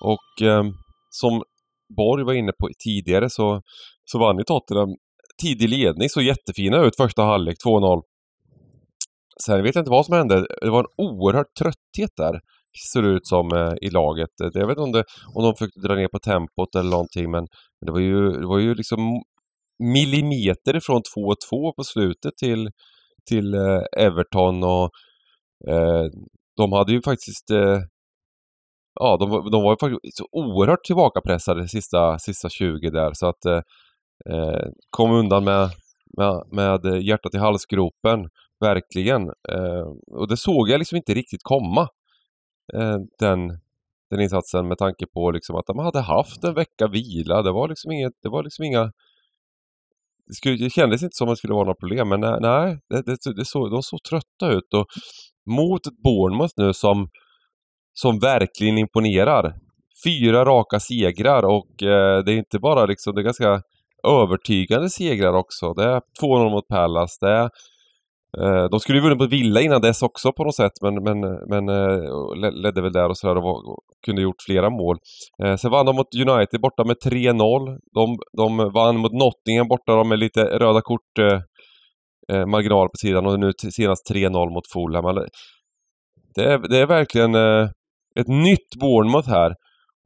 Och 0.03 0.47
eh, 0.47 0.63
som 1.09 1.43
Borg 1.97 2.23
var 2.23 2.33
inne 2.33 2.51
på 2.51 2.69
tidigare 2.83 3.29
så, 3.29 3.61
så 4.05 4.19
vann 4.19 4.37
ju 4.37 4.43
Tottenham 4.43 4.95
tidig 5.41 5.69
ledning, 5.69 6.09
så 6.09 6.21
jättefina 6.21 6.77
ut 6.77 6.95
första 6.97 7.23
halvlek, 7.23 7.57
2-0. 7.65 8.01
Sen 9.45 9.63
vet 9.63 9.75
jag 9.75 9.81
inte 9.81 9.91
vad 9.91 10.05
som 10.05 10.15
hände. 10.15 10.47
Det 10.61 10.69
var 10.69 10.79
en 10.79 10.93
oerhörd 10.97 11.45
trötthet 11.59 12.11
där, 12.17 12.39
ser 12.93 13.01
det 13.01 13.09
ut 13.09 13.27
som, 13.27 13.51
eh, 13.53 13.73
i 13.81 13.89
laget. 13.89 14.29
Eh, 14.43 14.49
jag 14.53 14.67
vet 14.67 14.77
inte 14.77 14.81
om, 14.81 14.91
det, 14.91 15.03
om 15.35 15.43
de 15.43 15.55
försökte 15.55 15.79
dra 15.79 15.95
ner 15.95 16.07
på 16.07 16.19
tempot 16.19 16.75
eller 16.75 16.89
någonting, 16.91 17.31
men 17.31 17.47
men 17.81 17.85
det 17.85 17.91
var 17.91 17.99
ju, 17.99 18.31
det 18.31 18.47
var 18.47 18.59
ju 18.59 18.75
liksom 18.75 19.21
millimeter 19.83 20.75
ifrån 20.75 21.01
2-2 21.17 21.73
på 21.77 21.83
slutet 21.83 22.37
till, 22.37 22.69
till 23.29 23.53
eh, 23.53 23.81
Everton 24.05 24.63
och 24.63 24.89
eh, 25.69 26.05
de 26.57 26.71
hade 26.73 26.91
ju 26.93 27.01
faktiskt 27.01 27.51
eh, 27.51 27.79
Ja, 28.99 29.17
de, 29.19 29.29
var- 29.29 29.51
de 29.51 29.63
var 29.63 29.71
ju 29.71 29.77
faktiskt 29.79 30.21
oerhört 30.31 30.83
tillbakapressade 30.83 31.67
sista, 31.67 32.19
sista 32.19 32.49
20 32.49 32.89
där 32.89 33.11
så 33.13 33.27
att 33.27 33.45
eh, 33.45 33.61
eh, 34.29 34.67
kom 34.89 35.11
undan 35.11 35.43
med, 35.43 35.69
med, 36.17 36.43
med 36.51 37.01
hjärtat 37.03 37.33
i 37.35 37.37
halsgropen, 37.37 38.19
verkligen. 38.59 39.21
Eh, 39.23 39.85
och 40.11 40.27
det 40.27 40.37
såg 40.37 40.69
jag 40.69 40.79
liksom 40.79 40.95
inte 40.97 41.13
riktigt 41.13 41.43
komma, 41.43 41.87
Eh, 42.73 42.97
den, 43.19 43.59
den 44.09 44.21
insatsen 44.21 44.67
med 44.67 44.77
tanke 44.77 45.05
på 45.13 45.31
liksom 45.31 45.55
att 45.55 45.65
de 45.65 45.79
hade 45.79 46.01
haft 46.01 46.43
en 46.43 46.53
vecka 46.53 46.87
vila. 46.87 47.41
Det 47.41 47.51
var 47.51 47.67
liksom 47.67 47.91
inget, 47.91 48.13
det 48.23 48.29
var 48.29 48.43
liksom 48.43 48.65
inga 48.65 48.91
det, 50.27 50.33
skulle, 50.33 50.57
det 50.57 50.69
kändes 50.69 51.03
inte 51.03 51.15
som 51.15 51.27
att 51.27 51.31
det 51.31 51.37
skulle 51.37 51.53
vara 51.53 51.63
några 51.63 51.75
problem, 51.75 52.09
men 52.09 52.19
nej, 52.19 52.37
nej 52.41 52.79
det, 52.89 53.01
det, 53.05 53.33
det 53.35 53.45
så, 53.45 53.69
de 53.69 53.83
såg 53.83 54.03
trötta 54.03 54.51
ut. 54.51 54.73
Och 54.73 54.85
mot 55.45 55.87
ett 55.87 56.03
Bournemouth 56.03 56.53
nu 56.57 56.73
som, 56.73 57.09
som 57.93 58.19
verkligen 58.19 58.77
imponerar. 58.77 59.53
Fyra 60.03 60.45
raka 60.45 60.79
segrar 60.79 61.43
och 61.43 61.83
eh, 61.83 62.23
det 62.23 62.33
är 62.33 62.37
inte 62.37 62.59
bara 62.59 62.85
liksom, 62.85 63.15
det 63.15 63.21
är 63.21 63.23
ganska 63.23 63.61
övertygande 64.07 64.89
segrar 64.89 65.33
också. 65.33 65.73
Det 65.73 65.83
är 65.83 66.01
2-0 66.21 66.49
mot 66.49 66.67
Palace, 66.67 67.17
det 67.21 67.31
är 67.31 67.49
Eh, 68.37 68.65
de 68.71 68.79
skulle 68.79 68.97
ju 68.97 69.03
vunnit 69.03 69.19
på 69.19 69.25
Villa 69.25 69.61
innan 69.61 69.81
dess 69.81 70.03
också 70.03 70.31
på 70.31 70.43
något 70.43 70.55
sätt 70.55 70.71
men, 70.81 71.03
men, 71.03 71.19
men 71.49 71.69
eh, 71.69 72.51
ledde 72.51 72.81
väl 72.81 72.93
där 72.93 73.09
och 73.09 73.17
sådär 73.17 73.35
och, 73.35 73.43
var, 73.43 73.69
och 73.69 73.79
kunde 74.05 74.21
gjort 74.21 74.41
flera 74.45 74.69
mål. 74.69 74.97
Eh, 75.43 75.55
sen 75.55 75.71
vann 75.71 75.85
de 75.85 75.95
mot 75.95 76.15
United 76.15 76.61
borta 76.61 76.83
med 76.83 76.95
3-0. 77.05 77.79
De, 77.93 78.17
de 78.37 78.71
vann 78.73 78.97
mot 78.97 79.13
Nottingham 79.13 79.67
borta 79.67 79.95
de 79.95 80.09
med 80.09 80.19
lite 80.19 80.43
röda 80.43 80.81
kort 80.81 81.19
eh, 81.19 82.45
marginal 82.45 82.87
på 82.89 82.97
sidan 82.97 83.25
och 83.25 83.39
nu 83.39 83.51
senast 83.57 84.11
3-0 84.11 84.53
mot 84.53 84.71
Fulham. 84.73 85.25
Det 86.35 86.43
är, 86.43 86.57
det 86.69 86.77
är 86.77 86.87
verkligen 86.87 87.35
eh, 87.35 87.69
ett 88.19 88.27
nytt 88.27 88.75
Bournemouth 88.79 89.29
här. 89.29 89.55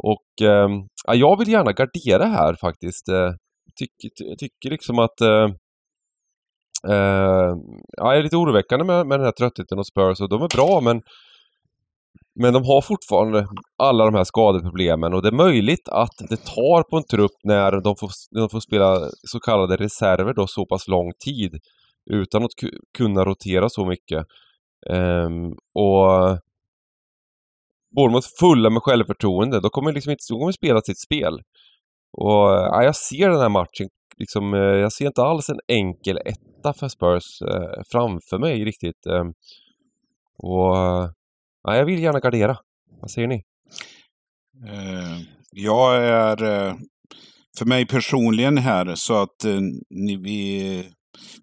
Och 0.04 0.48
eh, 0.48 0.70
jag 1.14 1.40
vill 1.40 1.50
gärna 1.50 1.72
gardera 1.72 2.26
här 2.26 2.56
faktiskt. 2.62 3.10
Eh, 3.10 3.32
tycker, 3.76 4.36
tycker 4.36 4.70
liksom 4.70 5.00
att 5.00 5.22
eh, 5.22 5.48
Eh, 6.90 7.56
ja, 7.98 8.12
det 8.12 8.18
är 8.18 8.24
lite 8.24 8.38
oroväckande 8.38 8.86
med, 8.86 9.08
med 9.08 9.20
den 9.20 9.26
här 9.26 9.32
tröttheten 9.32 9.78
hos 9.78 9.88
Spurs 9.88 10.22
och 10.22 10.30
de 10.30 10.42
är 10.42 10.56
bra 10.56 10.82
men 10.82 11.02
men 12.40 12.54
de 12.54 12.64
har 12.64 12.82
fortfarande 12.82 13.48
alla 13.84 14.06
de 14.06 14.16
här 14.16 14.24
skadeproblemen 14.24 15.14
och 15.14 15.22
det 15.22 15.28
är 15.28 15.46
möjligt 15.48 15.90
att 15.90 16.18
det 16.30 16.38
tar 16.38 16.84
på 16.90 16.98
en 16.98 17.04
trupp 17.04 17.38
när 17.44 17.72
de 17.72 17.96
får, 17.96 18.12
när 18.32 18.42
de 18.42 18.50
får 18.50 18.60
spela 18.60 19.10
så 19.28 19.40
kallade 19.40 19.76
reserver 19.76 20.34
då 20.34 20.48
så 20.48 20.66
pass 20.66 20.88
lång 20.88 21.12
tid 21.26 21.60
utan 22.12 22.44
att 22.44 22.52
kunna 22.98 23.26
rotera 23.26 23.70
så 23.70 23.86
mycket. 23.86 24.26
Um, 24.90 25.52
och 25.76 26.40
Bournemouth 27.96 28.28
fulla 28.40 28.70
med 28.70 28.84
självförtroende, 28.84 29.60
då 29.60 29.70
kommer 29.70 29.94
liksom 29.94 30.12
inte, 30.12 30.24
de 30.30 30.40
kommer 30.40 30.52
spela 30.52 30.82
sitt 30.82 31.02
spel. 31.02 31.34
Och 32.18 32.50
ja, 32.50 32.84
jag 32.84 32.96
ser 32.96 33.30
den 33.30 33.40
här 33.40 33.50
matchen 33.50 33.88
liksom, 34.18 34.53
eh, 34.53 34.59
jag 34.59 34.93
ser 34.93 35.07
inte 35.07 35.22
alls 35.22 35.49
en 35.49 35.59
enkel 35.68 36.18
etta 36.18 36.74
för 36.74 36.88
Spurs 36.88 37.41
eh, 37.41 37.82
framför 37.91 38.39
mig 38.39 38.66
riktigt. 38.66 39.05
Eh, 39.05 39.24
och 40.38 40.76
ja, 41.64 41.76
jag 41.76 41.86
vill 41.86 42.03
gärna 42.03 42.20
gardera. 42.20 42.57
Vad 43.01 43.12
säger 43.12 43.28
ni? 43.28 43.43
Eh, 44.68 45.22
jag 45.51 45.97
är, 45.97 46.43
eh, 46.43 46.76
för 47.57 47.66
mig 47.66 47.88
personligen 47.88 48.57
här, 48.57 48.95
så 48.95 49.22
att 49.22 49.45
eh, 49.45 49.59
ni, 49.89 50.18
vi, 50.18 50.84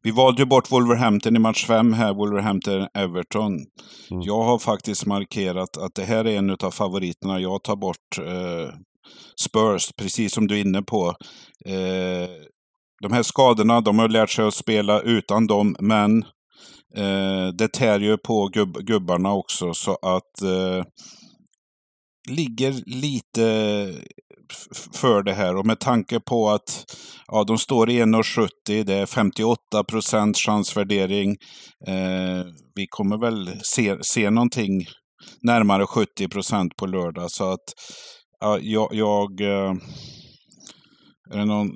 vi 0.02 0.10
valde 0.10 0.42
ju 0.42 0.46
bort 0.46 0.72
Wolverhampton 0.72 1.36
i 1.36 1.38
match 1.38 1.66
5 1.66 1.92
här, 1.92 2.14
Wolverhampton-Everton. 2.14 3.52
Mm. 4.10 4.22
Jag 4.22 4.42
har 4.42 4.58
faktiskt 4.58 5.06
markerat 5.06 5.76
att 5.76 5.94
det 5.94 6.04
här 6.04 6.24
är 6.24 6.38
en 6.38 6.50
av 6.50 6.70
favoriterna. 6.70 7.40
Jag 7.40 7.62
tar 7.62 7.76
bort 7.76 8.18
eh, 8.18 8.74
Spurs, 9.40 9.92
precis 9.96 10.32
som 10.32 10.46
du 10.46 10.56
är 10.56 10.60
inne 10.60 10.82
på. 10.82 11.14
Eh, 11.66 12.30
de 13.03 13.12
här 13.12 13.22
skadorna, 13.22 13.80
de 13.80 13.99
har 13.99 14.09
lärt 14.09 14.30
sig 14.30 14.44
att 14.46 14.55
spela 14.55 15.01
utan 15.01 15.46
dem, 15.46 15.76
men 15.80 16.22
eh, 16.96 17.49
det 17.59 17.68
tär 17.72 18.01
ju 18.01 18.18
på 18.18 18.49
gubb, 18.49 18.76
gubbarna 18.78 19.32
också, 19.32 19.74
så 19.74 19.92
att 19.92 20.42
eh, 20.42 20.84
ligger 22.28 22.72
lite 22.86 23.42
för 24.92 25.22
det 25.22 25.32
här 25.32 25.57
och 25.57 25.66
med 25.66 25.80
tanke 25.80 26.20
på 26.20 26.51
att 26.51 26.84
ja, 27.26 27.44
de 27.44 27.59
står 27.59 27.90
i 27.90 28.03
1,70, 28.03 28.84
det 28.84 28.94
är 28.94 29.07
58 29.07 29.84
procent 29.84 30.36
chansvärdering. 30.36 31.30
Eh, 31.86 32.44
vi 32.74 32.86
kommer 32.90 33.18
väl 33.18 33.61
se, 33.62 33.96
se 34.03 34.30
någonting 34.30 34.86
närmare 35.42 35.86
70 35.86 36.28
procent 36.28 36.76
på 36.76 36.86
lördag. 36.86 37.30
Så 37.30 37.53
att 37.53 37.74
ja, 38.40 38.59
jag... 38.61 38.88
jag 38.92 39.40
eh, 39.40 39.74
är 41.30 41.38
det 41.38 41.44
någon, 41.44 41.70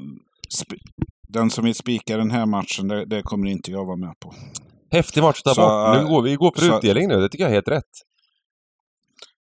den 1.29 1.51
som 1.51 1.65
vill 1.65 1.75
spika 1.75 2.17
den 2.17 2.31
här 2.31 2.47
matchen, 2.47 2.89
det, 2.89 3.05
det 3.05 3.23
kommer 3.23 3.47
inte 3.49 3.71
jag 3.71 3.85
vara 3.87 3.97
med 3.97 4.13
på. 4.21 4.35
Häftig 4.91 5.23
match 5.23 5.43
där 5.45 5.55
Så, 5.55 5.61
bort. 5.61 5.97
Nu 5.97 6.03
äh, 6.03 6.09
går 6.09 6.23
vi 6.23 6.35
går 6.35 6.53
för 6.57 6.67
så- 6.67 6.79
utdelning 6.79 7.09
nu. 7.09 7.21
Det 7.21 7.29
tycker 7.29 7.45
jag 7.45 7.51
är 7.51 7.55
helt 7.55 7.69
rätt. 7.69 7.85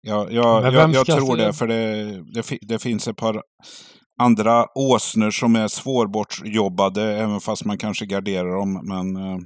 Jag, 0.01 0.31
jag, 0.33 0.61
vem 0.61 0.73
jag, 0.73 0.93
jag 0.93 1.05
ska 1.05 1.15
tror 1.15 1.37
det, 1.37 1.53
för 1.53 1.67
det, 1.67 2.03
det, 2.33 2.57
det 2.61 2.79
finns 2.79 3.07
ett 3.07 3.17
par 3.17 3.41
andra 4.21 4.65
åsnor 4.75 5.31
som 5.31 5.55
är 5.55 5.67
svårbortjobbade, 5.67 7.03
även 7.17 7.39
fast 7.39 7.65
man 7.65 7.77
kanske 7.77 8.05
garderar 8.05 8.55
dem. 8.55 8.73
Men 8.83 9.15
eh, 9.15 9.37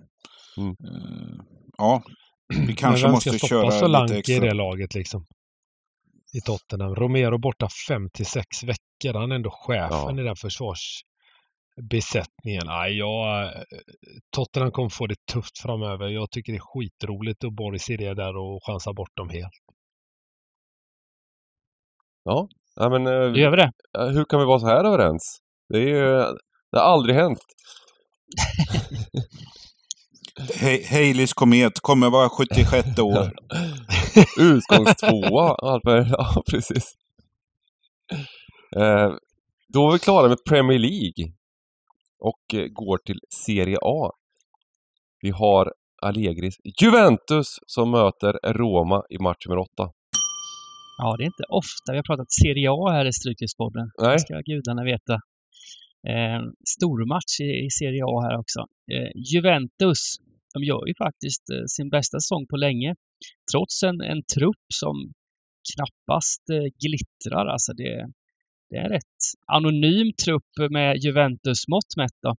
Mm. 0.57 0.69
eh, 0.69 1.43
ja, 1.77 2.03
Vi 2.47 2.75
kanske 2.75 2.87
Men 2.87 3.01
vem 3.01 3.11
måste 3.11 3.39
ska 3.39 3.47
köra 3.47 3.61
stoppa 3.71 3.79
Solanke 3.79 4.13
lite 4.15 4.31
i 4.31 4.35
extra. 4.35 4.49
det 4.49 4.53
laget 4.53 4.93
liksom? 4.93 5.25
I 6.33 6.41
Tottenham. 6.41 6.95
Romero 6.95 7.37
borta 7.37 7.67
5 7.87 8.09
till 8.13 8.25
6 8.25 8.45
veckor. 8.63 9.19
Han 9.19 9.31
är 9.31 9.35
ändå 9.35 9.49
chefen 9.51 9.87
Ja. 9.91 10.21
i 10.21 10.23
den 10.23 10.35
försvarsbesättningen. 11.75 12.61
Nej, 12.65 12.97
jag, 12.97 13.53
Tottenham 14.35 14.71
kommer 14.71 14.89
få 14.89 15.07
det 15.07 15.15
tufft 15.33 15.59
framöver. 15.59 16.07
Jag 16.07 16.31
tycker 16.31 16.53
det 16.53 16.57
är 16.57 16.61
skitroligt 16.61 17.43
att 17.43 17.53
Boris 17.55 17.89
är 17.89 17.97
det 17.97 18.13
där 18.13 18.37
och 18.37 18.59
chansa 18.65 18.93
bort 18.93 19.15
dem 19.17 19.29
helt. 19.29 19.53
Ja, 22.23 22.47
men 22.89 23.07
eh, 23.07 23.39
gör 23.41 23.49
vi 23.51 23.57
det. 23.57 23.71
hur 24.13 24.25
kan 24.25 24.39
vi 24.39 24.45
vara 24.45 24.59
så 24.59 24.67
här 24.67 24.83
överens? 24.83 25.37
Det 25.69 25.77
är 25.77 25.87
ju... 25.87 26.05
Det 26.71 26.79
har 26.79 26.85
aldrig 26.85 27.15
hänt. 27.15 27.39
He- 30.61 30.85
Haleys 30.89 31.33
komet 31.33 31.79
kommer 31.79 32.09
vara 32.09 32.29
76 32.29 32.99
år. 32.99 33.31
Utgångstvåa, 34.39 35.55
Alper. 35.55 36.07
Ja, 36.17 36.43
precis. 36.49 36.93
Eh, 38.75 39.11
då 39.67 39.87
är 39.87 39.93
vi 39.93 39.99
klara 39.99 40.27
med 40.29 40.37
Premier 40.49 40.79
League. 40.79 41.33
Och 42.29 42.43
eh, 42.53 42.67
går 42.67 42.97
till 42.97 43.19
Serie 43.45 43.77
A. 43.81 44.11
Vi 45.21 45.29
har 45.29 45.73
Allegris 46.01 46.55
Juventus 46.81 47.47
som 47.67 47.91
möter 47.91 48.53
Roma 48.53 49.03
i 49.09 49.17
match 49.17 49.45
nummer 49.47 49.61
åtta. 49.61 49.91
Ja, 50.97 51.15
det 51.17 51.23
är 51.23 51.25
inte 51.25 51.47
ofta 51.61 51.87
vi 51.91 51.97
har 51.97 52.03
pratat 52.03 52.31
Serie 52.31 52.69
A 52.71 52.91
här 52.91 53.05
i 53.05 53.13
Stryktipspodden. 53.13 53.85
Det 53.97 54.19
ska 54.19 54.41
gudarna 54.51 54.83
veta. 54.83 55.13
Eh, 56.11 56.41
stormatch 56.75 57.33
i, 57.41 57.49
i 57.65 57.69
Serie 57.79 58.03
A 58.13 58.15
här 58.25 58.35
också. 58.43 58.59
Eh, 58.93 59.11
Juventus, 59.31 60.01
de 60.53 60.63
gör 60.63 60.83
ju 60.87 60.93
faktiskt 61.05 61.45
eh, 61.53 61.65
sin 61.75 61.89
bästa 61.89 62.19
säsong 62.19 62.43
på 62.51 62.57
länge. 62.57 62.95
Trots 63.51 63.83
en, 63.83 64.01
en 64.01 64.21
trupp 64.35 64.65
som 64.81 64.95
knappast 65.73 66.43
eh, 66.55 66.67
glittrar. 66.85 67.45
Alltså 67.53 67.71
det, 67.73 67.93
det 68.73 68.79
är 68.79 68.83
en 68.83 68.89
rätt 68.89 69.19
anonym 69.45 70.13
trupp 70.25 70.71
med 70.71 70.97
Juventus-mått 70.97 71.97
mätt. 71.97 72.17
Då. 72.21 72.29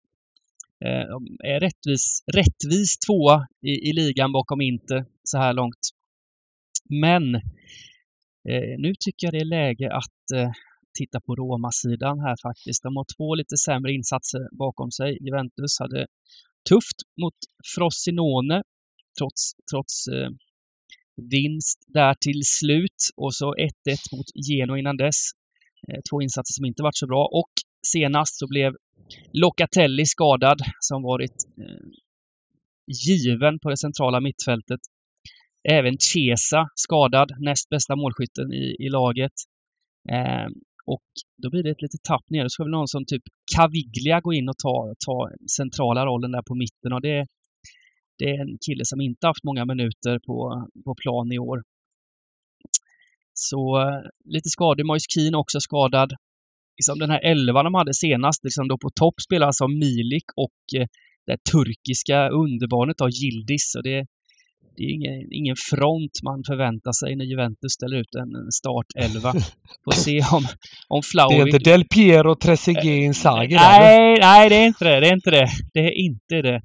Eh, 0.87 1.05
de 1.09 1.37
är 1.45 1.61
rättvis, 1.61 2.24
rättvis 2.35 2.99
tvåa 2.99 3.47
i, 3.62 3.70
i 3.89 3.93
ligan 3.93 4.32
bakom 4.32 4.61
Inter 4.61 5.05
så 5.22 5.39
här 5.39 5.53
långt. 5.53 5.91
Men 6.91 7.41
Eh, 8.49 8.78
nu 8.78 8.93
tycker 9.01 9.26
jag 9.26 9.35
det 9.35 9.41
är 9.41 9.45
läge 9.45 9.93
att 9.93 10.30
eh, 10.35 10.51
titta 10.99 11.20
på 11.20 11.35
Roma-sidan 11.35 12.20
här 12.20 12.37
faktiskt. 12.43 12.82
De 12.82 12.97
har 12.97 13.07
två 13.16 13.35
lite 13.35 13.57
sämre 13.57 13.93
insatser 13.93 14.49
bakom 14.59 14.91
sig. 14.91 15.18
Juventus 15.20 15.78
hade 15.78 16.07
tufft 16.68 16.99
mot 17.22 17.35
Frosinone 17.74 18.62
trots, 19.18 19.53
trots 19.70 20.09
eh, 20.09 20.30
vinst 21.16 21.85
där 21.87 22.14
till 22.14 22.41
slut 22.45 23.01
och 23.16 23.35
så 23.35 23.55
1-1 23.55 23.70
mot 24.12 24.26
Genoa 24.49 24.78
innan 24.78 24.97
dess. 24.97 25.30
Eh, 25.89 26.01
två 26.11 26.22
insatser 26.22 26.53
som 26.53 26.64
inte 26.64 26.82
varit 26.82 26.97
så 26.97 27.07
bra 27.07 27.28
och 27.32 27.53
senast 27.87 28.39
så 28.39 28.47
blev 28.49 28.72
Locatelli 29.32 30.07
skadad 30.07 30.59
som 30.80 31.03
varit 31.03 31.37
eh, 31.59 31.87
given 33.07 33.59
på 33.59 33.70
det 33.70 33.76
centrala 33.76 34.20
mittfältet. 34.20 34.80
Även 35.68 35.99
Chiesa 35.99 36.68
skadad, 36.74 37.32
näst 37.39 37.68
bästa 37.68 37.97
målskytten 37.97 38.53
i, 38.53 38.76
i 38.78 38.89
laget. 38.89 39.32
Eh, 40.11 40.47
och 40.87 41.03
då 41.43 41.51
blir 41.51 41.62
det 41.62 41.70
ett 41.70 41.82
litet 41.82 42.03
tapp 42.03 42.30
ner. 42.30 42.43
Då 42.43 42.49
ska 42.49 42.62
väl 42.62 42.70
någon 42.70 42.89
som 42.89 43.05
typ 43.05 43.22
Caviglia 43.57 44.20
gå 44.20 44.32
in 44.32 44.49
och 44.49 44.59
ta, 44.59 44.95
ta 45.07 45.30
centrala 45.57 46.07
rollen 46.07 46.32
där 46.32 46.43
på 46.43 46.55
mitten. 46.55 46.93
Och 46.93 47.01
det, 47.01 47.26
det 48.18 48.24
är 48.24 48.41
en 48.41 48.59
kille 48.66 48.85
som 48.85 49.01
inte 49.01 49.26
haft 49.26 49.45
många 49.45 49.64
minuter 49.64 50.18
på, 50.26 50.68
på 50.85 50.95
plan 50.95 51.32
i 51.32 51.39
år. 51.39 51.62
Så 53.35 53.80
eh, 53.80 54.01
lite 54.24 54.49
skador. 54.49 54.85
Moise 54.85 55.07
Keane 55.14 55.37
också 55.37 55.61
skadad. 55.61 56.12
Liksom 56.78 56.99
den 56.99 57.11
här 57.11 57.20
elvan 57.24 57.64
de 57.64 57.74
hade 57.74 57.95
senast, 57.95 58.45
liksom 58.45 58.68
då 58.68 58.78
på 58.78 58.91
topp 58.91 59.20
spelar 59.20 59.47
alltså 59.47 59.68
Milik 59.68 60.24
och 60.37 60.80
eh, 60.80 60.87
det 61.26 61.39
turkiska 61.53 62.28
underbarnet 62.28 63.01
av 63.01 63.09
Yildiz. 63.09 63.70
Så 63.72 63.80
det, 63.80 64.07
det 64.76 64.82
är 64.82 64.91
ingen, 64.91 65.32
ingen 65.32 65.57
front 65.70 66.14
man 66.22 66.43
förväntar 66.47 66.93
sig 66.93 67.16
när 67.16 67.24
Juventus 67.24 67.72
ställer 67.72 67.97
ut 67.97 68.14
en 68.14 68.53
startelva. 68.53 69.32
Får 69.85 69.93
se 69.93 70.20
om, 70.37 70.45
om 70.89 71.03
Det 71.12 71.35
är 71.35 71.47
inte 71.47 71.70
Del 71.70 71.85
Piero, 71.85 72.35
Trezeguet, 72.35 73.05
Inzaghi 73.09 73.55
där, 73.55 73.80
eller? 73.80 73.99
Nej, 73.99 74.18
nej, 74.20 74.49
det 74.49 74.57
är 74.57 74.66
inte 74.66 74.85
det. 74.85 75.01
Det 75.01 75.09
är 75.09 75.14
inte 75.14 75.30
det. 75.30 75.49
Det 75.74 75.80
är 75.80 75.95
inte 76.07 76.43
det. 76.43 76.61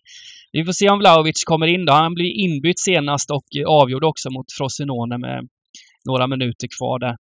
Vi 0.51 0.65
får 0.65 0.73
se 0.73 0.89
om 0.89 0.99
Vlahovic 0.99 1.43
kommer 1.43 1.67
in 1.67 1.85
då. 1.85 1.93
Han 1.93 2.13
blir 2.13 2.31
inbytt 2.45 2.79
senast 2.79 3.31
och 3.31 3.47
eh, 3.59 3.67
avgjorde 3.67 4.07
också 4.07 4.29
mot 4.29 4.45
Frosinone 4.57 5.17
med 5.17 5.47
några 6.05 6.27
minuter 6.27 6.67
kvar 6.77 6.99
där. 6.99 7.17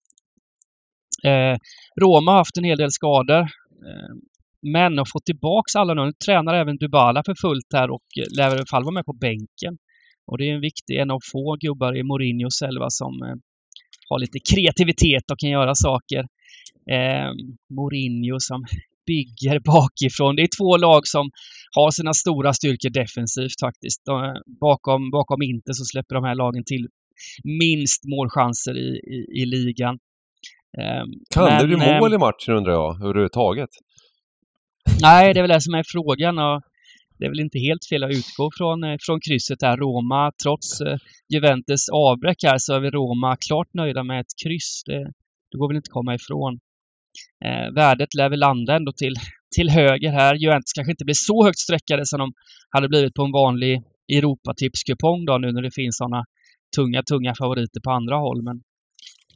Eh, 1.24 1.56
Roma 2.00 2.30
har 2.30 2.38
haft 2.38 2.56
en 2.56 2.64
hel 2.64 2.78
del 2.78 2.90
skador. 2.90 3.40
Eh, 3.40 4.14
men 4.62 4.98
har 4.98 5.04
fått 5.12 5.24
tillbaks 5.24 5.76
alla 5.76 5.94
nu. 5.94 6.04
Nu 6.04 6.12
tränar 6.12 6.54
även 6.54 6.76
Dybala 6.76 7.22
för 7.26 7.34
fullt 7.40 7.72
här 7.72 7.90
och 7.90 8.04
eh, 8.18 8.36
lär 8.36 8.48
i 8.48 8.52
alla 8.52 8.66
fall 8.70 8.84
vara 8.84 8.94
med 8.94 9.04
på 9.04 9.12
bänken. 9.12 9.78
Och 10.26 10.38
det 10.38 10.50
är 10.50 10.54
en 10.54 10.60
viktig, 10.60 10.98
en 10.98 11.10
av 11.10 11.20
få 11.32 11.56
gubbar 11.60 11.96
i 11.96 12.02
Mourinhos 12.02 12.62
elva 12.62 12.90
som 12.90 13.22
eh, 13.22 13.36
har 14.08 14.18
lite 14.18 14.38
kreativitet 14.52 15.30
och 15.32 15.38
kan 15.38 15.50
göra 15.50 15.74
saker. 15.74 16.26
Eh, 16.90 17.30
Mourinho 17.76 18.36
som 18.40 18.64
bygger 19.06 19.58
bakifrån. 19.60 20.36
Det 20.36 20.42
är 20.42 20.58
två 20.58 20.76
lag 20.76 21.06
som 21.06 21.30
har 21.76 21.90
sina 21.90 22.12
stora 22.12 22.52
styrkor 22.52 22.90
defensivt 22.90 23.60
faktiskt. 23.60 24.04
De, 24.04 24.24
eh, 24.24 24.40
bakom, 24.60 25.10
bakom 25.10 25.42
Inter 25.42 25.72
så 25.72 25.84
släpper 25.84 26.14
de 26.14 26.24
här 26.24 26.34
lagen 26.34 26.64
till 26.64 26.88
minst 27.44 28.04
målchanser 28.04 28.76
i, 28.76 28.90
i, 29.14 29.42
i 29.42 29.46
ligan. 29.46 29.98
Eh, 30.78 31.04
Kan 31.34 31.44
det 31.44 31.50
men, 31.50 31.66
bli 31.66 32.00
mål 32.00 32.14
i 32.14 32.18
matchen 32.18 32.54
undrar 32.54 32.72
jag, 32.72 33.02
överhuvudtaget? 33.02 33.70
Nej, 35.02 35.34
det 35.34 35.40
är 35.40 35.42
väl 35.42 35.50
det 35.50 35.60
som 35.60 35.74
är 35.74 35.84
frågan. 35.86 36.38
Och 36.38 36.62
det 37.18 37.24
är 37.24 37.30
väl 37.30 37.40
inte 37.40 37.58
helt 37.58 37.84
fel 37.90 38.04
att 38.04 38.10
utgå 38.10 38.50
från, 38.58 38.84
eh, 38.84 38.96
från 39.00 39.20
krysset 39.20 39.62
här. 39.62 39.76
Roma, 39.76 40.32
trots 40.42 40.80
eh, 40.80 40.96
Juventus 41.34 41.88
avbräck 41.88 42.42
här, 42.42 42.58
så 42.58 42.74
är 42.74 42.80
vi 42.80 42.90
Roma 42.90 43.36
klart 43.48 43.74
nöjda 43.74 44.02
med 44.04 44.20
ett 44.20 44.34
kryss. 44.44 44.82
Det, 44.86 44.98
det 45.50 45.58
går 45.58 45.68
väl 45.68 45.76
inte 45.76 45.88
att 45.88 45.98
komma 45.98 46.14
ifrån. 46.14 46.58
Eh, 47.44 47.74
värdet 47.74 48.14
lär 48.14 48.28
väl 48.30 48.38
landa 48.38 48.76
ändå 48.76 48.92
till, 48.92 49.14
till 49.56 49.70
höger 49.70 50.12
här. 50.12 50.34
Juventus 50.34 50.72
kanske 50.72 50.92
inte 50.92 51.04
blir 51.04 51.14
så 51.14 51.44
högt 51.44 51.58
sträckade 51.58 52.06
som 52.06 52.18
de 52.18 52.32
hade 52.70 52.88
blivit 52.88 53.14
på 53.14 53.22
en 53.22 53.32
vanlig 53.32 53.82
Europatipskupong 54.12 55.24
då 55.24 55.38
nu 55.38 55.52
när 55.52 55.62
det 55.62 55.74
finns 55.74 55.96
sådana 55.96 56.24
tunga, 56.76 57.02
tunga 57.02 57.34
favoriter 57.38 57.80
på 57.80 57.90
andra 57.90 58.16
håll. 58.16 58.42
Men 58.42 58.62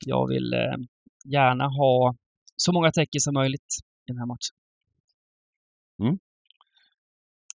jag 0.07 0.29
vill 0.29 0.55
eh, 0.55 0.77
gärna 1.25 1.65
ha 1.65 2.15
så 2.57 2.73
många 2.73 2.91
tecken 2.91 3.21
som 3.21 3.35
möjligt 3.35 3.71
i 4.07 4.13
den 4.13 4.19
här 4.19 4.27
matchen. 4.27 4.55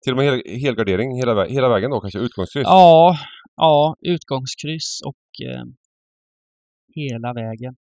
Till 0.04 0.14
och 0.14 0.18
med 0.18 0.26
hel, 0.26 0.60
helgardering 0.62 1.16
hela, 1.16 1.46
hela 1.46 1.70
vägen 1.70 1.92
då 1.92 2.02
kanske, 2.02 2.20
utgångskryss? 2.20 2.64
Ja, 2.66 3.18
ja, 3.56 3.96
utgångskryss 4.02 5.02
och 5.06 5.48
eh, 5.48 5.64
hela 6.96 7.34
vägen. 7.34 7.76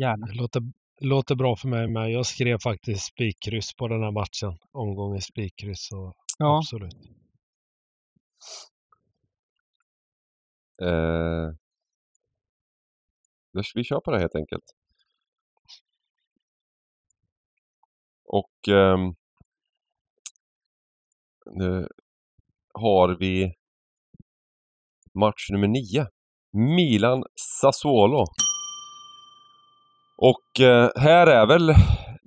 Gärna. 0.00 0.26
Det 0.26 0.34
låter, 0.34 0.62
låter 1.00 1.34
bra 1.34 1.56
för 1.56 1.68
mig 1.68 1.88
med. 1.88 2.10
Jag 2.10 2.26
skrev 2.26 2.58
faktiskt 2.58 3.04
spikkryss 3.04 3.74
på 3.74 3.88
den 3.88 4.02
här 4.02 4.10
matchen. 4.10 4.58
Omgången 4.72 5.20
spikkryss. 5.20 5.88
Så 5.88 6.12
Ja, 6.38 6.58
absolut. 6.58 6.94
Eh, 10.82 11.50
vi 13.74 13.84
kör 13.84 14.00
på 14.00 14.10
det 14.10 14.18
helt 14.18 14.36
enkelt. 14.36 14.64
Och 18.24 18.68
eh, 18.68 18.98
nu 21.46 21.88
har 22.74 23.16
vi 23.20 23.54
match 25.14 25.50
nummer 25.50 25.68
9. 25.68 26.06
Milan-Sassuolo. 26.52 28.24
Och 30.16 30.60
eh, 30.60 30.90
här 30.96 31.26
är 31.26 31.46
väl 31.46 31.74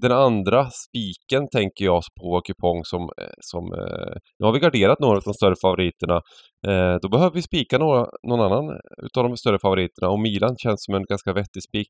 den 0.02 0.12
andra 0.12 0.70
spiken 0.70 1.48
tänker 1.50 1.86
jag 1.86 2.02
på 2.22 2.42
kupong 2.42 2.82
som, 2.84 3.02
eh, 3.02 3.34
som 3.40 3.64
eh, 3.74 4.16
nu 4.40 4.46
har 4.46 4.54
vi 4.54 4.60
garderat 4.60 5.00
några 5.00 5.18
av 5.18 5.24
de 5.26 5.34
större 5.34 5.56
favoriterna. 5.62 6.22
Eh, 6.68 6.96
då 7.02 7.10
behöver 7.10 7.34
vi 7.34 7.42
spika 7.42 7.78
några, 7.78 8.06
någon 8.28 8.40
annan 8.40 8.70
eh, 8.70 9.06
utav 9.06 9.24
de 9.24 9.38
större 9.38 9.60
favoriterna 9.60 10.10
och 10.10 10.20
Milan 10.20 10.56
känns 10.58 10.84
som 10.86 10.96
en 10.96 11.04
ganska 11.04 11.34
vettig 11.34 11.64
spik. 11.64 11.88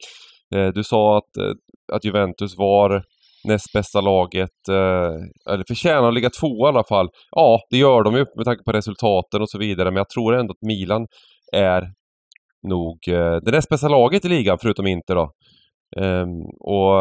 Eh, 0.56 0.68
du 0.68 0.84
sa 0.84 1.18
att, 1.18 1.38
eh, 1.38 1.54
att 1.94 2.06
Juventus 2.06 2.58
var 2.58 3.04
näst 3.48 3.74
bästa 3.74 4.02
laget, 4.02 4.70
eh, 4.70 5.54
eller 5.54 5.64
förtjänar 5.68 6.08
att 6.08 6.14
ligga 6.14 6.30
tvåa 6.30 6.68
i 6.68 6.70
alla 6.70 6.84
fall. 6.84 7.10
Ja, 7.32 7.60
det 7.70 7.78
gör 7.78 8.04
de 8.04 8.16
ju 8.16 8.26
med 8.36 8.46
tanke 8.46 8.64
på 8.64 8.72
resultaten 8.72 9.42
och 9.42 9.50
så 9.50 9.58
vidare, 9.58 9.92
men 9.92 9.98
jag 9.98 10.10
tror 10.10 10.36
ändå 10.36 10.52
att 10.52 10.68
Milan 10.68 11.08
är 11.54 11.84
nog 12.68 12.98
eh, 13.08 13.36
det 13.46 13.52
näst 13.52 13.70
bästa 13.70 13.88
laget 13.88 14.26
i 14.26 14.30
ligan, 14.30 14.58
förutom 14.62 14.88
Inter 14.88 15.16
då. 15.16 15.32
Ehm, 16.02 16.30
och 16.60 16.96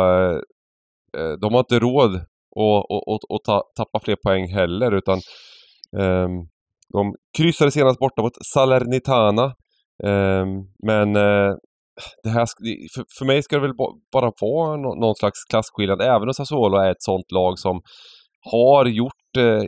Eh, 1.16 1.32
de 1.40 1.52
har 1.52 1.60
inte 1.60 1.78
råd 1.78 2.14
att, 2.14 2.84
att, 3.12 3.24
att, 3.34 3.44
ta, 3.44 3.62
tappa 3.76 4.00
fler 4.04 4.16
poäng 4.16 4.48
heller, 4.48 4.92
utan 4.92 5.18
ehm, 5.98 6.48
De 6.92 7.14
kryssade 7.38 7.70
senast 7.70 7.98
borta 7.98 8.22
mot 8.22 8.46
Salernitana. 8.54 9.44
Eh, 10.04 10.46
men 10.86 11.16
eh, 11.16 11.54
det 12.22 12.30
här, 12.30 12.46
för, 12.94 13.04
för 13.18 13.24
mig 13.24 13.42
ska 13.42 13.56
det 13.56 13.62
väl 13.62 13.76
bara 14.12 14.32
vara 14.40 14.76
någon 14.76 15.14
slags 15.14 15.44
klasskillnad. 15.50 16.02
Även 16.02 16.28
om 16.28 16.34
Sassuolo 16.34 16.76
är 16.76 16.90
ett 16.90 17.02
sånt 17.02 17.32
lag 17.32 17.58
som 17.58 17.80
har 18.52 18.86
gjort 18.86 19.36
eh, 19.38 19.62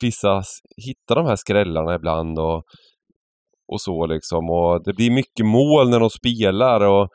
vissa, 0.00 0.42
hittar 0.86 1.14
de 1.14 1.26
här 1.26 1.36
skrällarna 1.36 1.94
ibland 1.94 2.38
och, 2.38 2.62
och 3.72 3.80
så 3.80 4.06
liksom. 4.06 4.50
Och 4.50 4.84
det 4.84 4.92
blir 4.92 5.10
mycket 5.10 5.46
mål 5.46 5.90
när 5.90 6.00
de 6.00 6.10
spelar 6.10 6.80
och 6.80 7.08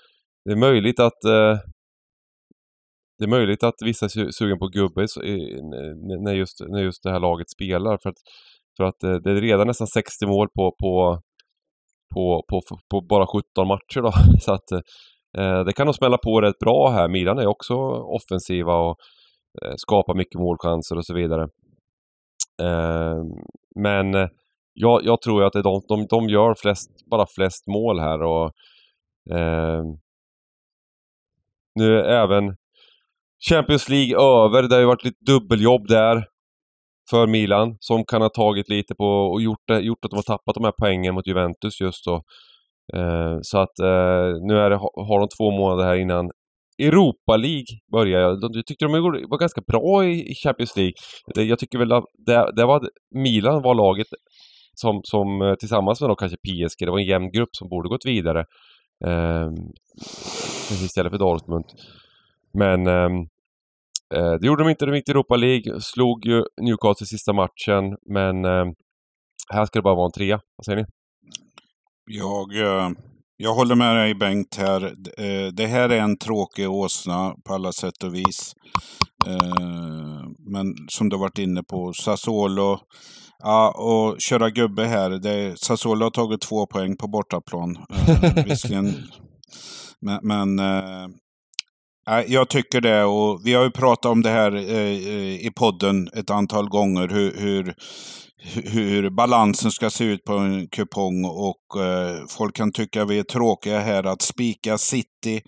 det 0.46 0.52
är 0.52 0.56
möjligt 0.56 1.00
att 1.00 1.24
eh, 1.26 1.58
det 3.20 3.26
är 3.26 3.30
möjligt 3.30 3.64
att 3.64 3.76
vissa 3.86 4.06
är 4.06 4.32
sugen 4.32 4.60
på 4.60 4.68
gubbe 4.68 5.06
när 6.24 6.34
just, 6.34 6.60
när 6.68 6.80
just 6.80 7.04
det 7.04 7.12
här 7.12 7.20
laget 7.20 7.50
spelar. 7.50 7.98
För 8.04 8.10
att, 8.10 8.18
för 8.78 8.84
att 8.84 9.04
eh, 9.04 9.16
det 9.16 9.32
är 9.32 9.42
redan 9.42 9.68
nästan 9.68 9.88
60 9.88 10.26
mål 10.26 10.48
på, 10.56 10.76
på, 10.80 11.22
på, 12.14 12.44
på, 12.50 12.62
på 12.92 13.02
bara 13.02 13.28
17 13.28 13.68
matcher. 13.68 14.02
Då. 14.02 14.12
Så 14.40 14.54
att 14.54 14.72
eh, 15.38 15.64
det 15.66 15.74
kan 15.74 15.86
nog 15.86 15.96
smälla 15.96 16.18
på 16.18 16.42
rätt 16.42 16.60
bra 16.60 16.90
här. 16.90 17.08
Milan 17.08 17.40
är 17.40 17.48
också 17.48 17.76
offensiva 18.18 18.74
och 18.74 18.98
eh, 19.64 19.74
skapar 19.78 20.16
mycket 20.16 20.40
målchanser 20.40 20.98
och 20.98 21.06
så 21.06 21.14
vidare. 21.14 21.48
Ehm, 22.62 22.68
eh, 22.68 23.24
men 23.76 24.30
jag, 24.74 25.04
jag, 25.04 25.22
tror 25.22 25.44
att 25.44 25.54
de, 25.54 25.82
de, 25.88 26.06
de 26.10 26.30
gör 26.30 26.56
flest, 26.62 26.90
bara 27.12 27.26
flest 27.36 27.68
mål 27.68 28.00
här 28.00 28.22
och 28.24 28.52
eh, 29.32 29.84
nu 31.76 32.02
även 32.02 32.56
Champions 33.50 33.90
League 33.90 34.16
över. 34.18 34.64
Det 34.64 34.76
har 34.76 34.80
ju 34.80 34.88
varit 34.88 35.04
lite 35.04 35.26
dubbeljobb 35.26 35.88
där 35.88 36.26
för 37.10 37.28
Milan 37.28 37.78
som 37.80 38.06
kan 38.06 38.22
ha 38.22 38.30
tagit 38.30 38.70
lite 38.70 38.96
på 38.96 39.06
och 39.06 39.42
gjort, 39.42 39.68
det, 39.68 39.80
gjort 39.80 40.06
att 40.06 40.12
de 40.12 40.16
har 40.16 40.24
tappat 40.24 40.56
de 40.56 40.64
här 40.64 40.74
poängen 40.82 41.14
mot 41.16 41.28
Juventus 41.28 41.82
just 41.82 42.06
då. 42.06 42.16
Eh, 42.94 43.38
så 43.42 43.58
att 43.58 43.80
eh, 43.80 44.30
nu 44.48 44.58
är 44.58 44.70
det, 44.70 44.78
har 44.78 45.20
de 45.20 45.28
två 45.38 45.52
månader 45.52 45.84
här 45.84 45.96
innan 45.96 46.30
Europa 46.80 47.38
League 47.38 47.66
börjar. 47.92 48.20
Jag, 48.20 48.40
jag 48.42 48.66
tyckte 48.66 48.86
de 48.86 48.92
var 49.30 49.38
ganska 49.38 49.62
bra 49.68 50.06
i, 50.06 50.36
Champions 50.44 50.76
League. 50.76 50.94
Jag 51.36 51.60
tycker 51.60 51.80
väl 51.80 51.92
att 51.92 52.06
det, 52.26 52.52
det 52.56 52.66
var 52.66 52.90
Milan 53.16 53.62
var 53.62 53.76
laget 53.76 54.08
som, 54.74 55.02
som 55.04 55.42
eh, 55.42 55.56
tillsammans 55.56 56.02
med 56.02 56.10
då 56.10 56.16
kanske 56.16 56.38
PSG, 56.38 56.86
det 56.86 56.92
var 56.92 57.00
en 57.00 57.06
jämn 57.06 57.32
grupp 57.32 57.50
som 57.52 57.70
borde 57.70 57.90
gått 57.90 58.06
vidare. 58.06 58.46
Eh, 59.06 59.50
istället 60.70 61.12
för 61.12 61.18
Dortmund. 61.18 61.66
Men 62.54 62.88
ehm, 62.88 63.20
eh, 64.16 64.34
det 64.42 64.48
gjorde 64.48 64.64
de 64.64 64.70
inte. 64.70 64.86
De 64.86 64.96
gick 64.96 65.06
till 65.06 65.16
Europa 65.16 65.36
League, 65.36 65.82
slog 65.82 66.26
ju 66.26 66.44
Newcastle 66.62 67.08
sista 67.08 67.34
matchen, 67.34 67.98
men 68.10 68.46
eh, 68.46 68.66
här 69.54 69.66
ska 69.66 69.80
det 69.80 69.84
bara 69.84 69.96
vara 69.96 70.06
en 70.06 70.12
trea. 70.12 70.42
Vad 70.56 70.66
säger 70.66 70.78
ni? 70.78 70.86
Jag, 72.12 72.56
eh, 72.56 72.90
jag 73.38 73.54
håller 73.54 73.76
med 73.76 73.96
dig 73.96 74.16
Bengt 74.16 74.56
här. 74.56 74.84
Eh, 75.18 75.48
det 75.54 75.68
här 75.68 75.90
är 75.90 76.00
en 76.00 76.18
tråkig 76.18 76.70
åsna 76.70 77.36
på 77.46 77.54
alla 77.54 77.72
sätt 77.72 78.04
och 78.04 78.16
vis. 78.16 78.54
Eh, 79.28 80.24
men 80.40 80.74
som 80.90 81.10
du 81.10 81.18
varit 81.18 81.38
inne 81.38 81.64
på, 81.64 81.94
Sassuolo. 81.94 82.80
Ja, 83.44 83.72
och 83.78 84.22
köra 84.22 84.50
gubbe 84.50 84.86
här. 84.86 85.10
Det, 85.10 85.60
Sassuolo 85.60 86.06
har 86.06 86.12
tagit 86.12 86.42
två 86.42 86.66
poäng 86.66 86.98
på 86.98 87.08
bortaplan. 87.08 87.78
visserligen. 88.46 88.94
Men, 90.02 90.20
men 90.24 90.60
jag 92.28 92.50
tycker 92.50 92.82
det 92.82 93.04
och 93.04 93.42
vi 93.46 93.54
har 93.54 93.64
ju 93.64 93.72
pratat 93.72 94.12
om 94.12 94.22
det 94.22 94.30
här 94.30 94.56
eh, 94.56 95.08
eh, 95.08 95.46
i 95.46 95.52
podden 95.56 96.08
ett 96.14 96.30
antal 96.30 96.70
gånger. 96.70 97.08
Hur, 97.08 97.34
hur, 97.38 97.76
hur 98.70 99.10
balansen 99.10 99.72
ska 99.72 99.90
se 99.90 100.04
ut 100.04 100.24
på 100.24 100.34
en 100.34 100.68
kupong 100.68 101.26
och 101.26 101.82
eh, 101.84 102.26
folk 102.30 102.56
kan 102.56 102.72
tycka 102.72 103.06
vi 103.06 103.20
är 103.20 103.24
tråkiga 103.24 103.80
här 103.80 104.04
att 104.04 104.22
spika 104.22 104.78
City 104.78 105.42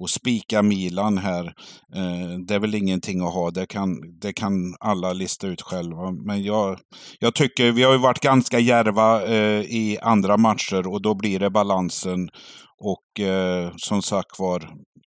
och 0.00 0.10
spika 0.10 0.62
Milan 0.62 1.18
här. 1.18 1.52
Det 2.46 2.54
är 2.54 2.58
väl 2.58 2.74
ingenting 2.74 3.20
att 3.20 3.34
ha, 3.34 3.50
det 3.50 3.66
kan, 3.66 4.18
det 4.20 4.32
kan 4.32 4.52
alla 4.80 5.12
lista 5.12 5.46
ut 5.46 5.62
själva. 5.62 6.12
Men 6.26 6.42
jag, 6.42 6.78
jag 7.18 7.34
tycker, 7.34 7.72
vi 7.72 7.82
har 7.82 7.92
ju 7.92 7.98
varit 7.98 8.20
ganska 8.20 8.58
järva 8.58 9.26
i 9.62 9.98
andra 10.02 10.36
matcher 10.36 10.86
och 10.86 11.02
då 11.02 11.14
blir 11.14 11.38
det 11.38 11.50
balansen. 11.50 12.28
Och 12.78 13.26
som 13.76 14.02
sagt 14.02 14.38
var, 14.38 14.70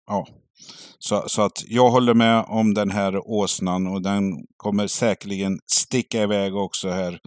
ja, 0.07 0.25
så, 0.99 1.24
så, 1.28 1.41
att 1.41 1.64
jag 1.68 1.89
håller 1.89 2.14
med 2.14 2.45
om 2.47 2.74
den 2.74 2.91
här 2.91 3.28
åsnan 3.28 3.88
och 3.88 4.01
den 4.01 4.24
kommer 4.57 4.88
säkerligen 4.88 5.59
sticka 5.72 6.24
iväg 6.24 6.55
också 6.55 6.89
här. 6.89 7.20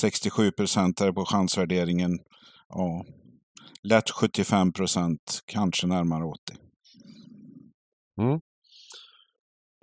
67 0.00 0.50
procent 0.50 0.98
på 1.14 1.24
chansvärderingen. 1.24 2.18
Ja, 2.68 3.04
lätt 3.82 4.10
75 4.10 4.72
procent, 4.72 5.40
kanske 5.46 5.86
närmare 5.86 6.24
80. 6.24 6.38
Mm. 8.20 8.40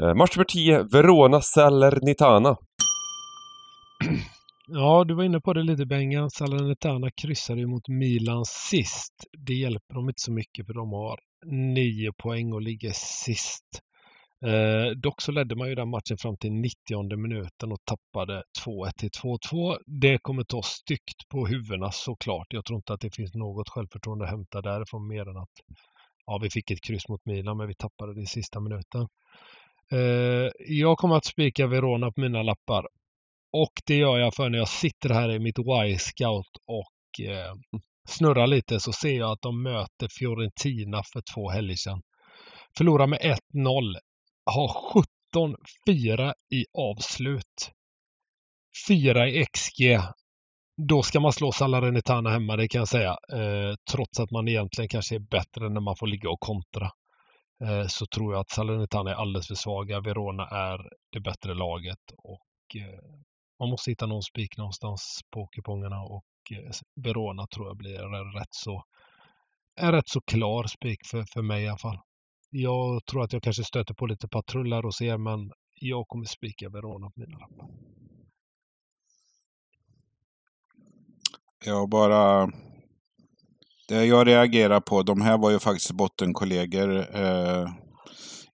Eh, 0.03 0.15
match 0.15 0.35
nummer 0.35 0.45
10, 0.45 0.83
Verona 0.83 1.41
Salernitana. 1.41 2.57
Ja, 4.67 5.03
du 5.03 5.15
var 5.15 5.23
inne 5.23 5.41
på 5.41 5.53
det 5.53 5.63
lite 5.63 5.85
Bengan. 5.85 6.29
Salernitana 6.29 7.09
kryssade 7.21 7.59
ju 7.59 7.67
mot 7.67 7.87
Milan 7.87 8.45
sist. 8.45 9.13
Det 9.47 9.53
hjälper 9.53 9.93
dem 9.93 10.09
inte 10.09 10.21
så 10.21 10.31
mycket 10.31 10.65
för 10.65 10.73
de 10.73 10.91
har 10.91 11.19
nio 11.51 12.11
poäng 12.13 12.53
och 12.53 12.61
ligger 12.61 12.91
sist. 12.93 13.81
Eh, 14.45 14.91
dock 14.97 15.21
så 15.21 15.31
ledde 15.31 15.55
man 15.55 15.69
ju 15.69 15.75
den 15.75 15.89
matchen 15.89 16.17
fram 16.17 16.37
till 16.37 16.51
90 16.51 17.17
minuten 17.17 17.71
och 17.71 17.79
tappade 17.85 18.43
2-1 18.65 18.91
till 18.97 19.09
2-2. 19.09 19.77
Det 19.85 20.17
kommer 20.17 20.43
ta 20.43 20.61
styggt 20.61 21.29
på 21.29 21.47
huvudena 21.47 21.91
såklart. 21.91 22.47
Jag 22.49 22.65
tror 22.65 22.77
inte 22.77 22.93
att 22.93 23.01
det 23.01 23.15
finns 23.15 23.33
något 23.33 23.69
självförtroende 23.69 24.25
att 24.25 24.31
hämta 24.31 24.61
därifrån 24.61 25.07
mer 25.07 25.29
än 25.29 25.37
att 25.37 25.49
ja, 26.25 26.39
vi 26.41 26.49
fick 26.49 26.71
ett 26.71 26.83
kryss 26.83 27.07
mot 27.07 27.25
Milan 27.25 27.57
men 27.57 27.67
vi 27.67 27.75
tappade 27.75 28.15
det 28.15 28.21
i 28.21 28.25
sista 28.25 28.59
minuten. 28.59 29.07
Eh, 29.91 30.51
jag 30.67 30.97
kommer 30.97 31.15
att 31.15 31.25
spika 31.25 31.67
Verona 31.67 32.11
på 32.11 32.21
mina 32.21 32.43
lappar 32.43 32.87
och 33.53 33.73
det 33.85 33.95
gör 33.95 34.17
jag 34.17 34.33
för 34.33 34.49
när 34.49 34.57
jag 34.57 34.67
sitter 34.67 35.09
här 35.09 35.31
i 35.31 35.39
mitt 35.39 35.59
Y-scout 35.59 36.57
och 36.67 37.25
eh, 37.25 37.53
snurrar 38.05 38.47
lite 38.47 38.79
så 38.79 38.93
ser 38.93 39.17
jag 39.17 39.31
att 39.31 39.41
de 39.41 39.63
möter 39.63 40.07
Fiorentina 40.19 41.01
för 41.13 41.21
två 41.33 41.49
helger 41.49 41.75
sedan. 41.75 42.01
Förlorar 42.77 43.07
med 43.07 43.19
1-0. 43.19 43.95
Har 44.45 45.03
17-4 45.87 46.33
i 46.53 46.65
avslut. 46.77 47.71
4 48.87 49.29
i 49.29 49.45
XG. 49.45 49.99
Då 50.89 51.03
ska 51.03 51.19
man 51.19 51.33
slå 51.33 51.51
Salernitana 51.51 52.29
hemma, 52.29 52.55
det 52.55 52.67
kan 52.67 52.79
jag 52.79 52.87
säga. 52.87 53.17
Eh, 53.33 53.75
trots 53.91 54.19
att 54.19 54.31
man 54.31 54.47
egentligen 54.47 54.89
kanske 54.89 55.15
är 55.15 55.19
bättre 55.19 55.69
när 55.69 55.81
man 55.81 55.95
får 55.95 56.07
ligga 56.07 56.29
och 56.29 56.39
kontra. 56.39 56.91
Eh, 57.63 57.87
så 57.87 58.05
tror 58.05 58.33
jag 58.33 58.39
att 58.39 58.49
Salernitana 58.49 59.11
är 59.11 59.15
alldeles 59.15 59.47
för 59.47 59.55
svaga. 59.55 60.01
Verona 60.01 60.47
är 60.47 60.79
det 61.11 61.19
bättre 61.19 61.53
laget 61.53 62.11
och 62.17 62.81
eh, 62.81 63.19
man 63.59 63.69
måste 63.69 63.91
hitta 63.91 64.05
någon 64.05 64.23
spik 64.23 64.57
någonstans 64.57 65.19
på 65.31 65.47
kupongerna 65.47 66.01
och 66.01 66.23
Eh, 66.51 66.71
Verona 66.95 67.47
tror 67.47 67.67
jag 67.67 67.77
blir 67.77 67.99
en 67.99 68.33
rätt 68.39 68.53
så, 68.53 68.83
en 69.81 69.91
rätt 69.91 70.09
så 70.09 70.21
klar 70.21 70.63
spik 70.63 70.99
för, 71.05 71.25
för 71.33 71.41
mig 71.41 71.63
i 71.63 71.67
alla 71.67 71.77
fall. 71.77 71.99
Jag 72.49 73.05
tror 73.05 73.23
att 73.23 73.33
jag 73.33 73.43
kanske 73.43 73.63
stöter 73.63 73.93
på 73.93 74.05
lite 74.05 74.27
patruller 74.27 74.83
hos 74.83 75.01
er 75.01 75.17
men 75.17 75.51
jag 75.81 76.07
kommer 76.07 76.25
spika 76.25 76.69
Verona 76.69 77.09
på 77.09 77.19
mina 77.19 77.37
lappar. 77.37 77.67
Jag 81.65 81.89
bara... 81.89 82.51
Det 83.87 84.05
jag 84.05 84.27
reagerar 84.27 84.79
på, 84.79 85.03
de 85.03 85.21
här 85.21 85.37
var 85.37 85.51
ju 85.51 85.59
faktiskt 85.59 85.91
bottenkollegor. 85.91 87.17
Eh, 87.17 87.69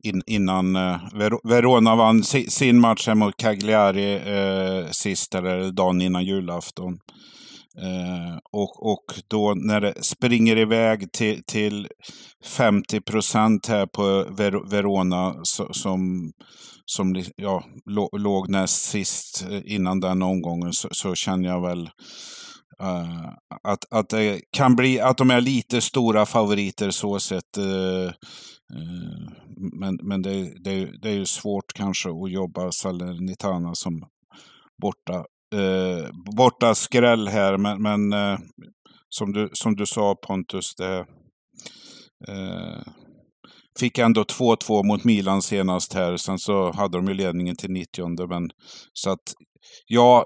in, 0.03 0.21
innan 0.27 0.75
eh, 0.75 0.99
Verona 1.43 1.95
vann 1.95 2.23
si, 2.23 2.49
sin 2.49 2.79
match 2.79 3.07
mot 3.07 3.37
Cagliari 3.37 4.13
eh, 4.13 4.89
sist, 4.91 5.35
eller 5.35 5.71
dagen 5.71 6.01
innan 6.01 6.25
julafton. 6.25 6.99
Eh, 7.77 8.37
och, 8.51 8.91
och 8.91 9.05
då 9.27 9.53
när 9.53 9.81
det 9.81 10.03
springer 10.03 10.57
iväg 10.57 11.11
till, 11.11 11.43
till 11.43 11.87
50 12.45 13.01
procent 13.01 13.67
här 13.67 13.85
på 13.85 14.25
Ver, 14.37 14.69
Verona 14.69 15.35
så, 15.43 15.73
som, 15.73 16.31
som 16.85 17.23
ja, 17.35 17.63
låg 18.17 18.49
näst 18.49 18.81
sist 18.81 19.45
eh, 19.49 19.61
innan 19.65 19.99
den 19.99 20.21
omgången 20.21 20.73
så, 20.73 20.87
så 20.91 21.15
känner 21.15 21.49
jag 21.49 21.61
väl 21.61 21.89
Uh, 22.83 23.29
att, 23.63 23.93
att 23.93 24.09
det 24.09 24.41
kan 24.51 24.75
bli 24.75 24.99
att 24.99 25.17
de 25.17 25.31
är 25.31 25.41
lite 25.41 25.81
stora 25.81 26.25
favoriter 26.25 26.91
så 26.91 27.19
sett. 27.19 27.57
Uh, 27.57 28.05
uh, 28.75 29.29
men 29.79 29.99
men 30.03 30.21
det, 30.21 30.63
det, 30.63 31.01
det 31.01 31.09
är 31.09 31.13
ju 31.13 31.25
svårt 31.25 31.73
kanske 31.73 32.09
att 32.09 32.31
jobba 32.31 32.71
Salernitana 32.71 33.75
som 33.75 34.03
borta, 34.81 35.25
Eh, 35.55 36.09
borta 36.35 36.75
skräll 36.75 37.27
här. 37.27 37.57
Men, 37.57 37.81
men 37.81 38.13
eh, 38.13 38.39
som, 39.09 39.33
du, 39.33 39.49
som 39.53 39.75
du 39.75 39.85
sa 39.85 40.15
Pontus, 40.15 40.75
det 40.75 41.05
eh, 42.27 42.81
fick 43.79 43.97
ändå 43.97 44.23
2-2 44.23 44.83
mot 44.83 45.03
Milan 45.03 45.41
senast 45.41 45.93
här. 45.93 46.17
Sen 46.17 46.39
så 46.39 46.71
hade 46.71 46.97
de 46.97 47.07
ju 47.07 47.13
ledningen 47.13 47.55
till 47.55 47.71
90 47.71 48.27
men 48.27 48.49
Så 48.93 49.09
att 49.09 49.33
ja, 49.85 50.25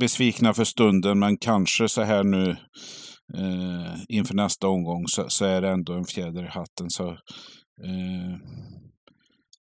besvikna 0.00 0.54
för 0.54 0.64
stunden, 0.64 1.18
men 1.18 1.36
kanske 1.36 1.88
så 1.88 2.02
här 2.02 2.24
nu 2.24 2.50
eh, 3.36 3.94
inför 4.08 4.34
nästa 4.34 4.68
omgång 4.68 5.08
så, 5.08 5.24
så, 5.28 5.44
är 5.44 5.62
det 5.62 5.68
ändå 5.68 5.92
en 5.92 6.04
fjäder 6.04 6.44
i 6.44 6.48
hatten. 6.48 6.90
Så, 6.90 7.08
eh, 7.84 8.38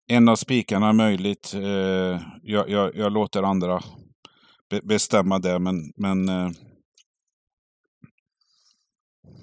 en 0.07 0.29
av 0.29 0.35
spikarna 0.35 0.89
är 0.89 0.93
möjligt. 0.93 1.53
Eh, 1.55 2.21
jag, 2.41 2.69
jag, 2.69 2.95
jag, 2.95 3.11
låter 3.11 3.43
andra 3.43 3.81
be, 4.71 4.81
bestämma 4.83 5.39
det, 5.39 5.59
men, 5.59 5.75
men 5.95 6.29
eh, 6.29 6.51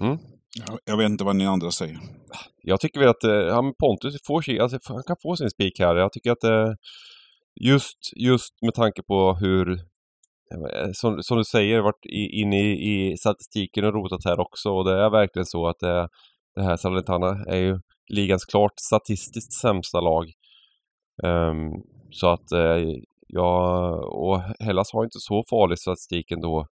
mm. 0.01 0.17
jag, 0.67 0.79
jag, 0.85 0.97
vet 0.97 1.09
inte 1.09 1.23
vad 1.23 1.35
ni 1.35 1.45
andra 1.45 1.71
säger. 1.71 1.99
Jag 2.63 2.79
tycker 2.79 2.99
väl 2.99 3.09
att 3.09 3.23
ja, 3.23 3.73
Pontus 3.79 4.15
får, 4.27 4.59
alltså, 4.61 4.93
han 4.93 5.03
kan 5.03 5.15
få 5.21 5.35
sin 5.35 5.49
spik 5.49 5.79
här. 5.79 5.95
Jag 5.95 6.13
tycker 6.13 6.31
att 6.31 6.43
eh, 6.43 6.73
just, 7.61 7.97
just 8.15 8.61
med 8.61 8.73
tanke 8.73 9.03
på 9.03 9.33
hur 9.33 9.71
eh, 10.53 10.91
som, 10.93 11.23
som, 11.23 11.37
du 11.37 11.43
säger, 11.43 11.81
varit 11.81 12.05
inne 12.31 12.59
i, 12.61 13.11
i, 13.11 13.17
statistiken 13.17 13.85
och 13.85 13.93
rotat 13.93 14.25
här 14.25 14.39
också 14.39 14.69
och 14.69 14.85
det 14.85 15.03
är 15.05 15.09
verkligen 15.09 15.45
så 15.45 15.67
att 15.67 15.79
det, 15.79 16.09
det 16.55 16.63
här 16.63 16.77
Salernitana 16.77 17.45
är 17.47 17.57
ju 17.57 17.79
ligans 18.13 18.45
klart 18.45 18.73
statistiskt 18.75 19.53
sämsta 19.53 20.01
lag. 20.01 20.25
Um, 21.23 21.83
så 22.11 22.27
att 22.27 22.51
uh, 22.53 22.93
ja, 23.33 23.89
och 24.05 24.41
Hellas 24.59 24.93
har 24.93 25.03
inte 25.03 25.19
så 25.19 25.43
farlig 25.49 25.79
statistik 25.79 26.31
ändå. 26.31 26.67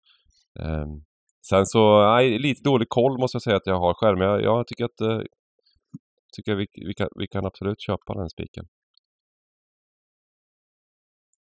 Um, 0.60 1.04
sen 1.50 1.66
så, 1.66 2.14
nej, 2.14 2.40
lite 2.40 2.62
dålig 2.64 2.90
koll 2.90 3.20
måste 3.20 3.36
jag 3.36 3.42
säga 3.42 3.56
att 3.56 3.66
jag 3.66 3.80
har 3.80 3.94
själv, 3.94 4.18
men 4.18 4.28
jag, 4.28 4.44
jag 4.44 4.68
tycker 4.68 4.86
att 4.86 5.02
uh, 5.02 5.22
tycker 6.36 6.56
vi, 6.56 6.68
vi, 6.88 6.94
kan, 6.94 7.08
vi 7.16 7.28
kan 7.28 7.46
absolut 7.46 7.82
köpa 7.82 8.14
den 8.14 8.30
spiken. 8.30 8.66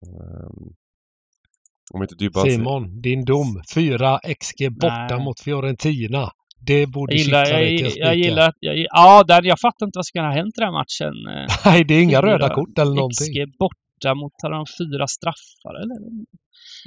Um, 0.07 0.75
om 1.95 2.03
inte 2.03 2.31
bara 2.35 2.51
Simon, 2.51 3.01
din 3.01 3.25
dom. 3.25 3.63
4 3.75 4.19
XG 4.41 4.71
borta 4.71 5.07
Nej. 5.11 5.25
mot 5.25 5.41
Fiorentina. 5.41 6.31
Det 6.61 6.87
borde 6.87 7.15
jag 7.15 7.25
gillar, 7.25 7.47
jag, 7.47 7.73
jag, 7.73 7.93
jag 7.97 8.17
gillar 8.17 8.49
att, 8.49 8.57
jag, 8.61 8.79
ja, 8.79 9.25
där, 9.29 9.43
jag 9.43 9.61
fattar 9.61 9.87
inte 9.87 9.99
vad 9.99 10.07
som 10.07 10.13
kan 10.13 10.25
ha 10.25 10.33
hänt 10.33 10.55
i 10.59 10.61
den 10.61 10.65
här 10.65 10.79
matchen. 10.83 11.15
Nej, 11.65 11.85
det 11.85 11.95
är 11.95 12.03
inga 12.03 12.23
röda 12.23 12.55
kort 12.55 12.79
eller 12.79 12.95
någonting. 12.95 13.27
XG 13.27 13.59
borta 13.97 14.15
mot, 14.15 14.33
har 14.43 14.51
de 14.51 14.67
fyra 14.79 15.07
straffar 15.07 15.83
eller? 15.83 15.97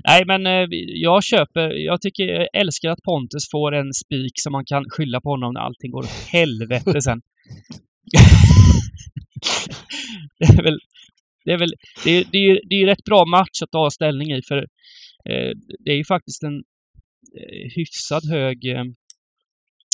Nej, 0.08 0.24
men 0.26 0.48
eh, 0.48 0.68
jag 0.86 1.24
köper, 1.24 1.70
jag 1.70 2.02
tycker, 2.02 2.24
jag 2.24 2.48
älskar 2.54 2.90
att 2.90 3.04
Pontus 3.04 3.50
får 3.52 3.76
en 3.76 3.94
spik 3.94 4.34
som 4.36 4.52
man 4.52 4.66
kan 4.66 4.86
skylla 4.90 5.22
på 5.22 5.30
honom 5.30 5.54
när 5.54 5.62
allting 5.62 5.92
går 5.92 6.00
åt 6.00 6.10
helvete 6.32 7.02
sen. 7.02 7.22
det 10.40 10.46
är 10.46 10.64
väl, 10.64 10.80
det 11.46 11.52
är 11.52 11.58
väl, 11.58 11.74
det 12.04 12.12
är, 12.12 12.26
det 12.32 12.38
är, 12.38 12.62
det 12.70 12.76
är 12.76 12.86
rätt 12.86 13.04
bra 13.04 13.26
match 13.26 13.62
att 13.64 13.72
ta 13.72 13.90
ställning 13.90 14.32
i 14.32 14.42
för 14.48 14.58
eh, 15.30 15.52
det 15.80 15.92
är 15.92 15.96
ju 15.96 16.06
faktiskt 16.06 16.44
en 16.44 16.64
eh, 17.40 17.72
hyfsad 17.76 18.30
hög 18.30 18.66
eh, 18.66 18.84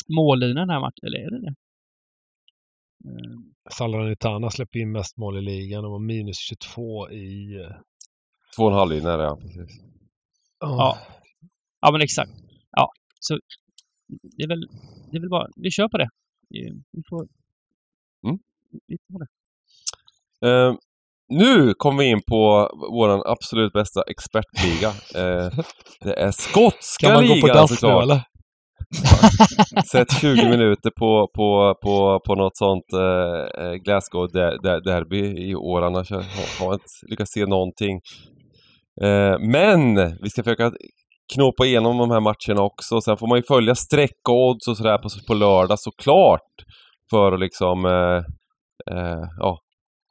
mållinje 0.08 0.54
den 0.54 0.70
här 0.70 0.80
matchen, 0.80 1.06
eller 1.06 1.18
är 1.18 1.30
det 1.30 1.40
det? 1.40 1.54
Eh. 3.06 3.72
Salernitana 3.72 4.50
släpper 4.50 4.78
in 4.78 4.92
mest 4.92 5.16
mål 5.16 5.38
i 5.38 5.40
ligan. 5.40 5.82
De 5.82 5.92
var 5.92 5.98
minus 5.98 6.38
22 6.38 7.10
i... 7.10 7.54
Eh, 7.60 7.76
Två 8.56 8.62
och 8.62 8.70
en 8.70 8.78
halv 8.78 8.90
linje, 8.90 9.10
ja. 9.10 9.36
Precis. 9.36 9.80
Oh. 10.60 10.70
Ja. 10.70 10.98
ja, 11.80 11.92
men 11.92 12.00
exakt. 12.00 12.32
Ja, 12.70 12.90
så 13.20 13.38
det 14.08 14.42
är 14.42 14.48
väl, 14.48 14.68
det 15.10 15.16
är 15.16 15.20
väl 15.20 15.30
bara, 15.30 15.48
vi 15.56 15.70
kör 15.70 15.88
på 15.88 15.98
det. 15.98 16.08
Vi 16.92 17.02
får... 17.08 17.28
Mm. 18.26 18.38
Vi 18.86 18.96
får 19.12 19.18
det. 19.18 19.28
Uh, 20.46 20.76
nu 21.28 21.74
kommer 21.74 22.02
vi 22.02 22.10
in 22.10 22.22
på 22.22 22.70
vår 22.90 23.30
absolut 23.30 23.72
bästa 23.72 24.02
expertliga. 24.02 24.88
Uh, 24.88 25.60
det 26.00 26.14
är 26.14 26.30
skotska 26.30 27.20
ligan 27.20 27.38
såklart. 27.38 27.38
Kan 27.38 27.38
man 27.38 27.40
gå 27.40 27.40
på 27.40 27.54
DAF 27.54 27.82
nu 27.82 27.88
eller? 27.88 28.35
Sett 29.90 30.20
20 30.20 30.48
minuter 30.48 30.90
på, 30.90 31.28
på, 31.34 31.74
på, 31.82 32.20
på 32.26 32.34
något 32.34 32.56
sånt 32.56 32.92
eh, 32.92 33.64
eh 33.64 33.74
Glasgow 33.74 34.28
derby 34.84 35.50
i 35.50 35.54
år. 35.54 35.82
Annars 35.82 36.10
har 36.10 36.24
jag 36.60 36.74
inte 36.74 36.84
lyckats 37.10 37.32
se 37.32 37.46
någonting. 37.46 38.00
Eh, 39.02 39.38
men 39.38 39.94
vi 40.22 40.30
ska 40.30 40.42
försöka 40.42 40.72
knåpa 41.34 41.66
igenom 41.66 41.98
de 41.98 42.10
här 42.10 42.20
matcherna 42.20 42.62
också. 42.62 43.00
Sen 43.00 43.16
får 43.16 43.26
man 43.26 43.38
ju 43.38 43.42
följa 43.42 43.74
streck 43.74 44.28
och 44.28 44.48
odds 44.48 44.68
och 44.68 44.76
sådär 44.76 44.98
på, 44.98 45.08
på 45.26 45.34
lördag 45.34 45.78
såklart. 45.80 46.52
För 47.10 47.32
att 47.32 47.40
liksom 47.40 47.84
eh, 47.84 48.22
eh, 48.96 49.24
ja, 49.38 49.58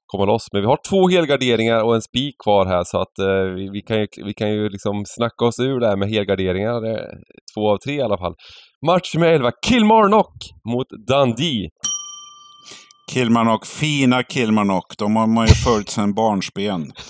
komma 0.08 0.26
loss. 0.26 0.48
Men 0.52 0.62
vi 0.62 0.68
har 0.68 0.80
två 0.90 1.10
helgarderingar 1.10 1.84
och 1.84 1.96
en 1.96 2.02
spik 2.02 2.36
kvar 2.44 2.66
här 2.66 2.84
så 2.84 3.02
att 3.02 3.20
eh, 3.20 3.56
vi, 3.56 3.70
vi, 3.70 3.82
kan 3.82 3.98
ju, 4.00 4.08
vi 4.26 4.34
kan 4.34 4.50
ju 4.50 4.70
liksom 4.70 5.04
snacka 5.06 5.46
oss 5.46 5.60
ur 5.60 5.80
det 5.80 5.88
här 5.88 5.98
med 5.98 6.10
helgarderingar. 6.10 6.82
två 7.56 7.72
av 7.74 7.78
tre 7.78 7.94
i 7.94 8.02
alla 8.02 8.18
fall. 8.18 8.34
Match 8.86 9.16
med 9.16 9.36
11, 9.36 9.52
Kilmarnock 9.66 10.36
mot 10.74 10.88
Dundee. 11.08 11.70
Kilmarnock, 13.12 13.66
fina 13.66 14.24
Kilmarnock. 14.24 14.98
De 14.98 15.16
har 15.16 15.28
man 15.28 15.48
ju 15.48 15.54
följt 15.54 15.90
sedan 15.90 16.14
barnsben. 16.14 16.92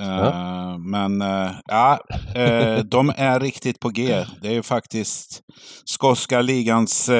Uh, 0.00 0.78
men 0.78 1.22
uh, 1.22 1.50
ja, 1.66 1.98
uh, 2.36 2.78
de 2.84 3.12
är 3.16 3.40
riktigt 3.40 3.80
på 3.80 3.88
G. 3.88 4.24
Det 4.42 4.48
är 4.48 4.52
ju 4.52 4.62
faktiskt 4.62 5.40
skotska 5.84 6.40
ligans 6.40 7.10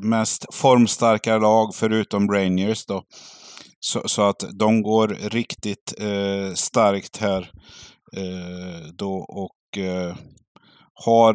mest 0.00 0.54
formstarka 0.54 1.38
lag 1.38 1.74
förutom 1.74 2.32
Rangers 2.32 2.86
då. 2.86 3.02
Så, 3.80 4.08
så 4.08 4.22
att 4.22 4.44
de 4.58 4.82
går 4.82 5.08
riktigt 5.08 5.94
eh, 5.98 6.54
starkt 6.54 7.16
här 7.16 7.50
eh, 8.16 8.88
då 8.94 9.14
och 9.14 9.78
eh, 9.78 10.16
har 10.94 11.34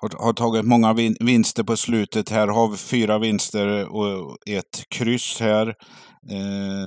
har, 0.00 0.24
har 0.24 0.32
tagit 0.32 0.64
många 0.64 0.92
vin, 0.92 1.16
vinster 1.20 1.62
på 1.62 1.76
slutet. 1.76 2.30
Här 2.30 2.48
har 2.48 2.68
vi 2.68 2.76
fyra 2.76 3.18
vinster 3.18 3.88
och 3.88 4.36
ett 4.46 4.84
kryss 4.88 5.40
här. 5.40 5.68
Eh, 6.30 6.86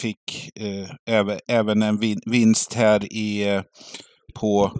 fick 0.00 0.50
eh, 0.54 0.90
även, 1.06 1.38
även 1.48 1.82
en 1.82 1.98
vin, 1.98 2.20
vinst 2.26 2.74
här 2.74 3.12
i, 3.12 3.48
eh, 3.48 3.62
på 4.34 4.72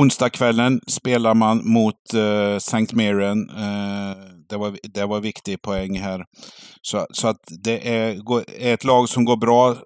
onsdagskvällen 0.00 0.80
spelar 0.86 1.34
man 1.34 1.68
mot 1.70 2.14
eh, 2.14 2.56
St. 2.56 2.86
Mirren. 2.92 3.50
Eh, 3.50 4.16
det, 4.48 4.56
var, 4.56 4.78
det 4.94 5.06
var 5.06 5.20
viktig 5.20 5.62
poäng 5.62 5.98
här. 5.98 6.24
Så, 6.82 7.06
så 7.10 7.28
att 7.28 7.40
det 7.64 7.88
är, 7.88 8.16
är 8.60 8.74
ett 8.74 8.84
lag 8.84 9.08
som 9.08 9.24
går 9.24 9.36
bra. 9.36 9.76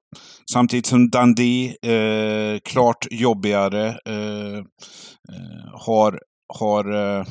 Samtidigt 0.52 0.86
som 0.86 1.10
Dundee, 1.10 1.76
eh, 1.82 2.58
klart 2.64 3.06
jobbigare, 3.10 3.86
eh, 3.88 4.58
eh, 4.58 5.80
har 5.86 6.20
har 6.58 6.92
eh, 6.92 7.24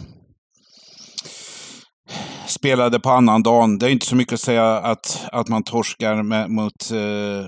spelade 2.48 3.00
på 3.00 3.10
annan 3.10 3.44
dagen. 3.44 3.80
Det 3.80 3.86
är 3.86 3.90
inte 3.90 4.06
så 4.06 4.16
mycket 4.16 4.34
att 4.34 4.40
säga 4.40 4.78
att, 4.78 5.28
att 5.32 5.48
man 5.48 5.64
torskar 5.64 6.24
med, 6.24 6.50
mot, 6.50 6.92
eh, 6.92 7.48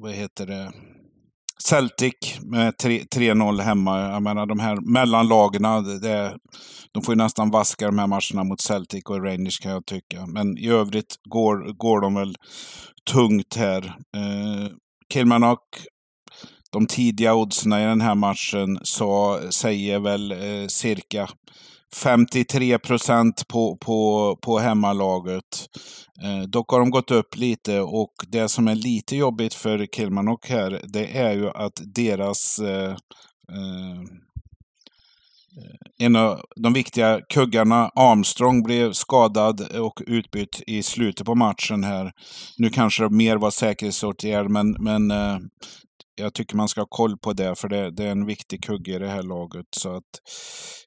vad 0.00 0.12
heter 0.12 0.46
det, 0.46 0.72
Celtic 1.64 2.38
med 2.40 2.74
3-0 2.74 3.60
hemma. 3.60 4.00
Jag 4.00 4.22
menar 4.22 4.46
de 4.46 4.58
här 4.58 4.76
mellanlagarna, 4.92 5.80
det, 5.80 6.38
de 6.92 7.02
får 7.02 7.14
ju 7.14 7.18
nästan 7.18 7.50
vaska 7.50 7.86
de 7.86 7.98
här 7.98 8.06
matcherna 8.06 8.44
mot 8.44 8.60
Celtic 8.60 9.04
och 9.04 9.24
Rangers 9.24 9.58
kan 9.58 9.72
jag 9.72 9.86
tycka. 9.86 10.26
Men 10.26 10.58
i 10.58 10.68
övrigt 10.68 11.16
går, 11.28 11.72
går 11.72 12.00
de 12.00 12.14
väl 12.14 12.36
tungt 13.10 13.56
här. 13.56 13.84
Eh, 13.86 14.70
Kilmarnock 15.12 15.60
de 16.70 16.86
tidiga 16.86 17.34
oddsen 17.34 17.72
i 17.72 17.84
den 17.84 18.00
här 18.00 18.14
matchen 18.14 18.78
så 18.82 19.40
säger 19.50 19.98
väl 19.98 20.32
eh, 20.32 20.66
cirka 20.68 21.28
53 21.96 22.78
procent 22.78 23.48
på, 23.48 23.76
på, 23.76 24.36
på 24.42 24.58
hemmalaget. 24.58 25.68
Eh, 26.24 26.48
dock 26.48 26.70
har 26.70 26.78
de 26.78 26.90
gått 26.90 27.10
upp 27.10 27.36
lite 27.36 27.80
och 27.80 28.12
det 28.28 28.48
som 28.48 28.68
är 28.68 28.74
lite 28.74 29.16
jobbigt 29.16 29.54
för 29.54 29.86
Kilmarnock 29.86 30.48
här, 30.48 30.80
det 30.92 31.18
är 31.18 31.32
ju 31.32 31.50
att 31.50 31.80
deras 31.94 32.58
eh, 32.58 32.90
eh, 33.52 34.02
en 35.98 36.16
av 36.16 36.40
de 36.56 36.72
viktiga 36.72 37.20
kuggarna, 37.28 37.90
Armstrong, 37.94 38.62
blev 38.62 38.92
skadad 38.92 39.76
och 39.76 40.02
utbytt 40.06 40.62
i 40.66 40.82
slutet 40.82 41.26
på 41.26 41.34
matchen 41.34 41.84
här. 41.84 42.12
Nu 42.58 42.70
kanske 42.70 43.02
det 43.02 43.10
mer 43.10 43.36
var 43.36 43.50
säkerhetsåtgärd, 43.50 44.50
men, 44.50 44.76
men 44.78 45.10
eh, 45.10 45.38
jag 46.14 46.34
tycker 46.34 46.56
man 46.56 46.68
ska 46.68 46.80
ha 46.80 46.88
koll 46.90 47.18
på 47.18 47.32
det, 47.32 47.58
för 47.58 47.68
det, 47.68 47.90
det 47.90 48.04
är 48.04 48.10
en 48.10 48.26
viktig 48.26 48.64
kugge 48.64 48.94
i 48.94 48.98
det 48.98 49.08
här 49.08 49.22
laget. 49.22 49.66
Så 49.76 49.96
att, 49.96 50.04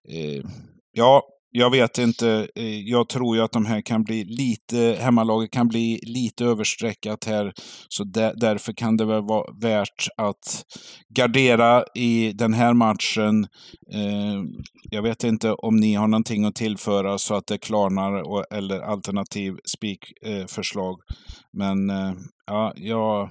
eh, 0.09 0.43
ja, 0.91 1.23
jag 1.53 1.71
vet 1.71 1.97
inte. 1.97 2.47
Eh, 2.55 2.79
jag 2.79 3.09
tror 3.09 3.35
ju 3.35 3.41
att 3.41 3.51
de 3.51 3.65
här 3.65 3.81
kan 3.81 4.03
bli 4.03 4.23
lite, 4.23 4.97
hemmalaget 4.99 5.51
kan 5.51 5.67
bli 5.67 5.99
lite 6.03 6.45
överstreckat 6.45 7.25
här. 7.25 7.53
Så 7.89 8.03
där, 8.03 8.33
därför 8.35 8.73
kan 8.73 8.97
det 8.97 9.05
väl 9.05 9.21
vara 9.21 9.53
värt 9.61 10.07
att 10.17 10.65
gardera 11.09 11.83
i 11.95 12.31
den 12.31 12.53
här 12.53 12.73
matchen. 12.73 13.47
Eh, 13.93 14.43
jag 14.91 15.01
vet 15.01 15.23
inte 15.23 15.53
om 15.53 15.75
ni 15.75 15.93
har 15.93 16.07
någonting 16.07 16.45
att 16.45 16.55
tillföra 16.55 17.17
så 17.17 17.35
att 17.35 17.47
det 17.47 17.57
klarnar 17.57 18.21
och, 18.21 18.45
eller 18.51 18.79
alternativ 18.79 19.53
spikförslag. 19.75 20.93
Eh, 20.93 21.15
Men 21.53 21.89
eh, 21.89 22.13
ja, 22.45 22.73
jag 22.75 23.21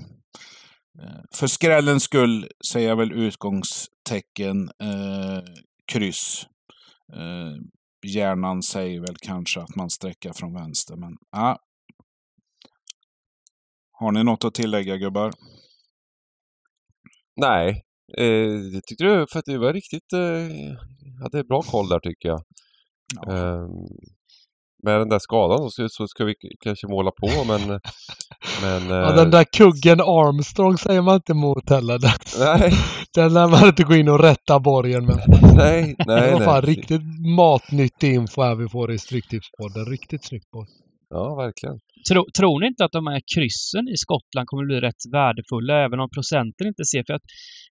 eh, 1.03 1.21
För 1.35 1.47
skrällens 1.47 2.03
skull 2.03 2.47
säger 2.73 2.89
jag 2.89 2.97
väl 2.97 3.13
utgångstecken 3.13 4.71
eh, 4.83 5.43
kryss. 5.93 6.47
Eh, 7.13 7.57
hjärnan 8.07 8.63
säger 8.63 9.01
väl 9.01 9.17
kanske 9.23 9.61
att 9.61 9.77
man 9.77 9.91
sträcker 9.91 10.33
från 10.33 10.55
vänster, 10.55 10.97
men 10.97 11.17
ja. 11.31 11.59
Har 13.93 14.13
ni 14.13 14.25
något 14.25 14.45
att 14.45 14.55
tillägga 14.55 14.97
gubbar? 14.97 15.33
Nej, 17.37 17.85
eh, 18.19 18.53
det 18.73 18.81
tyckte 18.87 19.05
du 19.05 19.27
för 19.33 19.39
att 19.39 19.45
du 19.45 19.59
var 19.59 19.73
riktigt... 19.73 20.13
Eh, 20.13 20.77
hade 21.23 21.45
bra 21.45 21.63
koll 21.63 21.89
där 21.89 22.01
tycker 22.01 22.29
jag. 22.29 22.43
Ja. 23.17 23.33
Eh, 23.33 23.69
med 24.83 25.01
den 25.01 25.09
där 25.09 25.18
skadan 25.18 25.70
så, 25.70 25.89
så 25.89 26.07
ska 26.07 26.24
vi 26.24 26.35
kanske 26.64 26.87
måla 26.87 27.11
på 27.11 27.28
men... 27.47 27.81
men 28.62 28.89
Ja, 28.89 29.11
eh, 29.11 29.16
den 29.16 29.31
där 29.31 29.45
kuggen 29.45 30.01
Armstrong 30.01 30.78
säger 30.78 31.03
man 31.03 31.14
inte 31.14 31.33
emot 31.33 31.70
heller. 31.70 31.99
Den, 31.99 32.11
Nej, 32.39 32.72
den 33.14 33.35
lär 33.35 33.49
man 33.49 33.66
inte 33.66 33.83
gå 33.83 33.95
in 33.95 34.09
och 34.09 34.20
rätta 34.20 34.61
borgen 34.61 35.07
med. 35.07 35.24
nej, 35.55 35.95
Det 35.99 36.05
nej. 36.07 36.33
var 36.33 36.41
fan 36.41 36.62
nej. 36.64 36.74
riktigt 36.74 37.03
matnyttig 37.37 38.14
info 38.14 38.43
här 38.43 38.55
vi 38.55 38.68
får 38.68 38.93
i 38.93 38.99
Stryktipspodden. 38.99 39.85
Riktigt 39.87 40.24
snyggt 40.24 40.51
på. 40.51 40.66
Ja, 41.11 41.35
verkligen. 41.35 41.78
Tro, 42.11 42.26
tror 42.39 42.61
ni 42.61 42.66
inte 42.66 42.85
att 42.85 42.93
de 42.93 43.07
här 43.07 43.20
kryssen 43.35 43.89
i 43.95 43.97
Skottland 43.97 44.47
kommer 44.47 44.64
bli 44.64 44.81
rätt 44.81 45.03
värdefulla 45.12 45.85
även 45.85 46.01
om 46.01 46.11
procenten 46.16 46.66
inte 46.66 46.85
ser? 46.85 47.03
För 47.07 47.14
att, 47.14 47.26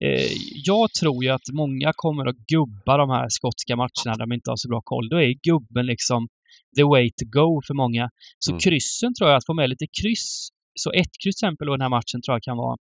eh, 0.04 0.28
jag 0.70 0.86
tror 1.00 1.24
ju 1.24 1.30
att 1.30 1.48
många 1.62 1.92
kommer 1.96 2.24
att 2.30 2.40
gubba 2.54 2.96
de 2.96 3.10
här 3.10 3.26
skotska 3.28 3.76
matcherna 3.76 4.12
där 4.16 4.26
de 4.26 4.32
inte 4.32 4.50
har 4.50 4.56
så 4.56 4.68
bra 4.68 4.80
koll. 4.84 5.08
Då 5.08 5.16
är 5.22 5.34
gubben 5.50 5.86
liksom 5.86 6.28
the 6.76 6.82
way 6.84 7.10
to 7.10 7.24
go 7.40 7.60
för 7.66 7.74
många. 7.74 8.10
Så 8.38 8.50
Mm. 8.50 8.60
kryssen 8.60 9.14
tror 9.14 9.30
jag, 9.30 9.36
att 9.36 9.46
få 9.46 9.54
med 9.54 9.68
lite 9.70 9.86
kryss. 10.02 10.48
Så 10.74 10.92
ett 10.92 11.12
kryss 11.24 11.36
till 11.36 11.46
exempel 11.48 11.68
i 11.68 11.70
den 11.70 11.80
här 11.80 11.88
matchen 11.88 12.22
tror 12.22 12.34
jag 12.34 12.42
kan 12.42 12.56
vara, 12.56 12.76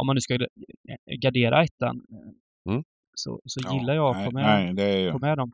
om 0.00 0.06
man 0.06 0.16
nu 0.16 0.20
ska 0.20 0.38
gardera 1.22 1.64
ettan, 1.64 1.96
Mm. 2.70 2.82
så, 3.14 3.40
så 3.44 3.74
gillar 3.74 3.94
jag 3.94 4.10
att 4.10 4.16
nej, 4.16 4.24
få 4.26 4.30
med, 4.32 4.44
nej, 4.44 4.74
det 4.74 4.82
är 4.82 4.98
ju 4.98 5.12
få 5.12 5.18
med 5.18 5.38
dem. 5.38 5.52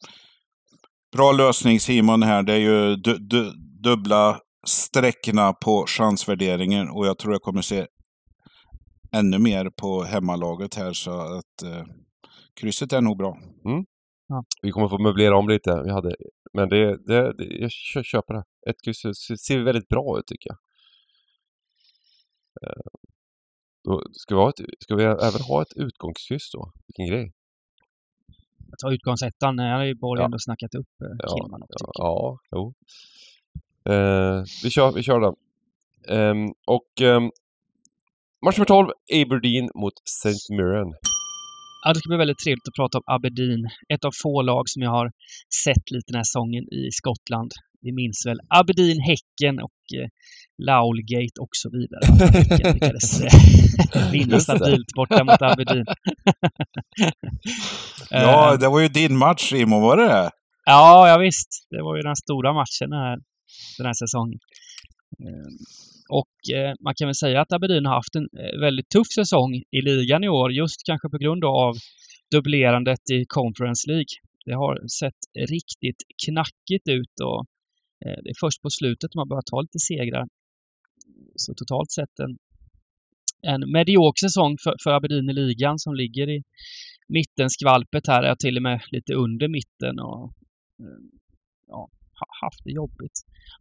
bra 1.16 1.32
lösning 1.32 1.80
Simon 1.80 2.22
här. 2.22 2.42
Det 2.42 2.52
är 2.52 2.58
ju 2.58 2.96
du, 2.96 3.18
du, 3.18 3.52
dubbla 3.82 4.40
sträckorna 4.66 5.52
på 5.52 5.84
chansvärderingen 5.86 6.88
och 6.88 7.06
jag 7.06 7.18
tror 7.18 7.34
jag 7.34 7.42
kommer 7.42 7.62
se 7.62 7.86
ännu 9.12 9.38
mer 9.38 9.70
på 9.80 10.02
hemmalaget 10.04 10.74
här 10.74 10.92
så 10.92 11.10
att 11.20 11.62
eh, 11.64 11.84
krysset 12.60 12.92
är 12.92 13.00
nog 13.00 13.16
bra. 13.18 13.38
Vi 14.62 14.70
kommer 14.70 14.88
få 14.88 14.98
möblera 14.98 15.36
om 15.38 15.48
lite. 15.48 15.82
Vi 15.84 15.90
hade, 15.90 16.14
men 16.52 16.68
det, 16.68 16.96
det, 17.06 17.32
det, 17.32 17.44
jag 17.44 17.70
kö- 17.94 18.02
köper 18.02 18.34
det. 18.34 18.44
Ett 18.70 18.82
kryss 18.84 19.00
ser- 19.00 19.64
väldigt 19.64 19.88
bra 19.88 20.18
ut 20.18 20.26
tycker 20.26 20.50
jag. 20.50 20.58
Eh, 22.62 22.82
Då 23.84 24.02
ska, 24.12 24.34
vi 24.34 24.40
ha 24.40 24.48
ett, 24.50 24.60
ska 24.80 24.94
vi 24.96 25.04
även 25.04 25.40
ha 25.48 25.62
ett 25.62 25.72
utgångskryss 25.76 26.50
då? 26.52 26.72
Vilken 26.86 27.06
grej. 27.06 27.32
Att 28.72 28.78
ta 28.78 28.92
utgångsettan, 28.92 29.58
här 29.58 29.76
har 29.76 29.84
ju 29.84 29.94
Borg 29.94 30.20
Ja. 30.20 30.24
ändå 30.24 30.38
snackat 30.38 30.74
upp 30.74 30.88
eh, 31.02 31.08
Ja, 31.18 31.34
Killman 31.36 31.62
och 31.62 31.68
Ja, 31.70 31.76
jag. 31.80 31.92
ja 32.04 32.38
jo. 32.50 32.74
Eh, 33.92 34.42
vi, 34.64 34.70
kör, 34.70 34.92
vi 34.92 35.02
kör 35.02 35.20
den. 35.20 35.34
Ehm, 36.18 36.46
och 36.66 37.00
ehm, 37.02 37.30
match 38.46 38.56
nummer 38.58 38.66
12, 38.66 38.88
Aberdeen 39.14 39.70
mot 39.74 39.92
St. 40.04 40.54
Mirren. 40.54 40.94
Ja, 41.88 41.92
det 41.92 42.00
ska 42.00 42.08
bli 42.08 42.16
väldigt 42.16 42.38
trevligt 42.44 42.68
att 42.68 42.74
prata 42.80 42.98
om 42.98 43.04
Aberdeen. 43.06 43.62
Ett 43.94 44.04
av 44.04 44.12
få 44.22 44.42
lag 44.42 44.64
som 44.68 44.82
jag 44.82 44.90
har 44.90 45.10
sett 45.64 45.90
lite 45.90 46.06
den 46.06 46.16
här 46.16 46.24
säsongen 46.24 46.64
i 46.80 46.82
Skottland. 46.92 47.50
Vi 47.80 47.92
minns 47.92 48.26
väl 48.26 48.38
Aberdeen, 48.60 49.00
Häcken 49.10 49.60
och 49.66 49.80
eh, 49.98 50.08
Laulgate 50.68 51.38
och 51.44 51.54
så 51.62 51.68
vidare. 51.76 52.04
Häcken 52.50 52.72
lyckades 52.74 53.20
eh, 53.20 54.10
vinna 54.12 54.40
stabilt 54.40 54.90
borta 54.96 55.24
mot 55.24 55.42
Aberdeen. 55.42 55.86
Ja, 58.10 58.52
Eh, 58.52 58.58
det 58.58 58.68
var 58.68 58.80
ju 58.80 58.88
din 58.88 59.16
match 59.16 59.48
Simon, 59.50 59.82
var 59.82 59.96
det 59.96 60.04
det? 60.04 60.30
Ja, 60.64 61.08
ja 61.08 61.18
visst. 61.18 61.50
Det 61.70 61.82
var 61.82 61.96
ju 61.96 62.02
den 62.02 62.16
stora 62.16 62.52
matchen 62.52 62.90
den 62.90 63.02
här, 63.06 63.18
den 63.78 63.86
här 63.86 63.98
säsongen. 64.04 64.38
Ehm, 65.24 65.56
och 66.08 66.56
eh, 66.56 66.74
man 66.80 66.94
kan 66.94 67.08
väl 67.08 67.14
säga 67.14 67.40
att 67.40 67.52
Aberdeen 67.52 67.86
har 67.86 67.94
haft 67.94 68.14
en 68.14 68.28
eh, 68.42 68.60
väldigt 68.60 68.88
tuff 68.88 69.10
säsong 69.14 69.54
i 69.70 69.80
ligan 69.80 70.24
i 70.24 70.28
år, 70.28 70.52
just 70.52 70.86
kanske 70.86 71.08
på 71.08 71.18
grund 71.18 71.44
av 71.44 71.74
dubblerandet 72.30 73.10
i 73.10 73.24
Conference 73.28 73.90
League. 73.90 74.14
Det 74.44 74.54
har 74.54 74.88
sett 75.00 75.20
riktigt 75.38 76.02
knackigt 76.26 76.88
ut 76.88 77.14
och 77.22 77.40
eh, 78.04 78.18
det 78.22 78.30
är 78.30 78.40
först 78.40 78.62
på 78.62 78.70
slutet 78.70 79.14
man 79.14 79.28
börjar 79.28 79.42
ta 79.50 79.60
lite 79.60 79.78
segrar. 79.78 80.26
Så 81.36 81.54
totalt 81.54 81.90
sett 81.90 82.18
en, 82.18 82.38
en 83.42 83.72
medioker 83.72 84.26
säsong 84.26 84.56
för, 84.62 84.74
för 84.82 84.90
Aberdeen 84.90 85.30
i 85.30 85.32
ligan 85.32 85.78
som 85.78 85.94
ligger 85.94 86.28
i 86.30 86.42
mittenskvalpet 87.08 88.06
här, 88.06 88.22
är 88.22 88.34
till 88.34 88.56
och 88.56 88.62
med 88.62 88.80
lite 88.90 89.14
under 89.14 89.48
mitten 89.48 89.98
och 89.98 90.32
ehm, 90.80 91.10
ja, 91.66 91.88
haft 92.42 92.64
det 92.64 92.70
jobbigt. 92.70 93.16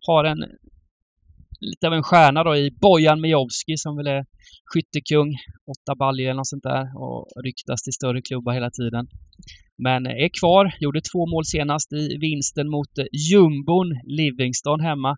Har 0.07 0.23
en 0.23 0.43
lite 1.59 1.87
av 1.87 1.93
en 1.93 2.03
stjärna 2.03 2.43
då 2.43 2.55
i 2.55 2.71
Bojan 2.71 3.21
Mijovski 3.21 3.77
som 3.77 3.97
väl 3.97 4.07
är 4.07 4.25
skyttekung, 4.73 5.29
åtta 5.73 5.95
baljor 5.95 6.25
eller 6.25 6.37
något 6.37 6.47
sånt 6.47 6.63
där 6.63 7.01
och 7.03 7.27
ryktas 7.43 7.81
till 7.83 7.93
större 7.93 8.21
klubbar 8.21 8.53
hela 8.53 8.71
tiden. 8.71 9.07
Men 9.77 10.05
är 10.05 10.29
kvar, 10.39 10.75
gjorde 10.79 11.01
två 11.11 11.25
mål 11.25 11.45
senast 11.45 11.93
i 11.93 12.17
vinsten 12.17 12.69
mot 12.69 12.97
eh, 12.97 13.05
jumbon 13.31 13.87
Livingston 14.03 14.79
hemma. 14.79 15.17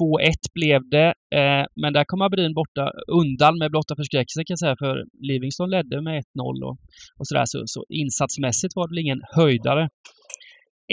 2-1 0.00 0.34
blev 0.54 0.80
det, 0.88 1.08
eh, 1.38 1.64
men 1.82 1.92
där 1.92 2.04
kom 2.04 2.22
Aberdeen 2.22 2.54
borta 2.54 2.92
undan 3.06 3.58
med 3.58 3.70
blotta 3.70 3.96
förskräckelsen 3.96 4.44
kan 4.44 4.52
jag 4.52 4.58
säga, 4.58 4.76
för 4.76 5.04
Livingston 5.28 5.70
ledde 5.70 6.02
med 6.02 6.22
1-0 6.22 6.64
och, 6.68 6.76
och 7.18 7.26
sådär, 7.28 7.44
så, 7.46 7.62
så 7.66 7.84
insatsmässigt 7.88 8.76
var 8.76 8.88
det 8.88 8.92
väl 8.92 9.04
ingen 9.04 9.22
höjdare. 9.36 9.88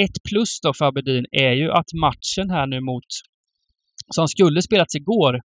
Ett 0.04 0.18
plus 0.30 0.60
då 0.64 0.74
för 0.74 0.86
Aberdeen 0.86 1.26
är 1.32 1.52
ju 1.52 1.72
att 1.72 1.94
matchen 1.94 2.50
här 2.50 2.68
nu 2.68 2.80
mot 2.82 3.10
som 4.14 4.28
skulle 4.28 4.62
spelats 4.62 4.96
igår 4.96 5.42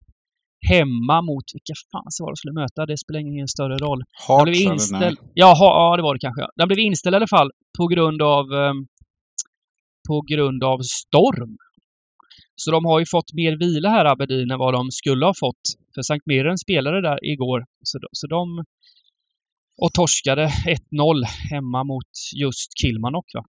hemma 0.70 1.22
mot, 1.22 1.44
vilka 1.54 1.74
fan 1.92 2.12
var 2.20 2.32
det 2.32 2.38
skulle 2.38 2.54
möta? 2.54 2.86
Det 2.86 2.98
spelar 2.98 3.20
ingen 3.20 3.48
större 3.48 3.78
roll. 3.78 4.04
Hearts 4.28 4.44
blev 4.44 4.74
inställd. 4.74 5.18
Jaha, 5.34 5.70
ja 5.80 5.98
det 5.98 6.04
var 6.04 6.14
det 6.14 6.20
kanske. 6.20 6.48
Den 6.56 6.68
blev 6.68 6.80
inställd 6.80 7.14
i 7.14 7.18
alla 7.18 7.28
fall 7.28 7.52
på 7.78 7.88
grund 7.88 8.22
av 8.22 8.46
ehm, 8.54 8.88
på 10.08 10.22
grund 10.22 10.64
av 10.64 10.80
storm. 10.82 11.58
Så 12.56 12.72
de 12.72 12.86
har 12.86 13.00
ju 13.00 13.06
fått 13.06 13.34
mer 13.34 13.58
vila 13.58 13.90
här 13.90 14.06
Aberdeen 14.06 14.52
än 14.52 14.60
vad 14.60 14.74
de 14.74 14.92
skulle 14.92 15.26
ha 15.26 15.34
fått. 15.40 15.64
För 15.96 16.02
Sankt 16.02 16.26
Mirren 16.26 16.58
spelade 16.58 17.02
där 17.02 17.26
igår. 17.26 17.66
Så 17.84 18.00
de, 18.00 18.08
så 18.12 18.28
de 18.28 18.64
och 19.82 19.94
torskade 19.94 20.48
1-0 20.92 21.24
hemma 21.52 21.84
mot 21.84 22.12
just 22.36 22.78
Kilmarnock. 22.82 23.26
Va? 23.34 23.44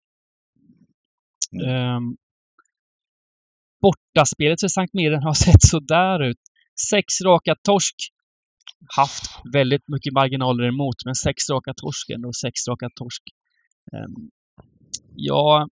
Mm. 1.53 1.69
Ehm, 1.69 2.17
bortaspelet 3.81 4.61
för 4.61 4.69
Sankt 4.69 4.95
Mirren 4.95 5.23
har 5.23 5.35
sett 5.35 5.63
sådär 5.63 6.23
ut. 6.23 6.41
Sex 6.91 7.21
raka 7.25 7.55
torsk. 7.63 7.95
Haft 8.97 9.31
väldigt 9.53 9.89
mycket 9.89 10.13
marginaler 10.13 10.65
emot, 10.65 11.05
men 11.05 11.15
sex 11.15 11.51
raka 11.51 11.75
torsk 11.75 12.11
ändå. 12.11 12.33
Sex 12.33 12.69
raka 12.69 12.89
torsk. 12.95 13.23
Ehm, 13.93 14.31
jag 15.15 15.69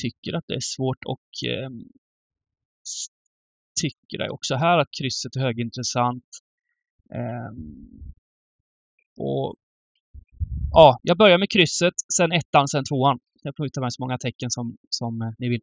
tycker 0.00 0.32
att 0.36 0.44
det 0.46 0.54
är 0.54 0.60
svårt 0.76 1.04
och 1.04 1.50
ehm, 1.50 1.84
tycker 3.80 4.32
också 4.32 4.54
här 4.54 4.78
att 4.78 4.88
krysset 5.00 5.36
är 5.36 5.40
högintressant. 5.40 6.24
Ehm, 7.14 8.12
och 9.16 9.56
Ja, 10.74 10.98
jag 11.02 11.18
börjar 11.18 11.38
med 11.38 11.50
krysset, 11.50 11.94
sen 12.14 12.32
ettan, 12.32 12.68
sen 12.68 12.84
tvåan. 12.84 13.18
Jag 13.42 13.56
får 13.56 13.68
ta 13.68 13.80
med 13.80 13.92
så 13.92 14.02
många 14.02 14.18
tecken 14.18 14.50
som, 14.50 14.76
som 14.88 15.22
eh, 15.22 15.28
ni 15.38 15.48
vill. 15.48 15.60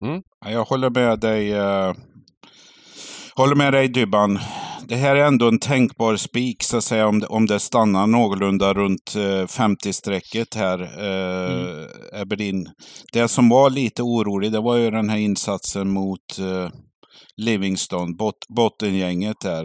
Ja, 0.00 0.50
Jag 0.50 0.64
håller 0.64 0.90
med 0.90 1.20
dig. 1.20 1.52
eh, 1.52 1.94
håller 3.36 3.54
med 3.54 3.72
dig 3.72 3.88
Dybban. 3.88 4.38
Det 4.88 4.96
här 4.96 5.16
är 5.16 5.24
ändå 5.26 5.48
en 5.48 5.58
tänkbar 5.58 6.16
spik 6.16 6.62
så 6.62 6.76
att 6.76 6.84
säga 6.84 7.06
om 7.06 7.20
det, 7.20 7.26
om 7.26 7.46
det 7.46 7.60
stannar 7.60 8.06
någorlunda 8.06 8.74
runt 8.74 9.14
eh, 9.16 9.46
50-strecket 9.46 10.54
här. 10.56 10.80
Eh, 10.80 12.20
Aberdeen. 12.20 12.68
Det 13.12 13.28
som 13.28 13.48
var 13.48 13.70
lite 13.70 14.02
oroligt 14.02 14.52
det 14.52 14.60
var 14.60 14.76
ju 14.76 14.90
den 14.90 15.08
här 15.08 15.18
insatsen 15.18 15.90
mot 15.90 16.38
eh, 16.38 16.68
Livingston, 17.36 18.16
bot, 18.16 18.34
bottengänget 18.48 19.36
där. 19.40 19.64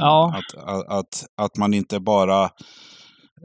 Ja. 0.00 0.34
att, 0.36 0.64
att, 0.68 0.88
att, 0.88 1.24
att 1.36 1.56
man 1.56 1.74
inte 1.74 2.00
bara 2.00 2.50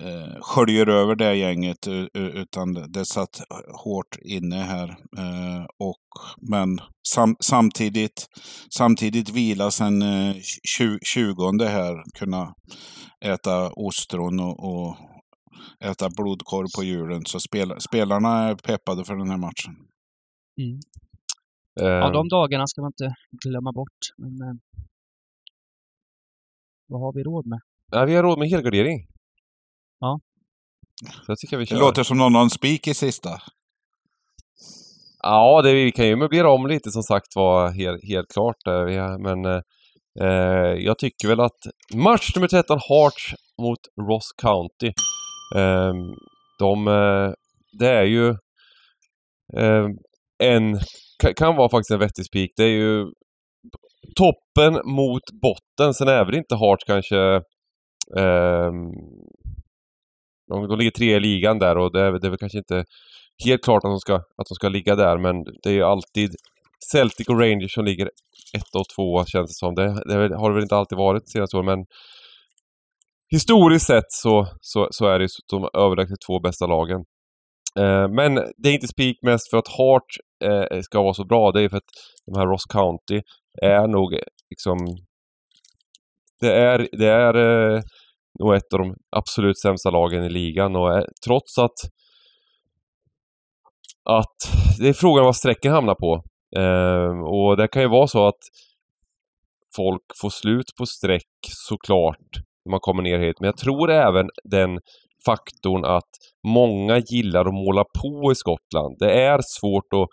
eh, 0.02 0.42
sköljer 0.42 0.88
över 0.90 1.16
det 1.16 1.36
gänget 1.36 1.88
utan 2.14 2.74
det 2.74 3.06
satt 3.06 3.42
hårt 3.84 4.16
inne 4.26 4.56
här. 4.56 4.90
Eh, 5.18 5.66
och, 5.80 6.04
men 6.50 6.80
sam, 7.08 7.36
samtidigt, 7.40 8.28
samtidigt 8.78 9.30
vila 9.30 9.72
sen 9.72 10.02
eh, 10.02 10.36
tju- 10.78 11.00
20 11.14 11.64
här, 11.66 12.04
kunna 12.20 12.54
äta 13.26 13.72
ostron 13.72 14.40
och, 14.40 14.60
och 14.60 14.96
äta 15.84 16.10
blodkorv 16.10 16.68
på 16.78 16.84
julen. 16.84 17.26
Så 17.26 17.40
spel, 17.40 17.74
spelarna 17.80 18.44
är 18.50 18.56
peppade 18.56 19.06
för 19.06 19.16
den 19.16 19.30
här 19.30 19.38
matchen. 19.38 19.74
Ja, 20.56 22.08
Eh, 22.08 22.12
de 22.12 22.28
dagarna 22.30 22.68
ska 22.68 22.82
man 22.82 22.92
inte 22.92 23.16
glömma 23.46 23.72
bort. 23.72 23.98
Men, 24.18 24.32
eh, 24.48 24.56
Vad 26.88 27.02
har 27.02 27.14
vi 27.14 27.24
råd 27.24 27.46
med? 27.48 27.60
Nej, 27.92 28.06
vi 28.06 28.16
har 28.16 28.24
råd 28.24 28.40
med 28.40 28.50
helgardering. 28.50 29.08
Ja. 30.00 30.20
Så 31.26 31.32
jag 31.32 31.38
tycker 31.38 31.58
vi 31.58 31.64
Det 31.64 31.68
kör. 31.70 31.80
låter 31.80 32.04
som 32.04 32.18
någon 32.18 32.36
har 32.36 32.42
en 32.42 32.50
spik 32.50 32.88
i 32.88 32.94
sista. 32.94 33.30
Ja, 35.24 35.62
det, 35.62 35.74
vi 35.74 35.92
kan 35.92 36.08
ju 36.08 36.16
möblera 36.16 36.50
om 36.52 36.68
lite 36.68 36.92
som 36.92 37.04
sagt 37.04 37.36
var 37.36 37.72
helt, 37.72 38.04
helt 38.10 38.28
klart. 38.34 38.56
där. 38.66 38.86
Vi 38.86 38.98
har- 38.98 39.18
Men 39.20 39.46
eh, 39.46 39.62
eh, 40.22 40.74
jag 40.86 40.98
tycker 41.00 41.28
väl 41.28 41.40
att 41.40 41.58
match 41.96 42.36
nummer 42.36 42.48
13, 42.48 42.80
Hearts 42.90 43.34
mot 43.62 43.80
Ross 44.10 44.32
County. 44.42 44.88
Eh, 45.56 45.94
de, 46.60 46.86
det 47.80 47.90
är 47.90 48.04
ju 48.04 48.30
eh, 49.58 49.88
en, 50.44 50.80
kan, 51.20 51.34
kan 51.34 51.56
vara 51.56 51.70
faktiskt 51.70 51.92
en 51.92 52.00
vettig 52.00 52.26
spik. 52.26 52.52
Det 52.58 52.64
är 52.64 52.68
ju 52.78 53.06
toppen 54.16 54.74
mot 54.96 55.22
botten. 55.42 55.94
Sen 55.94 56.08
är 56.08 56.26
väl 56.26 56.36
inte 56.36 56.56
Hearts 56.56 56.84
kanske 56.88 57.42
ehm, 58.18 58.92
de, 60.48 60.68
de 60.68 60.78
ligger 60.78 60.92
tre 60.92 61.16
i 61.16 61.20
ligan 61.20 61.60
där 61.60 61.78
och 61.78 61.94
det 61.94 62.02
är, 62.02 62.12
det 62.12 62.28
är 62.28 62.30
väl 62.30 62.40
kanske 62.40 62.58
inte 62.58 62.86
helt 63.46 63.64
klart 63.64 63.84
att 63.84 63.92
de, 63.92 64.00
ska, 64.00 64.16
att 64.16 64.48
de 64.50 64.56
ska 64.56 64.70
ligga 64.70 64.96
där 64.96 65.18
men 65.18 65.44
det 65.64 65.70
är 65.70 65.74
ju 65.74 65.84
alltid 65.84 66.36
Celtic 66.92 67.28
och 67.28 67.40
Rangers 67.40 67.74
som 67.74 67.86
ligger 67.86 68.06
ett 68.54 68.76
och 68.76 68.86
två 68.96 69.26
känns 69.26 69.50
det 69.50 69.54
som. 69.54 69.76
Det, 69.76 69.84
det 69.84 70.38
har 70.38 70.50
det 70.50 70.54
väl 70.54 70.64
inte 70.64 70.76
alltid 70.76 70.98
varit 70.98 71.30
senaste 71.30 71.58
åren 71.58 71.66
men 71.66 71.86
historiskt 73.32 73.86
sett 73.86 74.12
så, 74.12 74.48
så, 74.62 74.88
så 74.92 75.06
är 75.06 75.20
det 75.20 75.24
ju 75.24 75.30
de 75.50 75.70
överlägset 75.74 76.18
två 76.28 76.40
bästa 76.40 76.68
lagen. 76.68 77.04
Eh, 77.80 78.08
men 78.08 78.36
det 78.36 78.70
är 78.70 78.74
inte 78.74 78.88
spik 78.88 79.18
mest 79.22 79.50
för 79.50 79.58
att 79.58 79.68
Hart 79.68 80.18
eh, 80.44 80.82
ska 80.82 81.02
vara 81.02 81.14
så 81.14 81.26
bra. 81.26 81.52
Det 81.52 81.62
är 81.62 81.70
för 81.70 81.78
att 81.78 81.92
de 82.26 82.40
här 82.40 82.48
Ross 82.48 82.66
County 82.66 83.22
är 83.62 83.88
nog 83.88 84.14
liksom... 84.50 84.78
Det 86.42 86.54
är, 86.54 86.88
det 86.92 87.08
är 87.08 87.36
eh, 87.36 87.82
nog 88.40 88.56
ett 88.56 88.74
av 88.74 88.80
de 88.80 88.96
absolut 89.16 89.60
sämsta 89.60 89.90
lagen 89.90 90.24
i 90.24 90.30
ligan 90.30 90.76
och 90.76 90.98
eh, 90.98 91.04
trots 91.26 91.58
att 91.58 91.78
att 94.10 94.38
det 94.80 94.90
är 94.90 94.94
frågan 94.94 95.26
vad 95.26 95.36
strecken 95.36 95.72
hamnar 95.72 95.96
på. 95.96 96.24
Eh, 96.56 97.20
och 97.34 97.58
det 97.58 97.68
kan 97.68 97.82
ju 97.82 97.88
vara 97.88 98.08
så 98.08 98.28
att 98.28 98.40
folk 99.76 100.02
får 100.22 100.30
slut 100.30 100.66
på 100.78 100.86
streck 100.86 101.38
såklart 101.50 102.30
när 102.66 102.72
man 102.72 102.80
kommer 102.80 103.04
ner 103.04 103.20
hit. 103.20 103.36
Men 103.40 103.48
jag 103.48 103.58
tror 103.58 103.92
även 103.92 104.30
den 104.44 104.80
faktorn 105.26 105.86
att 105.86 106.12
många 106.48 106.98
gillar 106.98 107.46
att 107.46 107.54
måla 107.54 107.84
på 108.02 108.32
i 108.32 108.36
Skottland. 108.36 108.96
Det 109.00 109.12
är 109.22 109.40
svårt 109.60 109.94
att... 109.94 110.08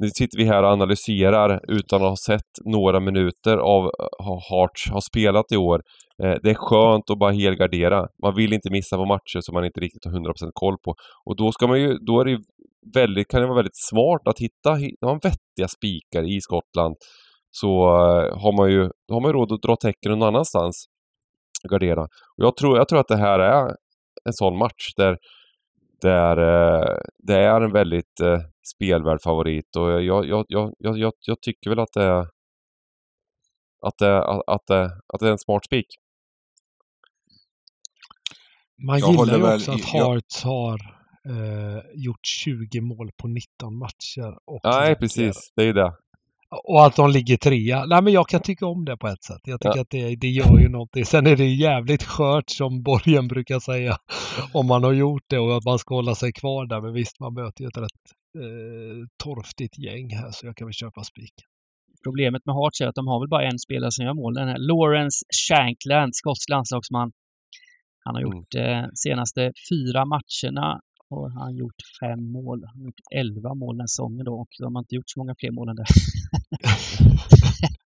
Nu 0.00 0.08
sitter 0.08 0.38
vi 0.38 0.44
här 0.44 0.62
och 0.62 0.68
analyserar 0.68 1.60
utan 1.68 2.02
att 2.02 2.08
ha 2.08 2.16
sett 2.16 2.52
några 2.64 3.00
minuter 3.00 3.56
av 3.56 3.84
eh, 3.84 4.06
vad 4.18 4.42
Hearts 4.50 4.90
har 4.90 5.00
spelat 5.00 5.52
i 5.52 5.56
år. 5.56 5.82
Eh, 6.22 6.34
det 6.42 6.50
är 6.50 6.54
skönt 6.54 7.10
att 7.10 7.18
bara 7.18 7.32
helgardera. 7.32 8.06
Man 8.22 8.34
vill 8.34 8.52
inte 8.52 8.70
missa 8.70 8.96
på 8.96 9.04
matcher 9.04 9.40
som 9.40 9.54
man 9.54 9.64
inte 9.64 9.80
riktigt 9.80 10.04
har 10.04 10.12
100% 10.12 10.50
koll 10.54 10.76
på. 10.84 10.94
Och 11.24 11.36
då 11.36 11.52
ska 11.52 11.66
man 11.66 11.80
ju... 11.80 11.98
Då 11.98 12.20
är 12.20 12.24
det 12.24 12.30
ju 12.30 12.38
väldigt, 12.94 13.28
kan 13.28 13.40
det 13.40 13.46
vara 13.46 13.56
väldigt 13.56 13.82
smart 13.90 14.22
att 14.24 14.38
hitta, 14.38 14.70
har 14.70 15.08
man 15.08 15.20
vettiga 15.22 15.68
spikar 15.76 16.36
i 16.36 16.40
Skottland 16.40 16.96
så 17.50 17.68
eh, 17.88 18.38
har 18.42 18.56
man 18.56 18.70
ju, 18.70 18.90
då 19.08 19.14
har 19.14 19.20
man 19.20 19.28
ju 19.28 19.32
råd 19.32 19.52
att 19.52 19.62
dra 19.62 19.76
tecken 19.76 20.12
någon 20.12 20.22
annanstans 20.22 20.86
och 21.64 21.70
gardera. 21.70 22.02
Och 22.02 22.44
jag, 22.44 22.56
tror, 22.56 22.76
jag 22.76 22.88
tror 22.88 23.00
att 23.00 23.08
det 23.08 23.16
här 23.16 23.38
är 23.38 23.66
en 24.24 24.32
sån 24.32 24.58
match 24.58 24.84
där, 24.96 25.16
där 26.02 26.36
det 27.18 27.38
är 27.38 27.60
en 27.60 27.72
väldigt 27.72 28.20
spelvärd 28.66 29.22
favorit 29.22 29.76
och 29.76 29.90
jag, 29.90 30.02
jag, 30.26 30.44
jag, 30.48 30.74
jag, 30.78 30.98
jag, 30.98 31.12
jag 31.20 31.40
tycker 31.40 31.70
väl 31.70 31.78
att 31.78 31.92
det 31.94 32.02
är 32.04 32.26
att 33.86 33.98
det, 33.98 34.18
att, 34.46 34.66
det, 34.66 34.84
att 34.84 35.20
det 35.20 35.26
är 35.28 35.32
en 35.32 35.38
smart 35.38 35.64
spik. 35.64 35.86
Man 38.86 38.98
Jag 38.98 39.08
gillar 39.10 39.18
håller 39.18 39.34
ju 39.36 39.42
väl 39.42 39.56
också 39.56 39.72
att 39.72 39.84
Hearts 39.84 40.42
har 40.44 40.74
eh, 41.28 41.82
gjort 41.94 42.26
20 42.26 42.80
mål 42.80 43.10
på 43.16 43.28
19 43.28 43.78
matcher. 43.78 44.38
Och 44.44 44.60
Nej, 44.64 44.88
ligger- 44.88 45.00
precis. 45.00 45.52
Det 45.56 45.62
är 45.64 45.72
det. 45.74 45.92
Och 46.64 46.86
att 46.86 46.96
de 46.96 47.10
ligger 47.10 47.36
trea. 47.36 47.84
Nej, 47.84 48.02
men 48.02 48.12
jag 48.12 48.28
kan 48.28 48.40
tycka 48.40 48.66
om 48.66 48.84
det 48.84 48.96
på 48.96 49.06
ett 49.08 49.24
sätt. 49.24 49.40
Jag 49.44 49.60
tycker 49.60 49.76
Ja. 49.76 49.82
att 49.82 49.90
det, 49.90 50.16
det 50.16 50.28
gör 50.28 50.58
ju 50.58 50.68
någonting. 50.68 51.04
Sen 51.04 51.26
är 51.26 51.36
det 51.36 51.44
jävligt 51.46 52.02
skört 52.02 52.50
som 52.50 52.82
Borgen 52.82 53.28
brukar 53.28 53.60
säga. 53.60 53.96
Om 54.52 54.66
man 54.66 54.84
har 54.84 54.92
gjort 54.92 55.22
det 55.26 55.38
och 55.38 55.56
att 55.56 55.64
man 55.64 55.78
ska 55.78 55.94
hålla 55.94 56.14
sig 56.14 56.32
kvar 56.32 56.66
där. 56.66 56.80
Men 56.80 56.92
visst, 56.92 57.20
man 57.20 57.34
möter 57.34 57.62
ju 57.64 57.68
ett 57.68 57.76
rätt 57.76 57.90
eh, 58.44 59.06
torftigt 59.24 59.78
gäng 59.78 60.08
här 60.10 60.30
så 60.30 60.46
jag 60.46 60.56
kan 60.56 60.66
väl 60.66 60.72
köpa 60.72 61.04
spik. 61.04 61.34
Problemet 62.04 62.46
med 62.46 62.54
Hearts 62.54 62.80
är 62.80 62.86
att 62.86 62.94
de 62.94 63.06
har 63.06 63.20
väl 63.20 63.28
bara 63.28 63.44
en 63.50 63.58
spelare 63.58 63.92
som 63.92 64.04
gör 64.04 64.14
mål. 64.14 64.34
Den 64.34 64.48
här 64.48 64.58
Lawrence 64.58 65.24
Shankland, 65.48 66.16
skotsk 66.16 66.48
landslagsman. 66.48 67.12
Han 68.04 68.14
har 68.14 68.22
gjort 68.22 68.54
eh, 68.54 68.84
senaste 68.94 69.52
fyra 69.70 70.04
matcherna 70.04 70.80
har 71.10 71.30
han 71.30 71.56
gjort 71.56 71.80
fem 72.00 72.32
mål. 72.32 72.64
Han 72.66 72.78
har 72.78 72.84
gjort 72.86 73.00
elva 73.14 73.54
mål 73.54 73.76
den 73.76 73.88
säsongen 73.88 74.24
då 74.24 74.34
och 74.34 74.48
de 74.58 74.74
har 74.74 74.82
inte 74.82 74.94
gjort 74.94 75.10
så 75.10 75.20
många 75.20 75.34
fler 75.38 75.50
mål 75.50 75.68
än 75.68 75.76
det. 75.76 75.86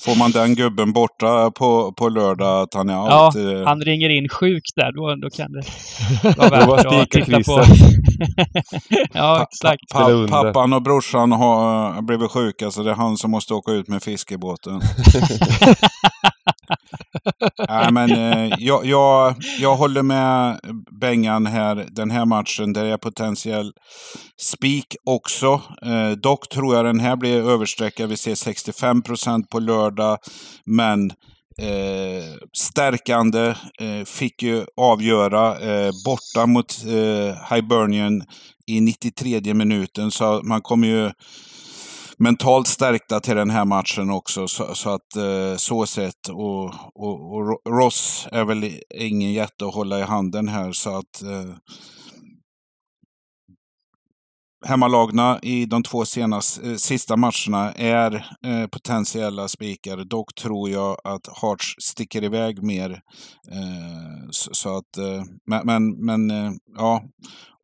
Får 0.00 0.18
man 0.18 0.30
den 0.30 0.54
gubben 0.54 0.92
borta 0.92 1.50
på, 1.50 1.92
på 1.92 2.08
lördag 2.08 2.70
är 2.88 2.92
Ja, 2.94 3.26
out? 3.26 3.36
eh, 3.36 3.64
Han 3.66 3.80
ringer 3.80 4.08
in 4.08 4.28
sjuk 4.28 4.62
där, 4.76 4.92
då, 4.92 5.14
då 5.22 5.30
kan 5.30 5.52
det 5.52 5.62
vara 6.36 6.76
värt 6.76 6.86
att 6.86 7.10
titta 7.10 7.42
på. 7.42 7.62
ja, 9.12 9.36
pa- 9.38 9.42
exakt. 9.42 9.92
pa- 9.92 10.10
under. 10.10 10.28
pappan 10.28 10.72
och 10.72 10.82
brorsan 10.82 11.32
har 11.32 12.02
blivit 12.02 12.30
sjuka 12.30 12.70
så 12.70 12.82
det 12.82 12.90
är 12.90 12.94
han 12.94 13.16
som 13.16 13.30
måste 13.30 13.54
åka 13.54 13.72
ut 13.72 13.88
med 13.88 14.02
fiskebåten. 14.02 14.80
Nej, 17.68 17.92
men 17.92 18.10
eh, 18.10 18.54
jag, 18.58 18.86
jag, 18.86 19.34
jag 19.58 19.76
håller 19.76 20.02
med 20.02 20.60
Bengan 21.00 21.46
här. 21.46 21.86
Den 21.90 22.10
här 22.10 22.24
matchen, 22.24 22.72
där 22.72 22.84
är 22.84 22.96
potentiell 22.96 23.72
spik 24.40 24.96
också. 25.04 25.60
Eh, 25.82 26.10
dock 26.10 26.48
tror 26.48 26.76
jag 26.76 26.84
den 26.84 27.00
här 27.00 27.16
blir 27.16 27.50
överstreckad. 27.50 28.08
Vi 28.08 28.16
ser 28.16 28.34
65 28.34 29.02
procent 29.02 29.50
på 29.50 29.58
lördag. 29.58 30.18
Men 30.64 31.10
eh, 31.62 32.24
stärkande 32.52 33.54
eh, 33.80 34.04
fick 34.04 34.42
ju 34.42 34.64
avgöra 34.76 35.58
eh, 35.58 35.92
borta 36.04 36.46
mot 36.46 36.74
eh, 36.86 37.54
Hibernian 37.54 38.24
i 38.66 38.80
93 38.80 39.54
minuten. 39.54 40.10
Så 40.10 40.40
man 40.44 40.60
kommer 40.62 40.88
ju 40.88 41.10
mentalt 42.18 42.66
stärkta 42.66 43.20
till 43.20 43.36
den 43.36 43.50
här 43.50 43.64
matchen 43.64 44.10
också. 44.10 44.48
Så, 44.48 44.74
så 44.74 44.90
att 44.90 45.16
eh, 45.16 45.56
så 45.56 45.86
sett. 45.86 46.28
Och, 46.28 46.64
och, 46.94 47.36
och 47.36 47.60
Ross 47.68 48.28
är 48.32 48.44
väl 48.44 48.80
ingen 48.94 49.32
jätte 49.32 49.66
att 49.66 49.74
hålla 49.74 49.98
i 49.98 50.02
handen 50.02 50.48
här. 50.48 50.72
Så 50.72 50.98
att 50.98 51.22
eh, 51.22 51.54
hemmalagna 54.66 55.38
i 55.42 55.66
de 55.66 55.82
två 55.82 56.04
senaste, 56.04 56.70
eh, 56.70 56.76
sista 56.76 57.16
matcherna 57.16 57.72
är 57.72 58.14
eh, 58.46 58.66
potentiella 58.66 59.48
spikar. 59.48 60.04
Dock 60.04 60.34
tror 60.34 60.70
jag 60.70 60.96
att 61.04 61.40
Hearts 61.42 61.74
sticker 61.78 62.24
iväg 62.24 62.62
mer. 62.62 62.90
Eh, 63.52 64.28
så, 64.30 64.54
så 64.54 64.76
att, 64.76 64.96
eh, 64.96 65.22
men, 65.46 65.66
men, 65.66 66.04
men 66.04 66.30
eh, 66.30 66.52
ja. 66.76 67.02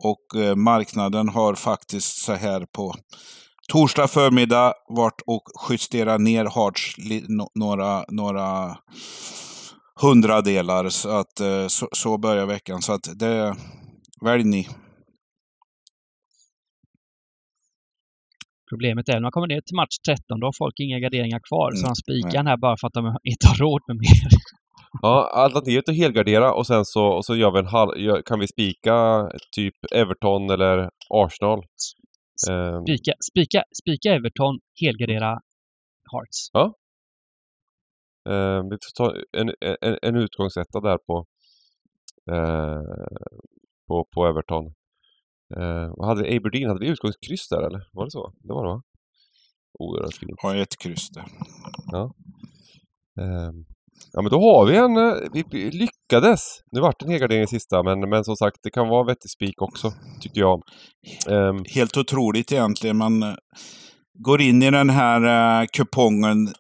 Och 0.05 0.41
eh, 0.41 0.57
marknaden 0.57 1.29
har 1.29 1.55
faktiskt 1.55 2.25
så 2.25 2.33
här 2.33 2.67
på 2.73 2.95
torsdag 3.69 4.09
förmiddag 4.09 4.75
varit 4.89 5.23
och 5.27 5.43
justerat 5.71 6.21
ner 6.21 6.45
no, 7.29 7.49
några, 7.55 8.05
några 8.09 8.77
hundradelar. 10.01 10.89
Så, 10.89 11.09
att, 11.09 11.41
eh, 11.41 11.67
så, 11.67 11.89
så 11.93 12.19
börjar 12.19 12.47
veckan. 12.47 12.83
Så 12.83 12.93
att 12.93 13.19
det, 13.19 13.57
välj 14.25 14.45
ni. 14.45 14.69
Problemet 18.71 19.09
är 19.09 19.13
när 19.13 19.21
man 19.21 19.31
kommer 19.31 19.47
ner 19.47 19.61
till 19.61 19.77
match 19.77 19.97
13, 20.07 20.41
då 20.41 20.47
har 20.47 20.55
folk 20.59 20.75
inga 20.81 20.99
garderingar 20.99 21.41
kvar. 21.49 21.71
Så 21.71 21.77
Mm, 21.77 21.87
han 21.87 21.97
spikar 21.97 22.39
den 22.39 22.47
här 22.47 22.57
bara 22.57 22.77
för 22.77 22.87
att 22.87 22.93
de 22.93 23.05
inte 23.33 23.47
har 23.49 23.55
råd 23.55 23.83
med 23.89 23.97
mer. 23.97 24.29
Ja, 25.03 25.31
alternativet 25.35 25.89
är 25.89 25.93
att 25.93 25.99
helgardera 25.99 26.55
och 26.55 26.67
sen 26.67 26.85
så, 26.85 27.05
och 27.07 27.25
så 27.25 27.37
gör 27.37 27.51
vi 27.51 27.59
en 27.59 27.67
halv, 27.67 28.23
kan 28.27 28.41
vi 28.41 28.47
spika 28.49 28.95
typ 29.57 29.75
Everton 29.95 30.51
eller 30.51 30.91
Arsenal. 31.11 31.61
Ehm, 32.51 32.83
Spika, 32.85 33.13
spika, 33.31 33.63
spika 33.83 34.09
Everton, 34.15 34.61
helgardera 34.81 35.41
Hearts. 36.13 36.51
ehm, 38.29 38.69
vi 38.71 38.77
får 38.83 38.93
ta 38.97 39.15
en, 39.41 39.49
en, 39.81 39.99
en 40.03 40.17
utgångsetta 40.17 40.81
där 40.81 40.99
på, 40.99 41.27
eh, 42.33 42.83
på, 43.89 44.07
på 44.15 44.27
Everton. 44.27 44.75
Vad 45.97 46.09
hade 46.09 46.23
vi? 46.23 46.37
Aberdeen, 46.37 46.69
hade 46.69 46.81
vi 46.81 46.89
utgångskryss 46.89 47.49
där 47.49 47.63
eller? 47.67 47.89
Var 47.93 48.05
det 48.05 48.11
så? 48.11 48.33
Det 48.41 48.53
var 48.53 48.65
det 48.65 48.71
va? 48.71 48.83
Oerhört 49.79 50.15
fint. 50.15 50.43
Har 50.43 50.57
ett 50.57 50.79
kryss 50.79 51.09
där. 51.11 51.25
Ehm, 53.21 53.65
ja 54.13 54.23
men 54.23 54.31
då 54.31 54.41
har 54.41 54.67
vi 54.67 54.77
en, 54.77 54.97
eh, 54.97 55.45
vi, 55.51 55.71
lyckades! 55.71 56.41
Nu 56.73 56.81
vart 56.81 56.99
det 56.99 57.07
en 57.07 57.13
helgardering 57.13 57.43
i 57.43 57.47
sista 57.47 57.83
men, 57.83 58.01
men 58.01 58.25
som 58.25 58.37
sagt 58.37 58.57
det 58.63 58.71
kan 58.71 58.89
vara 58.89 59.01
en 59.01 59.07
vettig 59.07 59.31
spik 59.31 59.63
också, 59.63 59.93
tycker 60.21 60.41
jag. 60.41 60.63
Um. 61.29 61.65
Helt 61.75 61.97
otroligt 61.97 62.53
egentligen. 62.53 62.97
Man 62.97 63.23
eh, 63.23 63.35
går 64.19 64.41
in 64.41 64.63
i 64.63 64.71
den 64.71 64.91
här 64.91 65.61
uh, 65.61 65.67
kupongen. 65.73 66.53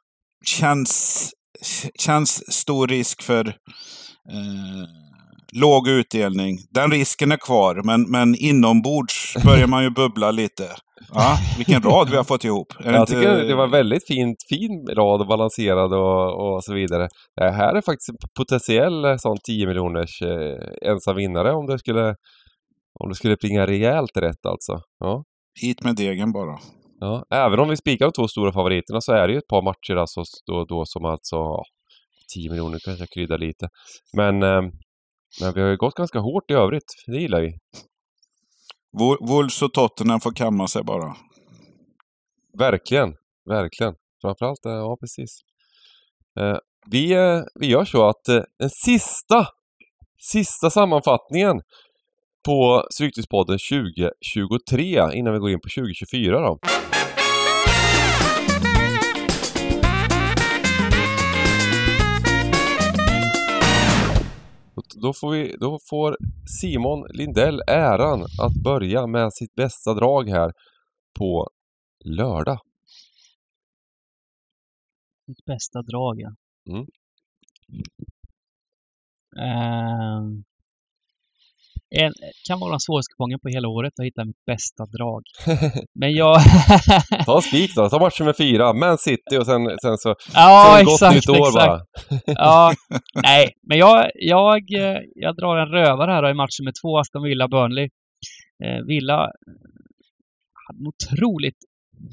Känns 0.44 1.30
känns 1.98 2.52
stor 2.52 2.88
risk 2.88 3.22
för 3.22 3.48
uh, 3.48 4.84
låg 5.52 5.88
utdelning. 5.88 6.58
Den 6.70 6.90
risken 6.90 7.32
är 7.32 7.36
kvar, 7.36 7.82
men, 7.84 8.10
men 8.10 8.34
inombords 8.34 9.36
börjar 9.44 9.66
man 9.66 9.82
ju 9.82 9.90
bubbla 9.90 10.30
lite. 10.30 10.68
Ja, 11.12 11.36
vilken 11.56 11.82
rad 11.82 12.10
vi 12.10 12.16
har 12.16 12.24
fått 12.24 12.44
ihop. 12.44 12.66
Jag 12.84 13.00
inte- 13.00 13.12
tycker 13.12 13.44
det 13.44 13.54
var 13.54 13.68
väldigt 13.68 14.06
fint, 14.06 14.36
fin 14.48 14.86
rad 14.96 15.20
och 15.20 15.26
balanserad 15.26 15.92
och, 15.92 16.54
och 16.54 16.64
så 16.64 16.74
vidare. 16.74 17.08
Det 17.36 17.50
här 17.50 17.74
är 17.74 17.80
faktiskt 17.80 18.08
en 18.08 18.16
potentiell 18.38 19.04
eh, 19.04 19.16
sån 19.16 19.36
10 19.46 19.66
miljoners 19.66 20.22
eh, 20.22 20.90
ensam 20.90 21.16
vinnare 21.16 21.52
om 21.52 21.66
det 21.66 21.78
skulle 21.78 22.14
om 23.00 23.08
det 23.08 23.14
skulle 23.14 23.36
plinga 23.36 23.66
rejält 23.66 24.16
rätt 24.16 24.46
alltså. 24.48 24.80
Ja. 24.98 25.24
Hit 25.62 25.84
med 25.84 25.96
degen 25.96 26.32
bara. 26.32 26.58
Ja, 27.00 27.24
även 27.34 27.60
om 27.60 27.68
vi 27.68 27.76
spikar 27.76 28.06
de 28.06 28.12
två 28.12 28.28
stora 28.28 28.52
favoriterna 28.52 29.00
så 29.00 29.12
är 29.12 29.26
det 29.26 29.32
ju 29.32 29.38
ett 29.38 29.48
par 29.48 29.62
matcher 29.62 29.96
alltså 30.00 30.22
då, 30.46 30.64
då 30.64 30.82
som 30.86 31.04
alltså 31.04 31.36
ja, 31.36 31.62
10 32.34 32.50
miljoner 32.50 32.78
kanske 32.84 33.06
kryddar 33.14 33.38
lite. 33.38 33.68
Men, 34.16 34.42
eh, 34.42 34.62
men 35.40 35.52
vi 35.54 35.60
har 35.60 35.68
ju 35.68 35.76
gått 35.76 35.94
ganska 35.94 36.18
hårt 36.18 36.50
i 36.50 36.54
övrigt. 36.54 36.90
Det 37.06 37.16
gillar 37.18 37.40
vi. 37.40 37.52
Wolves 39.20 39.62
och 39.62 39.72
Tottenham 39.72 40.20
får 40.20 40.32
kamma 40.32 40.68
sig 40.68 40.82
bara. 40.82 41.16
Verkligen, 42.58 43.14
verkligen. 43.48 43.94
Framförallt, 44.20 44.66
eh, 44.66 44.72
ja 44.72 44.96
precis. 45.00 45.40
Eh, 46.40 46.56
vi, 46.90 47.12
eh, 47.12 47.42
vi 47.54 47.66
gör 47.66 47.84
så 47.84 48.08
att 48.08 48.28
eh, 48.28 48.42
den 48.58 48.70
sista, 48.70 49.46
sista 50.18 50.70
sammanfattningen 50.70 51.60
på 52.46 52.86
Stryktipspodden 52.90 53.58
2023 53.58 55.12
innan 55.14 55.32
vi 55.32 55.38
går 55.38 55.50
in 55.50 55.60
på 55.60 55.68
2024 55.68 56.40
då. 56.40 56.58
Då- 64.96 65.12
får, 65.20 65.30
vi, 65.32 65.56
då 65.60 65.78
får 65.90 66.16
Simon 66.60 67.06
Lindell 67.14 67.60
äran 67.66 68.22
att 68.22 68.62
börja 68.64 69.06
med 69.06 69.32
sitt 69.32 69.54
bästa 69.54 69.94
drag 69.94 70.28
här 70.28 70.52
på 71.18 71.48
lördag. 72.04 72.58
Mitt 75.26 75.44
bästa 75.44 75.82
drag, 75.82 76.20
ja. 76.20 76.34
Mm. 76.70 76.86
Ehm, 79.36 80.44
en, 82.00 82.12
kan 82.48 82.60
vara 82.60 82.70
den 82.70 82.80
svåraste 82.80 83.12
kupongen 83.12 83.40
på 83.40 83.48
hela 83.48 83.68
året 83.68 83.92
att 83.98 84.06
hitta 84.06 84.24
mitt 84.24 84.44
bästa 84.46 84.86
drag. 84.86 85.22
Men 86.00 86.12
jag... 86.12 86.36
Ta 87.26 87.36
en 87.36 87.42
spik 87.42 87.74
då, 87.74 87.88
ta 87.88 87.98
match 87.98 88.20
nummer 88.20 88.32
fyra, 88.32 88.72
Man 88.72 88.98
City 88.98 89.36
och 89.40 89.46
sen, 89.46 89.62
sen 89.82 89.98
så... 89.98 90.08
ja, 90.34 90.74
sen 90.76 90.84
gott 90.84 90.94
exakt, 90.94 91.14
nytt 91.14 91.28
år 91.28 91.48
exakt. 91.48 91.66
bara. 91.66 91.80
Ja, 92.26 92.72
nej, 93.22 93.52
men 93.68 93.78
jag, 93.78 94.10
jag, 94.14 94.62
jag 95.14 95.36
drar 95.36 95.56
en 95.56 95.68
rövare 95.68 96.10
här 96.10 96.22
då 96.22 96.28
i 96.28 96.34
match 96.34 96.60
nummer 96.60 96.72
två, 96.82 96.98
Aston 96.98 97.22
Villa-Burnley. 97.22 97.88
Eh, 98.64 98.80
Villa 98.86 99.18
hade 100.64 100.78
en 100.80 100.86
otroligt 100.86 101.58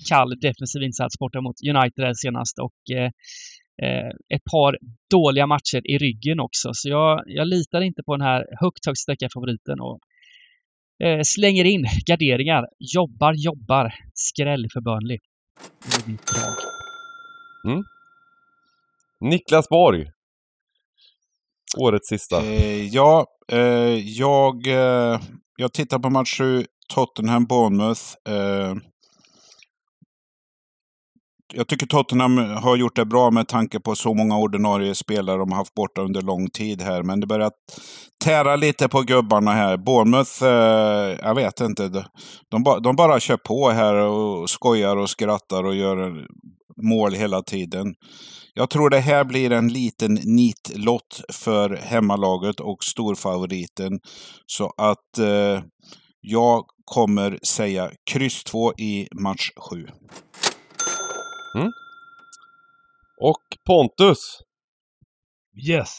kall 0.09 0.39
defensiv 0.39 0.81
insats 0.83 1.19
borta 1.19 1.41
mot 1.41 1.55
United 1.73 2.17
senast 2.17 2.59
och 2.59 2.95
eh, 2.97 3.09
eh, 3.83 4.35
ett 4.35 4.43
par 4.51 4.77
dåliga 5.09 5.47
matcher 5.47 5.81
i 5.83 5.97
ryggen 5.97 6.39
också. 6.39 6.69
Så 6.73 6.89
jag, 6.89 7.23
jag 7.25 7.47
litar 7.47 7.81
inte 7.81 8.03
på 8.03 8.15
den 8.15 8.25
här 8.27 8.45
högt, 8.61 8.85
högt 8.85 8.99
sträckade 8.99 9.29
favoriten 9.33 9.79
och 9.79 9.99
eh, 11.07 11.19
slänger 11.23 11.65
in 11.65 11.85
garderingar. 12.05 12.67
Jobbar, 12.95 13.33
jobbar. 13.33 13.93
Skräll 14.13 14.67
för 14.73 14.81
Burnley. 14.81 15.17
Det 15.85 16.03
är 16.03 16.11
mitt 16.11 16.27
drag. 16.27 16.53
Niklas 19.19 19.69
Borg. 19.69 20.11
Årets 21.77 22.07
sista. 22.07 22.45
Eh, 22.45 22.87
ja, 22.87 23.25
eh, 23.51 23.59
jag, 24.19 24.67
eh, 24.67 25.19
jag 25.57 25.73
tittar 25.73 25.99
på 25.99 26.09
match 26.09 26.37
7, 26.37 26.65
Tottenham-Bournemouth. 26.95 28.15
Jag 31.53 31.67
tycker 31.67 31.85
Tottenham 31.85 32.37
har 32.37 32.77
gjort 32.77 32.95
det 32.95 33.05
bra 33.05 33.31
med 33.31 33.47
tanke 33.47 33.79
på 33.79 33.95
så 33.95 34.13
många 34.13 34.37
ordinarie 34.37 34.95
spelare 34.95 35.37
de 35.37 35.51
har 35.51 35.57
haft 35.57 35.73
borta 35.73 36.01
under 36.01 36.21
lång 36.21 36.49
tid 36.49 36.81
här. 36.81 37.03
Men 37.03 37.19
det 37.19 37.27
börjar 37.27 37.51
tära 38.23 38.55
lite 38.55 38.87
på 38.87 39.01
gubbarna 39.01 39.51
här. 39.51 39.77
Bournemouth, 39.77 40.43
eh, 40.43 41.27
jag 41.27 41.35
vet 41.35 41.59
inte. 41.59 41.87
De, 41.87 42.03
de, 42.49 42.63
ba, 42.63 42.79
de 42.79 42.95
bara 42.95 43.19
kör 43.19 43.37
på 43.37 43.69
här 43.69 43.93
och 43.93 44.49
skojar 44.49 44.97
och 44.97 45.09
skrattar 45.09 45.63
och 45.63 45.75
gör 45.75 46.27
mål 46.81 47.13
hela 47.13 47.41
tiden. 47.41 47.95
Jag 48.53 48.69
tror 48.69 48.89
det 48.89 48.99
här 48.99 49.23
blir 49.23 49.51
en 49.51 49.67
liten 49.67 50.13
nitlott 50.13 51.21
för 51.33 51.69
hemmalaget 51.75 52.59
och 52.59 52.83
storfavoriten. 52.83 53.99
Så 54.45 54.73
att 54.77 55.17
eh, 55.17 55.63
jag 56.21 56.65
kommer 56.85 57.39
säga 57.43 57.91
kryss 58.11 58.43
2 58.43 58.73
i 58.73 59.07
match 59.11 59.51
7. 59.69 59.87
Och 63.21 63.43
Pontus. 63.65 64.41
Yes. 65.69 65.89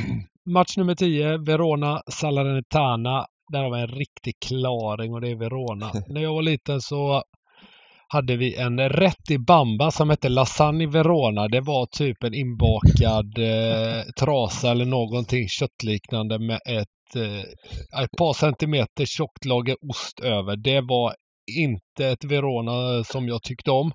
Match 0.50 0.76
nummer 0.76 0.94
10, 0.94 1.38
Verona 1.38 2.02
Salernitana. 2.10 3.26
Där 3.52 3.62
har 3.62 3.76
vi 3.76 3.80
en 3.80 3.88
riktig 3.98 4.34
klaring 4.46 5.14
och 5.14 5.20
det 5.20 5.28
är 5.28 5.36
Verona. 5.36 5.92
När 6.08 6.20
jag 6.20 6.34
var 6.34 6.42
liten 6.42 6.80
så 6.80 7.22
hade 8.08 8.36
vi 8.36 8.56
en 8.56 8.88
rätt 8.88 9.30
i 9.30 9.38
bamba 9.38 9.90
som 9.90 10.10
hette 10.10 10.28
Lasagne 10.28 10.86
Verona. 10.86 11.48
Det 11.48 11.60
var 11.60 11.86
typ 11.86 12.24
en 12.24 12.34
inbakad 12.34 13.38
eh, 13.38 14.02
trasa 14.20 14.70
eller 14.70 14.84
någonting 14.84 15.48
köttliknande 15.48 16.38
med 16.38 16.60
ett, 16.66 17.16
eh, 17.16 17.40
ett 18.02 18.10
par 18.18 18.32
centimeter 18.32 19.04
tjockt 19.06 19.44
lager 19.44 19.76
ost 19.90 20.20
över. 20.20 20.56
Det 20.56 20.80
var 20.80 21.14
inte 21.50 22.06
ett 22.06 22.24
Verona 22.24 22.96
eh, 22.96 23.02
som 23.02 23.28
jag 23.28 23.42
tyckte 23.42 23.70
om. 23.70 23.92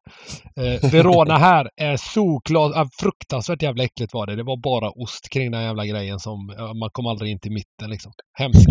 Eh, 0.56 0.92
Verona 0.92 1.38
här 1.38 1.70
är 1.76 1.98
solklart, 1.98 2.76
äh, 2.76 2.86
fruktansvärt 3.00 3.62
jävla 3.62 3.84
äckligt 3.84 4.14
var 4.14 4.28
det. 4.28 4.36
Det 4.36 4.44
var 4.44 4.58
bara 4.58 4.90
ost 4.90 5.30
kring 5.30 5.52
den 5.52 5.64
jävla 5.64 5.86
grejen 5.86 6.20
som 6.20 6.54
ja, 6.58 6.74
man 6.74 6.90
kom 6.92 7.08
aldrig 7.08 7.32
in 7.32 7.40
till 7.40 7.52
mitten 7.52 7.90
liksom. 7.90 8.12
Hemskt. 8.34 8.68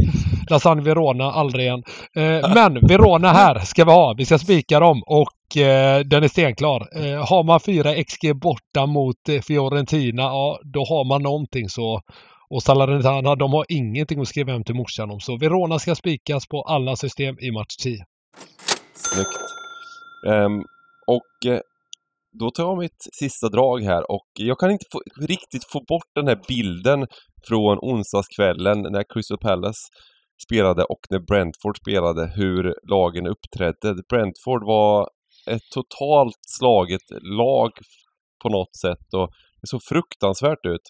Lasagne 0.50 0.82
Verona, 0.82 1.32
aldrig 1.32 1.66
igen. 1.66 1.82
Eh, 2.16 2.54
men 2.54 2.86
Verona 2.86 3.32
här 3.32 3.58
ska 3.58 3.84
vi 3.84 3.90
ha. 3.90 4.14
Vi 4.18 4.24
ska 4.24 4.38
spika 4.38 4.80
dem 4.80 5.02
och 5.06 5.56
eh, 5.56 6.00
den 6.00 6.24
är 6.24 6.28
stenklar. 6.28 6.88
Eh, 6.96 7.28
har 7.28 7.44
man 7.44 7.60
4 7.60 8.04
XG 8.04 8.36
borta 8.36 8.86
mot 8.86 9.28
eh, 9.28 9.40
Fiorentina, 9.40 10.22
ja 10.22 10.60
då 10.64 10.84
har 10.84 11.04
man 11.04 11.22
någonting 11.22 11.68
så. 11.68 12.00
Och 12.50 12.62
Salernitana, 12.62 13.34
de 13.34 13.52
har 13.52 13.64
ingenting 13.68 14.20
att 14.20 14.28
skriva 14.28 14.52
hem 14.52 14.64
till 14.64 14.74
morsan 14.74 15.10
om. 15.10 15.20
Så 15.20 15.36
Verona 15.36 15.78
ska 15.78 15.94
spikas 15.94 16.48
på 16.48 16.62
alla 16.62 16.96
system 16.96 17.36
i 17.40 17.50
match 17.50 17.76
10. 17.76 18.04
Snyggt. 18.94 19.40
Um, 20.26 20.64
och 21.06 21.52
eh, 21.52 21.60
då 22.40 22.50
tar 22.50 22.64
jag 22.64 22.78
mitt 22.78 23.08
sista 23.12 23.48
drag 23.48 23.82
här 23.82 24.10
och 24.10 24.28
jag 24.34 24.58
kan 24.58 24.70
inte 24.70 24.86
få, 24.92 25.00
riktigt 25.20 25.64
få 25.72 25.80
bort 25.88 26.10
den 26.14 26.28
här 26.28 26.40
bilden 26.48 27.06
från 27.48 27.78
onsdagskvällen 27.78 28.82
när 28.82 29.04
Crystal 29.14 29.38
Palace 29.38 29.80
spelade 30.46 30.84
och 30.84 31.00
när 31.10 31.18
Brentford 31.18 31.76
spelade, 31.76 32.32
hur 32.36 32.74
lagen 32.90 33.26
uppträdde. 33.26 34.02
Brentford 34.08 34.66
var 34.66 35.08
ett 35.50 35.62
totalt 35.74 36.40
slaget 36.58 37.02
lag 37.22 37.70
på 38.42 38.48
något 38.48 38.76
sätt 38.76 39.14
och 39.14 39.28
det 39.60 39.66
såg 39.66 39.82
fruktansvärt 39.82 40.66
ut. 40.66 40.86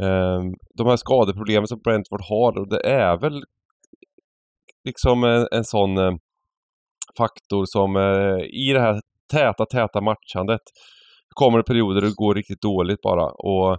Ehm, 0.00 0.54
de 0.74 0.86
här 0.86 0.96
skadeproblemen 0.96 1.66
som 1.66 1.80
Brentford 1.84 2.22
har, 2.28 2.58
och 2.58 2.68
det 2.68 2.86
är 2.86 3.20
väl 3.20 3.42
liksom 4.84 5.24
en, 5.24 5.46
en 5.52 5.64
sån 5.64 5.98
eh, 5.98 6.12
faktor 7.16 7.64
som 7.66 7.96
eh, 7.96 8.44
i 8.66 8.72
det 8.72 8.80
här 8.80 9.00
täta, 9.32 9.66
täta 9.66 10.00
matchandet 10.00 10.60
kommer 11.34 11.58
det 11.58 11.64
perioder 11.64 12.00
där 12.00 12.08
det 12.08 12.14
går 12.14 12.34
riktigt 12.34 12.62
dåligt 12.62 13.02
bara. 13.02 13.24
Och 13.24 13.78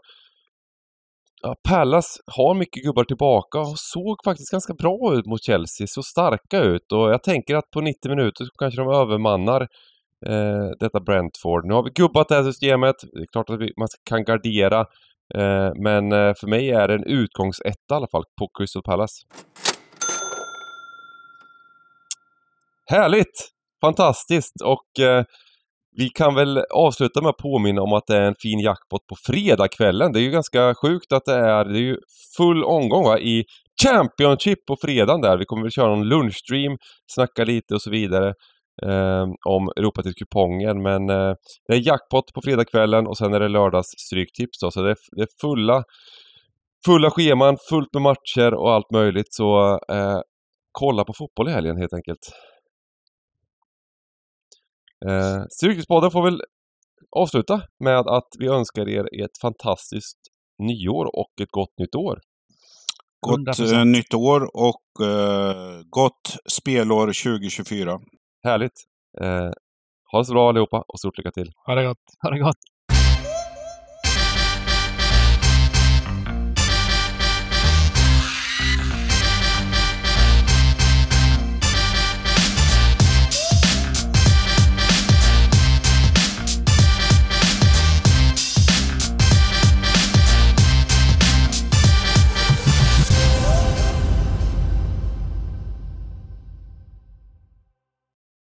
ja, 1.42 1.56
Pallas 1.70 2.18
har 2.38 2.54
mycket 2.54 2.84
gubbar 2.84 3.04
tillbaka 3.04 3.60
och 3.60 3.80
såg 3.80 4.16
faktiskt 4.26 4.52
ganska 4.52 4.74
bra 4.74 5.14
ut 5.14 5.26
mot 5.26 5.44
Chelsea. 5.44 5.88
Så 5.88 6.04
starka 6.04 6.60
ut 6.60 6.92
och 6.92 7.12
jag 7.14 7.24
tänker 7.24 7.56
att 7.56 7.70
på 7.74 7.82
90 7.82 8.10
minuter 8.10 8.46
så 8.46 8.52
kanske 8.60 8.82
de 8.82 8.90
övermannar 8.90 9.62
eh, 10.26 10.70
detta 10.80 11.00
Brentford. 11.00 11.66
Nu 11.66 11.74
har 11.74 11.84
vi 11.84 11.92
gubbat 11.96 12.30
det 12.30 12.36
här 12.36 12.44
systemet. 12.44 12.96
Det 13.14 13.22
är 13.22 13.32
klart 13.32 13.50
att 13.50 13.60
vi, 13.60 13.72
man 13.78 13.88
kan 14.10 14.24
gardera. 14.24 14.80
Eh, 15.36 15.72
men 15.84 16.12
eh, 16.12 16.34
för 16.40 16.48
mig 16.48 16.72
är 16.72 16.88
det 16.88 16.94
en 16.94 17.04
utgångsetta 17.04 17.94
i 17.94 17.96
alla 17.96 18.08
fall 18.08 18.24
på 18.40 18.48
Crystal 18.58 18.84
Palace. 18.84 19.16
Härligt! 22.90 23.50
Fantastiskt! 23.82 24.62
Och 24.64 25.04
eh, 25.06 25.24
vi 25.98 26.10
kan 26.10 26.36
väl 26.36 26.58
avsluta 26.74 27.22
med 27.22 27.30
att 27.30 27.38
påminna 27.38 27.82
om 27.82 27.94
att 27.94 28.08
det 28.08 28.18
är 28.18 28.22
en 28.22 28.36
fin 28.42 28.60
jackpot 28.60 29.08
på 29.08 29.16
fredagskvällen. 29.28 30.12
Det 30.14 30.20
är 30.20 30.22
ju 30.22 30.32
ganska 30.32 30.76
sjukt 30.82 31.12
att 31.12 31.26
det 31.26 31.34
är, 31.36 31.66
det 31.66 31.80
är 31.80 31.82
ju 31.82 31.98
full 32.38 32.64
omgång 32.64 33.04
va, 33.04 33.20
i 33.20 33.44
Championship 33.84 34.66
på 34.68 34.78
fredagen 34.82 35.22
där. 35.22 35.38
Vi 35.38 35.46
kommer 35.46 35.62
väl 35.64 35.72
köra 35.72 35.90
någon 35.90 36.08
lunchstream, 36.10 36.78
snacka 37.08 37.44
lite 37.44 37.74
och 37.74 37.82
så 37.82 37.90
vidare. 37.92 38.34
eh, 38.84 39.26
om 39.48 39.70
Europatips-kupongen. 39.78 40.82
Men 40.82 41.10
eh, 41.10 41.34
det 41.68 41.74
är 41.74 41.88
jackpot 41.88 42.34
på 42.34 42.42
fredagskvällen 42.44 43.08
och 43.08 43.18
sen 43.18 43.34
är 43.34 43.40
det 43.40 43.48
lördags 43.48 43.88
stryktips 44.08 44.60
då. 44.62 44.72
Så 44.72 44.82
det 44.82 44.90
är, 44.92 44.98
det 45.16 45.22
är 45.22 45.28
fulla, 45.42 45.84
fulla 46.86 47.12
scheman, 47.12 47.58
fullt 47.70 47.94
med 47.94 48.02
matcher 48.02 48.54
och 48.54 48.72
allt 48.74 48.92
möjligt. 48.92 49.34
Så 49.34 49.80
eh, 49.92 50.20
kolla 50.72 51.04
på 51.04 51.14
fotboll 51.14 51.50
i 51.50 51.52
helgen 51.52 51.78
helt 51.78 51.94
enkelt. 51.94 52.20
Eh, 55.06 55.44
Stryktipspodden 55.50 56.12
får 56.12 56.24
väl 56.24 56.42
avsluta 57.16 57.62
med 57.80 57.98
att 58.00 58.28
vi 58.40 58.48
önskar 58.48 58.90
er 58.90 59.24
ett 59.24 59.38
fantastiskt 59.42 60.18
nyår 60.64 61.06
och 61.06 61.42
ett 61.42 61.52
gott 61.52 61.74
nytt 61.80 61.96
år. 61.96 62.20
Gott 63.20 63.60
100%. 63.60 63.74
eh, 63.74 63.86
nytt 63.86 64.14
år 64.14 64.42
och 64.54 65.08
eh, 65.08 65.82
gott 65.90 66.38
spelår 66.50 67.08
2024. 67.08 68.00
Härligt! 68.44 68.84
Eh, 69.22 69.50
ha 70.12 70.20
det 70.20 70.26
så 70.26 70.34
bra 70.34 70.50
allihopa 70.50 70.84
och 70.88 71.00
stort 71.00 71.18
lycka 71.18 71.32
till! 71.32 71.52
Ha 71.66 71.76
det 71.76 71.86
gott. 71.86 71.98
Ha 72.24 72.30
det 72.30 72.40
gott. 72.40 72.58